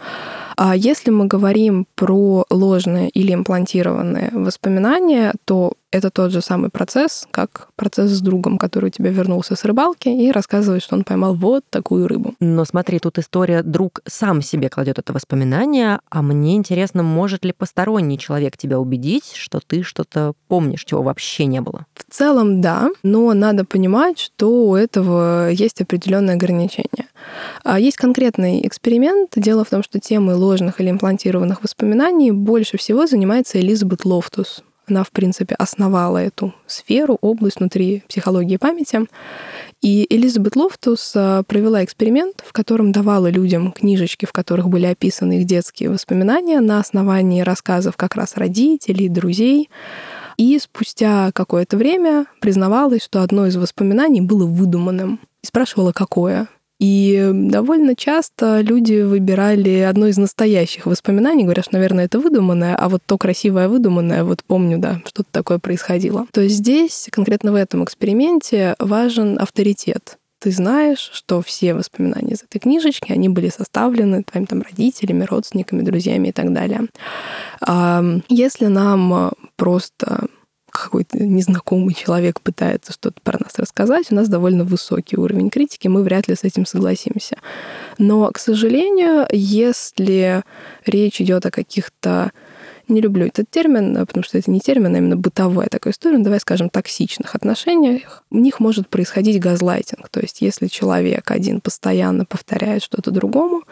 А 0.57 0.75
если 0.75 1.11
мы 1.11 1.27
говорим 1.27 1.87
про 1.95 2.45
ложные 2.51 3.11
или 3.11 3.35
имплантированные 3.35 4.31
воспоминания, 4.33 5.35
то 5.45 5.75
это 5.97 6.11
тот 6.11 6.31
же 6.31 6.41
самый 6.41 6.71
процесс, 6.71 7.27
как 7.31 7.69
процесс 7.77 8.11
с 8.11 8.21
другом, 8.21 8.59
который 8.59 8.87
у 8.87 8.91
тебя 8.91 9.11
вернулся 9.11 9.57
с 9.57 9.65
рыбалки 9.65 10.09
и 10.09 10.31
рассказывает, 10.31 10.83
что 10.83 10.97
он 10.97 11.05
поймал 11.05 11.35
вот 11.35 11.65
такую 11.71 12.09
рыбу. 12.09 12.35
Но 12.41 12.65
смотри, 12.65 12.99
тут 12.99 13.19
история 13.19 13.63
друг 13.63 14.01
сам 14.07 14.43
себе 14.43 14.69
кладет 14.69 14.99
это 14.99 15.13
воспоминание, 15.13 16.01
а 16.11 16.23
мне 16.23 16.57
интересно, 16.57 17.03
может 17.03 17.45
ли 17.45 17.53
посторонний 17.53 18.19
человек 18.19 18.57
тебя 18.57 18.79
убедить, 18.79 19.33
что 19.35 19.61
ты 19.67 19.83
что-то 19.83 20.35
помнишь, 20.49 20.85
чего 20.85 21.03
вообще 21.03 21.47
не 21.47 21.61
было? 21.61 21.87
В 21.95 22.13
целом, 22.13 22.61
да, 22.61 22.91
но 23.03 23.33
надо 23.33 23.65
понимать, 23.65 24.19
что 24.19 24.69
у 24.69 24.75
этого 24.75 25.51
есть 25.51 25.81
определенные 25.81 26.35
ограничения. 26.35 27.07
А 27.65 27.81
есть 27.81 27.97
конкретный 27.97 28.67
эксперимент. 28.67 29.31
Дело 29.37 29.65
в 29.65 29.71
том, 29.71 29.83
что 29.83 29.99
темой 29.99 30.35
ложных 30.47 30.81
или 30.81 30.91
имплантированных 30.91 31.63
воспоминаний 31.63 32.31
больше 32.31 32.79
всего 32.79 33.07
занимается 33.07 33.61
Элизабет 33.61 34.05
Лофтус. 34.05 34.63
Она, 34.89 35.03
в 35.03 35.11
принципе, 35.11 35.57
основала 35.57 36.19
эту 36.19 36.55
сферу, 36.67 37.19
область 37.21 37.59
внутри 37.59 38.05
психологии 38.09 38.57
памяти. 38.57 39.07
И 39.83 40.07
Элизабет 40.09 40.55
Лофтус 40.55 41.13
а, 41.17 41.43
провела 41.43 41.83
эксперимент, 41.83 42.45
в 42.47 42.53
котором 42.53 42.93
давала 42.93 43.29
людям 43.29 43.73
книжечки, 43.73 44.27
в 44.27 44.33
которых 44.33 44.69
были 44.69 44.87
описаны 44.87 45.41
их 45.41 45.47
детские 45.47 45.91
воспоминания 45.91 46.61
на 46.61 46.79
основании 46.79 47.41
рассказов 47.41 47.97
как 47.97 48.15
раз 48.15 48.37
родителей, 48.37 49.09
друзей. 49.09 49.71
И 50.37 50.57
спустя 50.61 51.33
какое-то 51.33 51.77
время 51.77 52.27
признавалась, 52.41 53.03
что 53.03 53.23
одно 53.23 53.47
из 53.47 53.57
воспоминаний 53.57 54.21
было 54.21 54.47
выдуманным. 54.47 55.19
И 55.43 55.47
спрашивала, 55.47 55.93
какое. 55.93 56.47
И 56.79 57.31
довольно 57.33 57.97
часто 57.97 58.61
люди 58.61 59.01
выбирали 59.01 59.79
одно 59.81 60.09
из 60.09 60.19
настоящих 60.19 60.87
воспоминаний, 60.87 61.45
говорят, 61.45 61.65
что, 61.65 61.75
наверное, 61.75 62.05
это 62.05 62.19
выдуманное, 62.19 62.77
а 62.77 62.89
вот 62.89 63.03
то 63.07 63.17
красивое 63.17 63.69
выдуманное, 63.69 64.25
вот 64.25 64.45
помню, 64.45 64.79
да, 64.79 65.01
что-то 65.07 65.29
такое 65.31 65.59
происходило. 65.59 66.27
То 66.33 66.43
есть 66.43 66.57
здесь, 66.57 67.09
конкретно 67.11 67.53
в 67.53 67.55
этом 67.55 67.83
эксперименте, 67.83 68.75
важен 68.79 69.39
авторитет 69.41 70.19
ты 70.39 70.53
знаешь, 70.53 71.11
что 71.13 71.41
все 71.41 71.75
воспоминания 71.75 72.35
из 72.35 72.43
этой 72.43 72.61
книжечки, 72.61 73.11
они 73.11 73.29
были 73.29 73.49
составлены 73.49 74.23
твоими 74.23 74.45
там 74.45 74.63
родителями, 74.63 75.25
родственниками, 75.25 75.83
друзьями 75.83 76.29
и 76.29 76.33
так 76.33 76.53
далее. 76.53 76.83
Если 78.29 78.67
нам 78.67 79.33
просто 79.57 80.27
какой-то 80.85 81.19
незнакомый 81.19 81.95
человек 81.95 82.41
пытается 82.41 82.93
что-то 82.93 83.21
про 83.23 83.39
нас 83.39 83.59
рассказать, 83.59 84.11
у 84.11 84.15
нас 84.15 84.29
довольно 84.29 84.65
высокий 84.65 85.17
уровень 85.17 85.51
критики, 85.51 85.89
мы 85.89 86.03
вряд 86.03 86.29
ли 86.29 86.37
с 86.37 86.45
этим 86.45 86.67
согласимся. 86.67 87.39
Но, 87.99 88.31
к 88.31 88.39
сожалению, 88.39 89.27
если 89.33 90.43
речь 90.85 91.21
идет 91.21 91.47
о 91.47 91.51
каких-то 91.51 92.33
не 92.89 93.01
люблю 93.01 93.27
этот 93.27 93.51
термин, 93.51 93.95
потому 94.07 94.23
что 94.23 94.39
это 94.39 94.51
не 94.51 94.61
термин, 94.61 94.95
а 94.95 94.99
именно 94.99 95.17
бытовая 95.17 95.69
такая 95.69 95.93
история, 95.93 96.19
ну, 96.19 96.25
давай 96.25 96.41
скажем, 96.41 96.71
токсичных 96.71 97.35
отношениях, 97.35 98.25
у 98.31 98.39
них 98.39 98.61
может 98.61 98.89
происходить 98.89 99.41
газлайтинг. 99.41 100.09
То 100.09 100.21
есть 100.21 100.41
если 100.41 100.69
человек 100.69 101.31
один 101.31 101.61
постоянно 101.61 102.25
повторяет 102.25 102.83
что-то 102.83 103.11
другому, 103.11 103.63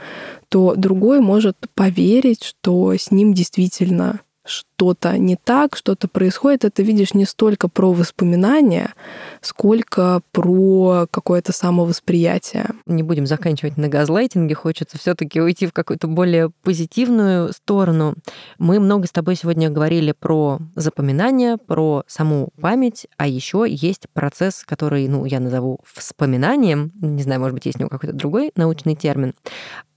то 0.48 0.74
другой 0.74 1.20
может 1.20 1.56
поверить, 1.74 2.42
что 2.42 2.92
с 2.92 3.10
ним 3.10 3.34
действительно 3.34 4.20
что-то 4.44 5.16
не 5.18 5.36
так, 5.36 5.76
что-то 5.76 6.08
происходит, 6.08 6.64
это 6.64 6.82
видишь 6.82 7.14
не 7.14 7.24
столько 7.24 7.68
про 7.68 7.92
воспоминания, 7.92 8.94
сколько 9.40 10.20
про 10.32 11.06
какое-то 11.10 11.52
самовосприятие. 11.52 12.70
Не 12.86 13.02
будем 13.02 13.26
заканчивать 13.26 13.76
на 13.76 13.88
газлайтинге, 13.88 14.54
хочется 14.54 14.98
все 14.98 15.14
таки 15.14 15.40
уйти 15.40 15.66
в 15.66 15.72
какую-то 15.72 16.08
более 16.08 16.50
позитивную 16.62 17.52
сторону. 17.52 18.14
Мы 18.58 18.80
много 18.80 19.06
с 19.06 19.12
тобой 19.12 19.36
сегодня 19.36 19.70
говорили 19.70 20.12
про 20.12 20.58
запоминание, 20.74 21.56
про 21.56 22.04
саму 22.06 22.50
память, 22.60 23.06
а 23.16 23.26
еще 23.26 23.64
есть 23.68 24.06
процесс, 24.12 24.64
который, 24.66 25.08
ну, 25.08 25.24
я 25.24 25.40
назову 25.40 25.80
вспоминанием, 25.84 26.92
не 27.00 27.22
знаю, 27.22 27.40
может 27.40 27.54
быть, 27.54 27.66
есть 27.66 27.78
у 27.78 27.80
него 27.80 27.90
какой-то 27.90 28.14
другой 28.14 28.52
научный 28.56 28.94
термин, 28.94 29.34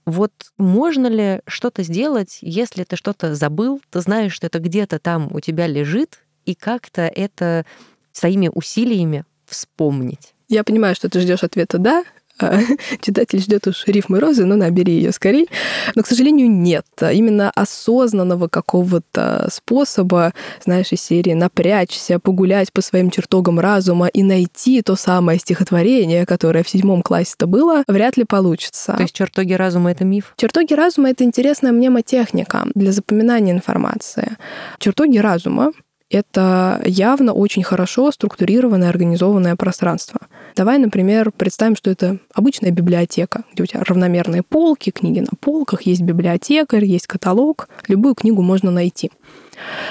вот 0.08 0.32
можно 0.56 1.06
ли 1.06 1.40
что-то 1.46 1.82
сделать, 1.82 2.38
если 2.40 2.84
ты 2.84 2.96
что-то 2.96 3.34
забыл, 3.34 3.80
ты 3.90 4.00
знаешь, 4.00 4.32
что 4.32 4.46
это 4.46 4.58
где-то 4.58 4.98
там 4.98 5.28
у 5.32 5.40
тебя 5.40 5.66
лежит, 5.66 6.20
и 6.46 6.54
как-то 6.54 7.02
это 7.02 7.66
своими 8.12 8.50
усилиями 8.52 9.24
вспомнить? 9.44 10.34
Я 10.48 10.64
понимаю, 10.64 10.94
что 10.94 11.10
ты 11.10 11.20
ждешь 11.20 11.44
ответа 11.44 11.78
«да», 11.78 12.04
читатель 13.00 13.40
ждет 13.40 13.66
уж 13.66 13.86
рифмы 13.86 14.20
розы, 14.20 14.44
но 14.44 14.56
набери 14.56 14.94
ее 14.94 15.12
скорее. 15.12 15.46
Но, 15.94 16.02
к 16.02 16.06
сожалению, 16.06 16.50
нет. 16.50 16.86
Именно 17.00 17.50
осознанного 17.50 18.48
какого-то 18.48 19.48
способа, 19.50 20.32
знаешь, 20.64 20.92
из 20.92 21.02
серии 21.02 21.34
напрячься, 21.34 22.18
погулять 22.18 22.72
по 22.72 22.80
своим 22.80 23.10
чертогам 23.10 23.60
разума 23.60 24.06
и 24.06 24.22
найти 24.22 24.82
то 24.82 24.96
самое 24.96 25.38
стихотворение, 25.38 26.26
которое 26.26 26.62
в 26.62 26.68
седьмом 26.68 27.02
классе-то 27.02 27.46
было, 27.46 27.84
вряд 27.86 28.16
ли 28.16 28.24
получится. 28.24 28.94
То 28.94 29.02
есть 29.02 29.14
чертоги 29.14 29.52
разума— 29.52 29.90
это 29.92 30.04
миф? 30.04 30.34
Чертоги 30.36 30.74
разума— 30.74 31.10
это 31.10 31.24
интересная 31.24 31.72
мнемотехника 31.72 32.66
для 32.74 32.92
запоминания 32.92 33.52
информации. 33.52 34.36
Чертоги 34.78 35.18
разума 35.18 35.72
это 36.10 36.80
явно 36.86 37.32
очень 37.32 37.62
хорошо 37.62 38.10
структурированное, 38.10 38.88
организованное 38.88 39.56
пространство. 39.56 40.20
Давай, 40.58 40.78
например, 40.78 41.30
представим, 41.30 41.76
что 41.76 41.88
это 41.88 42.18
обычная 42.34 42.72
библиотека, 42.72 43.44
где 43.52 43.62
у 43.62 43.66
тебя 43.66 43.84
равномерные 43.84 44.42
полки, 44.42 44.90
книги 44.90 45.20
на 45.20 45.36
полках, 45.38 45.82
есть 45.82 46.00
библиотекарь, 46.00 46.84
есть 46.84 47.06
каталог, 47.06 47.68
любую 47.86 48.16
книгу 48.16 48.42
можно 48.42 48.72
найти. 48.72 49.12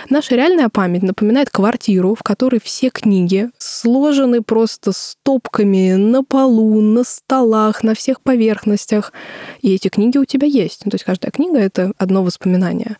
Наша 0.09 0.35
реальная 0.35 0.67
память 0.67 1.03
напоминает 1.03 1.49
квартиру, 1.49 2.15
в 2.15 2.23
которой 2.23 2.59
все 2.61 2.89
книги 2.89 3.49
сложены 3.57 4.41
просто 4.41 4.91
стопками 4.91 5.93
на 5.93 6.21
полу, 6.21 6.81
на 6.81 7.05
столах, 7.05 7.81
на 7.81 7.95
всех 7.95 8.19
поверхностях. 8.19 9.13
И 9.61 9.73
эти 9.73 9.87
книги 9.87 10.17
у 10.17 10.25
тебя 10.25 10.47
есть. 10.47 10.81
То 10.81 10.91
есть 10.91 11.05
каждая 11.05 11.31
книга— 11.31 11.57
это 11.59 11.93
одно 11.97 12.23
воспоминание. 12.23 12.97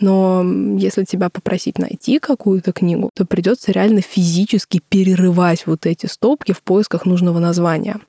Но 0.00 0.42
если 0.78 1.04
тебя 1.04 1.28
попросить 1.28 1.78
найти 1.78 2.18
какую-то 2.18 2.72
книгу, 2.72 3.10
то 3.14 3.26
придется 3.26 3.70
реально 3.70 4.00
физически 4.00 4.80
перерывать 4.88 5.66
вот 5.66 5.86
эти 5.86 6.06
стопки 6.06 6.52
в 6.52 6.62
поисках 6.62 7.04
нужного 7.04 7.38
названия. 7.38 8.00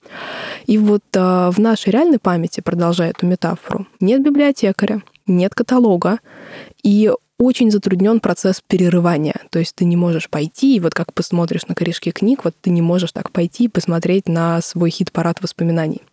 И 0.66 0.78
вот 0.78 1.04
а, 1.16 1.52
в 1.52 1.60
нашей 1.60 1.90
реальной 1.92 2.20
памяти, 2.20 2.62
продолжая 2.62 3.12
эту 3.12 3.26
метафору, 3.26 3.88
нет 4.00 4.24
библиотекаря, 4.24 5.04
нет 5.28 5.54
каталога, 5.54 6.20
и 6.82 7.12
очень 7.42 7.72
затруднен 7.72 8.20
процесс 8.20 8.62
перерывания. 8.66 9.36
То 9.50 9.60
есть 9.60 9.76
ты 9.76 9.86
не 9.86 9.96
можешь 9.96 10.30
пойти, 10.30 10.76
и 10.76 10.80
вот 10.80 10.94
как 10.94 11.12
посмотришь 11.14 11.66
на 11.68 11.74
корешки 11.74 12.12
книг, 12.12 12.42
вот 12.44 12.54
ты 12.62 12.70
не 12.70 12.82
можешь 12.82 13.12
так 13.12 13.32
пойти 13.32 13.66
и 13.66 13.68
посмотреть 13.68 14.28
на 14.28 14.62
свой 14.62 14.92
хит-парад 14.92 15.42
воспоминаний. 15.42 16.04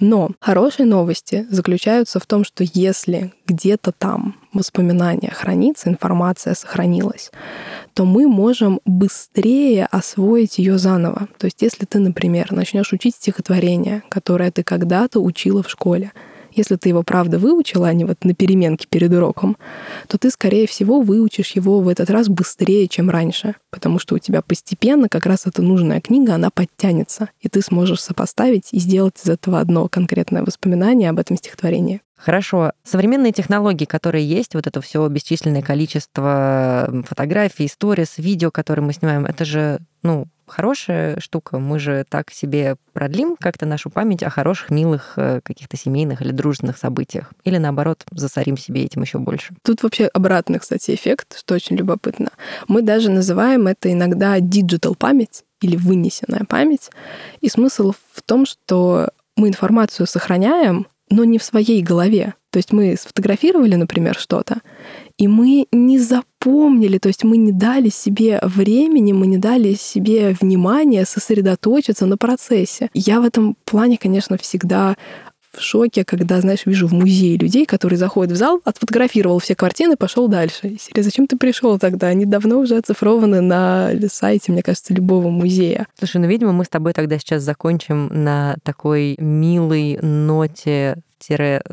Но 0.00 0.30
хорошие 0.40 0.86
новости 0.86 1.46
заключаются 1.50 2.18
в 2.18 2.26
том, 2.26 2.44
что 2.44 2.64
если 2.64 3.32
где-то 3.46 3.92
там 3.92 4.36
воспоминания 4.52 5.30
хранится, 5.30 5.88
информация 5.88 6.54
сохранилась, 6.54 7.30
то 7.94 8.04
мы 8.04 8.26
можем 8.26 8.80
быстрее 8.84 9.86
освоить 9.86 10.58
ее 10.58 10.78
заново. 10.78 11.28
То 11.38 11.44
есть 11.44 11.62
если 11.62 11.84
ты, 11.84 12.00
например, 12.00 12.50
начнешь 12.50 12.92
учить 12.92 13.14
стихотворение, 13.14 14.02
которое 14.08 14.50
ты 14.50 14.64
когда-то 14.64 15.20
учила 15.20 15.62
в 15.62 15.70
школе, 15.70 16.12
если 16.56 16.76
ты 16.76 16.88
его 16.88 17.02
правда 17.02 17.38
выучила, 17.38 17.88
а 17.88 17.92
не 17.92 18.04
вот 18.04 18.24
на 18.24 18.34
переменке 18.34 18.86
перед 18.88 19.12
уроком, 19.12 19.56
то 20.08 20.18
ты, 20.18 20.30
скорее 20.30 20.66
всего, 20.66 21.00
выучишь 21.00 21.52
его 21.52 21.80
в 21.80 21.88
этот 21.88 22.10
раз 22.10 22.28
быстрее, 22.28 22.88
чем 22.88 23.10
раньше, 23.10 23.54
потому 23.70 23.98
что 23.98 24.14
у 24.14 24.18
тебя 24.18 24.42
постепенно 24.42 25.08
как 25.08 25.26
раз 25.26 25.46
эта 25.46 25.62
нужная 25.62 26.00
книга, 26.00 26.34
она 26.34 26.50
подтянется, 26.50 27.30
и 27.40 27.48
ты 27.48 27.62
сможешь 27.62 28.00
сопоставить 28.00 28.68
и 28.72 28.78
сделать 28.78 29.14
из 29.22 29.28
этого 29.28 29.60
одно 29.60 29.88
конкретное 29.88 30.42
воспоминание 30.42 31.10
об 31.10 31.18
этом 31.18 31.36
стихотворении. 31.36 32.00
Хорошо. 32.16 32.72
Современные 32.82 33.32
технологии, 33.32 33.84
которые 33.84 34.26
есть, 34.26 34.54
вот 34.54 34.66
это 34.66 34.80
все 34.80 35.06
бесчисленное 35.06 35.62
количество 35.62 36.90
фотографий, 37.06 37.68
сторис, 37.68 38.14
видео, 38.16 38.50
которые 38.50 38.84
мы 38.84 38.94
снимаем, 38.94 39.26
это 39.26 39.44
же, 39.44 39.80
ну, 40.02 40.26
хорошая 40.46 41.20
штука. 41.20 41.58
Мы 41.58 41.78
же 41.78 42.04
так 42.08 42.30
себе 42.30 42.76
продлим 42.92 43.36
как-то 43.38 43.66
нашу 43.66 43.90
память 43.90 44.22
о 44.22 44.30
хороших, 44.30 44.70
милых 44.70 45.14
э, 45.16 45.40
каких-то 45.42 45.76
семейных 45.76 46.22
или 46.22 46.32
дружественных 46.32 46.78
событиях. 46.78 47.32
Или 47.44 47.58
наоборот, 47.58 48.04
засорим 48.10 48.56
себе 48.56 48.84
этим 48.84 49.02
еще 49.02 49.18
больше. 49.18 49.54
Тут 49.62 49.82
вообще 49.82 50.06
обратный, 50.06 50.58
кстати, 50.58 50.94
эффект, 50.94 51.38
что 51.38 51.54
очень 51.54 51.76
любопытно. 51.76 52.30
Мы 52.68 52.82
даже 52.82 53.10
называем 53.10 53.66
это 53.66 53.92
иногда 53.92 54.40
digital 54.40 54.94
память 54.94 55.44
или 55.60 55.76
вынесенная 55.76 56.44
память. 56.48 56.90
И 57.40 57.48
смысл 57.48 57.92
в 58.12 58.22
том, 58.22 58.46
что 58.46 59.10
мы 59.36 59.48
информацию 59.48 60.06
сохраняем, 60.06 60.86
но 61.10 61.24
не 61.24 61.38
в 61.38 61.44
своей 61.44 61.82
голове. 61.82 62.34
То 62.50 62.58
есть 62.58 62.72
мы 62.72 62.96
сфотографировали, 62.96 63.74
например, 63.74 64.16
что-то, 64.16 64.60
и 65.18 65.28
мы 65.28 65.66
не 65.72 65.98
запомнили, 65.98 66.98
то 66.98 67.08
есть 67.08 67.24
мы 67.24 67.36
не 67.36 67.52
дали 67.52 67.88
себе 67.88 68.38
времени, 68.42 69.12
мы 69.12 69.26
не 69.26 69.38
дали 69.38 69.74
себе 69.74 70.36
внимания 70.40 71.04
сосредоточиться 71.04 72.06
на 72.06 72.16
процессе. 72.16 72.90
Я 72.92 73.20
в 73.20 73.24
этом 73.24 73.56
плане, 73.64 73.96
конечно, 73.96 74.36
всегда 74.36 74.96
в 75.56 75.62
шоке, 75.62 76.04
когда, 76.04 76.40
знаешь, 76.42 76.66
вижу 76.66 76.86
в 76.86 76.92
музее 76.92 77.38
людей, 77.38 77.64
которые 77.64 77.98
заходят 77.98 78.32
в 78.32 78.36
зал, 78.36 78.60
отфотографировал 78.64 79.38
все 79.38 79.54
картины, 79.54 79.96
пошел 79.96 80.28
дальше. 80.28 80.68
И 80.68 80.78
серия, 80.78 81.02
зачем 81.02 81.26
ты 81.26 81.38
пришел 81.38 81.78
тогда? 81.78 82.08
Они 82.08 82.26
давно 82.26 82.58
уже 82.58 82.76
оцифрованы 82.76 83.40
на 83.40 83.90
сайте, 84.12 84.52
мне 84.52 84.62
кажется, 84.62 84.92
любого 84.92 85.30
музея. 85.30 85.86
Слушай, 85.98 86.20
ну, 86.20 86.26
видимо, 86.26 86.52
мы 86.52 86.64
с 86.64 86.68
тобой 86.68 86.92
тогда 86.92 87.18
сейчас 87.18 87.42
закончим 87.42 88.08
на 88.08 88.56
такой 88.64 89.16
милой 89.18 89.98
ноте 90.02 90.98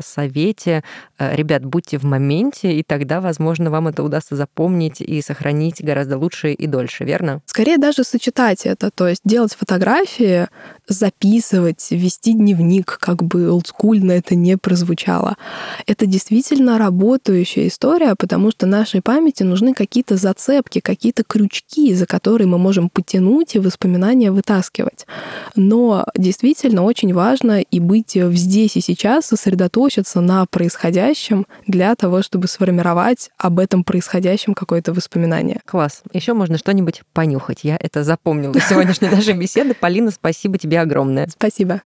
совете. 0.00 0.82
Э, 1.18 1.34
ребят, 1.34 1.64
будьте 1.64 1.98
в 1.98 2.04
моменте, 2.04 2.72
и 2.74 2.82
тогда, 2.82 3.20
возможно, 3.20 3.70
вам 3.70 3.88
это 3.88 4.02
удастся 4.02 4.36
запомнить 4.36 5.00
и 5.00 5.22
сохранить 5.22 5.82
гораздо 5.82 6.18
лучше 6.18 6.52
и 6.52 6.66
дольше, 6.66 7.04
верно? 7.04 7.40
Скорее 7.46 7.78
даже 7.78 8.04
сочетать 8.04 8.66
это, 8.66 8.90
то 8.90 9.08
есть 9.08 9.22
делать 9.24 9.54
фотографии, 9.54 10.48
записывать, 10.88 11.86
вести 11.90 12.32
дневник, 12.32 12.98
как 13.00 13.22
бы 13.22 13.50
олдскульно 13.50 14.12
это 14.12 14.34
не 14.34 14.56
прозвучало. 14.56 15.36
Это 15.86 16.06
действительно 16.06 16.78
работающая 16.78 17.68
история, 17.68 18.14
потому 18.16 18.50
что 18.50 18.66
нашей 18.66 19.00
памяти 19.00 19.42
нужны 19.42 19.74
какие-то 19.74 20.16
зацепки, 20.16 20.80
какие-то 20.80 21.24
крючки, 21.24 21.94
за 21.94 22.06
которые 22.06 22.46
мы 22.46 22.58
можем 22.58 22.88
потянуть 22.88 23.54
и 23.54 23.58
воспоминания 23.58 24.30
вытаскивать. 24.30 25.06
Но 25.56 26.06
действительно 26.16 26.82
очень 26.82 27.12
важно 27.14 27.60
и 27.60 27.80
быть 27.80 28.12
здесь 28.14 28.76
и 28.76 28.80
сейчас, 28.80 29.32
сосредоточиться 29.44 30.20
на 30.22 30.46
происходящем 30.46 31.46
для 31.66 31.94
того, 31.94 32.22
чтобы 32.22 32.48
сформировать 32.48 33.30
об 33.36 33.58
этом 33.58 33.84
происходящем 33.84 34.54
какое-то 34.54 34.92
воспоминание. 34.94 35.60
Класс. 35.66 36.02
Еще 36.12 36.32
можно 36.32 36.56
что-нибудь 36.56 37.02
понюхать. 37.12 37.60
Я 37.62 37.76
это 37.78 38.04
запомнила. 38.04 38.54
Сегодняшняя 38.58 39.10
нашей 39.14 39.34
беседы. 39.34 39.74
Полина, 39.74 40.10
спасибо 40.10 40.56
тебе 40.56 40.80
огромное. 40.80 41.28
Спасибо. 41.28 41.82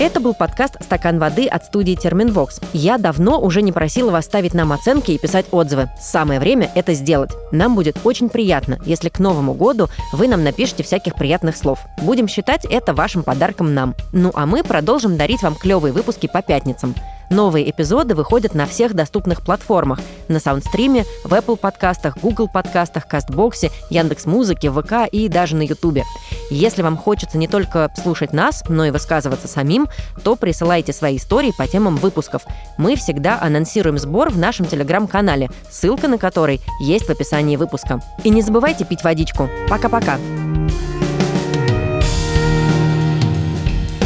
Это 0.00 0.20
был 0.20 0.32
подкаст 0.32 0.76
«Стакан 0.80 1.18
воды» 1.18 1.48
от 1.48 1.64
студии 1.64 1.96
«Терминвокс». 1.96 2.60
Я 2.72 2.98
давно 2.98 3.40
уже 3.40 3.62
не 3.62 3.72
просила 3.72 4.12
вас 4.12 4.26
ставить 4.26 4.54
нам 4.54 4.72
оценки 4.72 5.10
и 5.10 5.18
писать 5.18 5.46
отзывы. 5.50 5.90
Самое 6.00 6.38
время 6.38 6.70
это 6.76 6.94
сделать. 6.94 7.32
Нам 7.50 7.74
будет 7.74 7.96
очень 8.04 8.28
приятно, 8.28 8.78
если 8.84 9.08
к 9.08 9.18
Новому 9.18 9.54
году 9.54 9.88
вы 10.12 10.28
нам 10.28 10.44
напишите 10.44 10.84
всяких 10.84 11.16
приятных 11.16 11.56
слов. 11.56 11.80
Будем 12.00 12.28
считать 12.28 12.64
это 12.64 12.94
вашим 12.94 13.24
подарком 13.24 13.74
нам. 13.74 13.96
Ну 14.12 14.30
а 14.34 14.46
мы 14.46 14.62
продолжим 14.62 15.16
дарить 15.16 15.42
вам 15.42 15.56
клевые 15.56 15.92
выпуски 15.92 16.28
по 16.32 16.42
пятницам. 16.42 16.94
Новые 17.30 17.70
эпизоды 17.70 18.14
выходят 18.14 18.54
на 18.54 18.66
всех 18.66 18.94
доступных 18.94 19.42
платформах. 19.42 20.00
На 20.28 20.40
Саундстриме, 20.40 21.04
в 21.24 21.32
Apple 21.32 21.56
подкастах, 21.56 22.16
Google 22.18 22.48
подкастах, 22.48 23.06
Кастбоксе, 23.06 23.70
Яндекс.Музыке, 23.90 24.70
ВК 24.70 25.10
и 25.10 25.28
даже 25.28 25.56
на 25.56 25.62
Ютубе. 25.62 26.04
Если 26.50 26.82
вам 26.82 26.96
хочется 26.96 27.36
не 27.36 27.46
только 27.46 27.92
слушать 28.02 28.32
нас, 28.32 28.64
но 28.68 28.86
и 28.86 28.90
высказываться 28.90 29.48
самим, 29.48 29.87
то 30.22 30.36
присылайте 30.36 30.92
свои 30.92 31.16
истории 31.16 31.52
по 31.56 31.66
темам 31.66 31.96
выпусков. 31.96 32.42
Мы 32.76 32.96
всегда 32.96 33.40
анонсируем 33.40 33.98
сбор 33.98 34.30
в 34.30 34.38
нашем 34.38 34.66
телеграм-канале, 34.66 35.50
ссылка 35.70 36.08
на 36.08 36.18
который 36.18 36.60
есть 36.80 37.06
в 37.06 37.10
описании 37.10 37.56
выпуска. 37.56 38.00
И 38.24 38.30
не 38.30 38.42
забывайте 38.42 38.84
пить 38.84 39.04
водичку. 39.04 39.48
Пока-пока! 39.68 40.18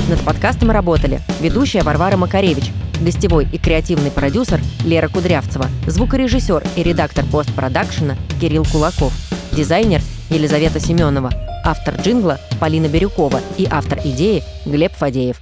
Над 0.08 0.20
подкастом 0.20 0.70
работали 0.70 1.20
ведущая 1.40 1.82
Варвара 1.82 2.16
Макаревич, 2.16 2.70
гостевой 3.00 3.48
и 3.50 3.58
креативный 3.58 4.10
продюсер 4.10 4.60
Лера 4.84 5.08
Кудрявцева, 5.08 5.66
звукорежиссер 5.86 6.62
и 6.76 6.82
редактор 6.82 7.24
постпродакшена 7.24 8.16
Кирилл 8.40 8.66
Кулаков, 8.70 9.12
дизайнер 9.52 10.02
Елизавета 10.28 10.80
Семенова, 10.80 11.30
автор 11.64 11.96
джингла 12.00 12.38
Полина 12.60 12.88
Бирюкова 12.88 13.40
и 13.56 13.66
автор 13.70 14.00
идеи 14.04 14.42
Глеб 14.66 14.92
Фадеев. 14.92 15.40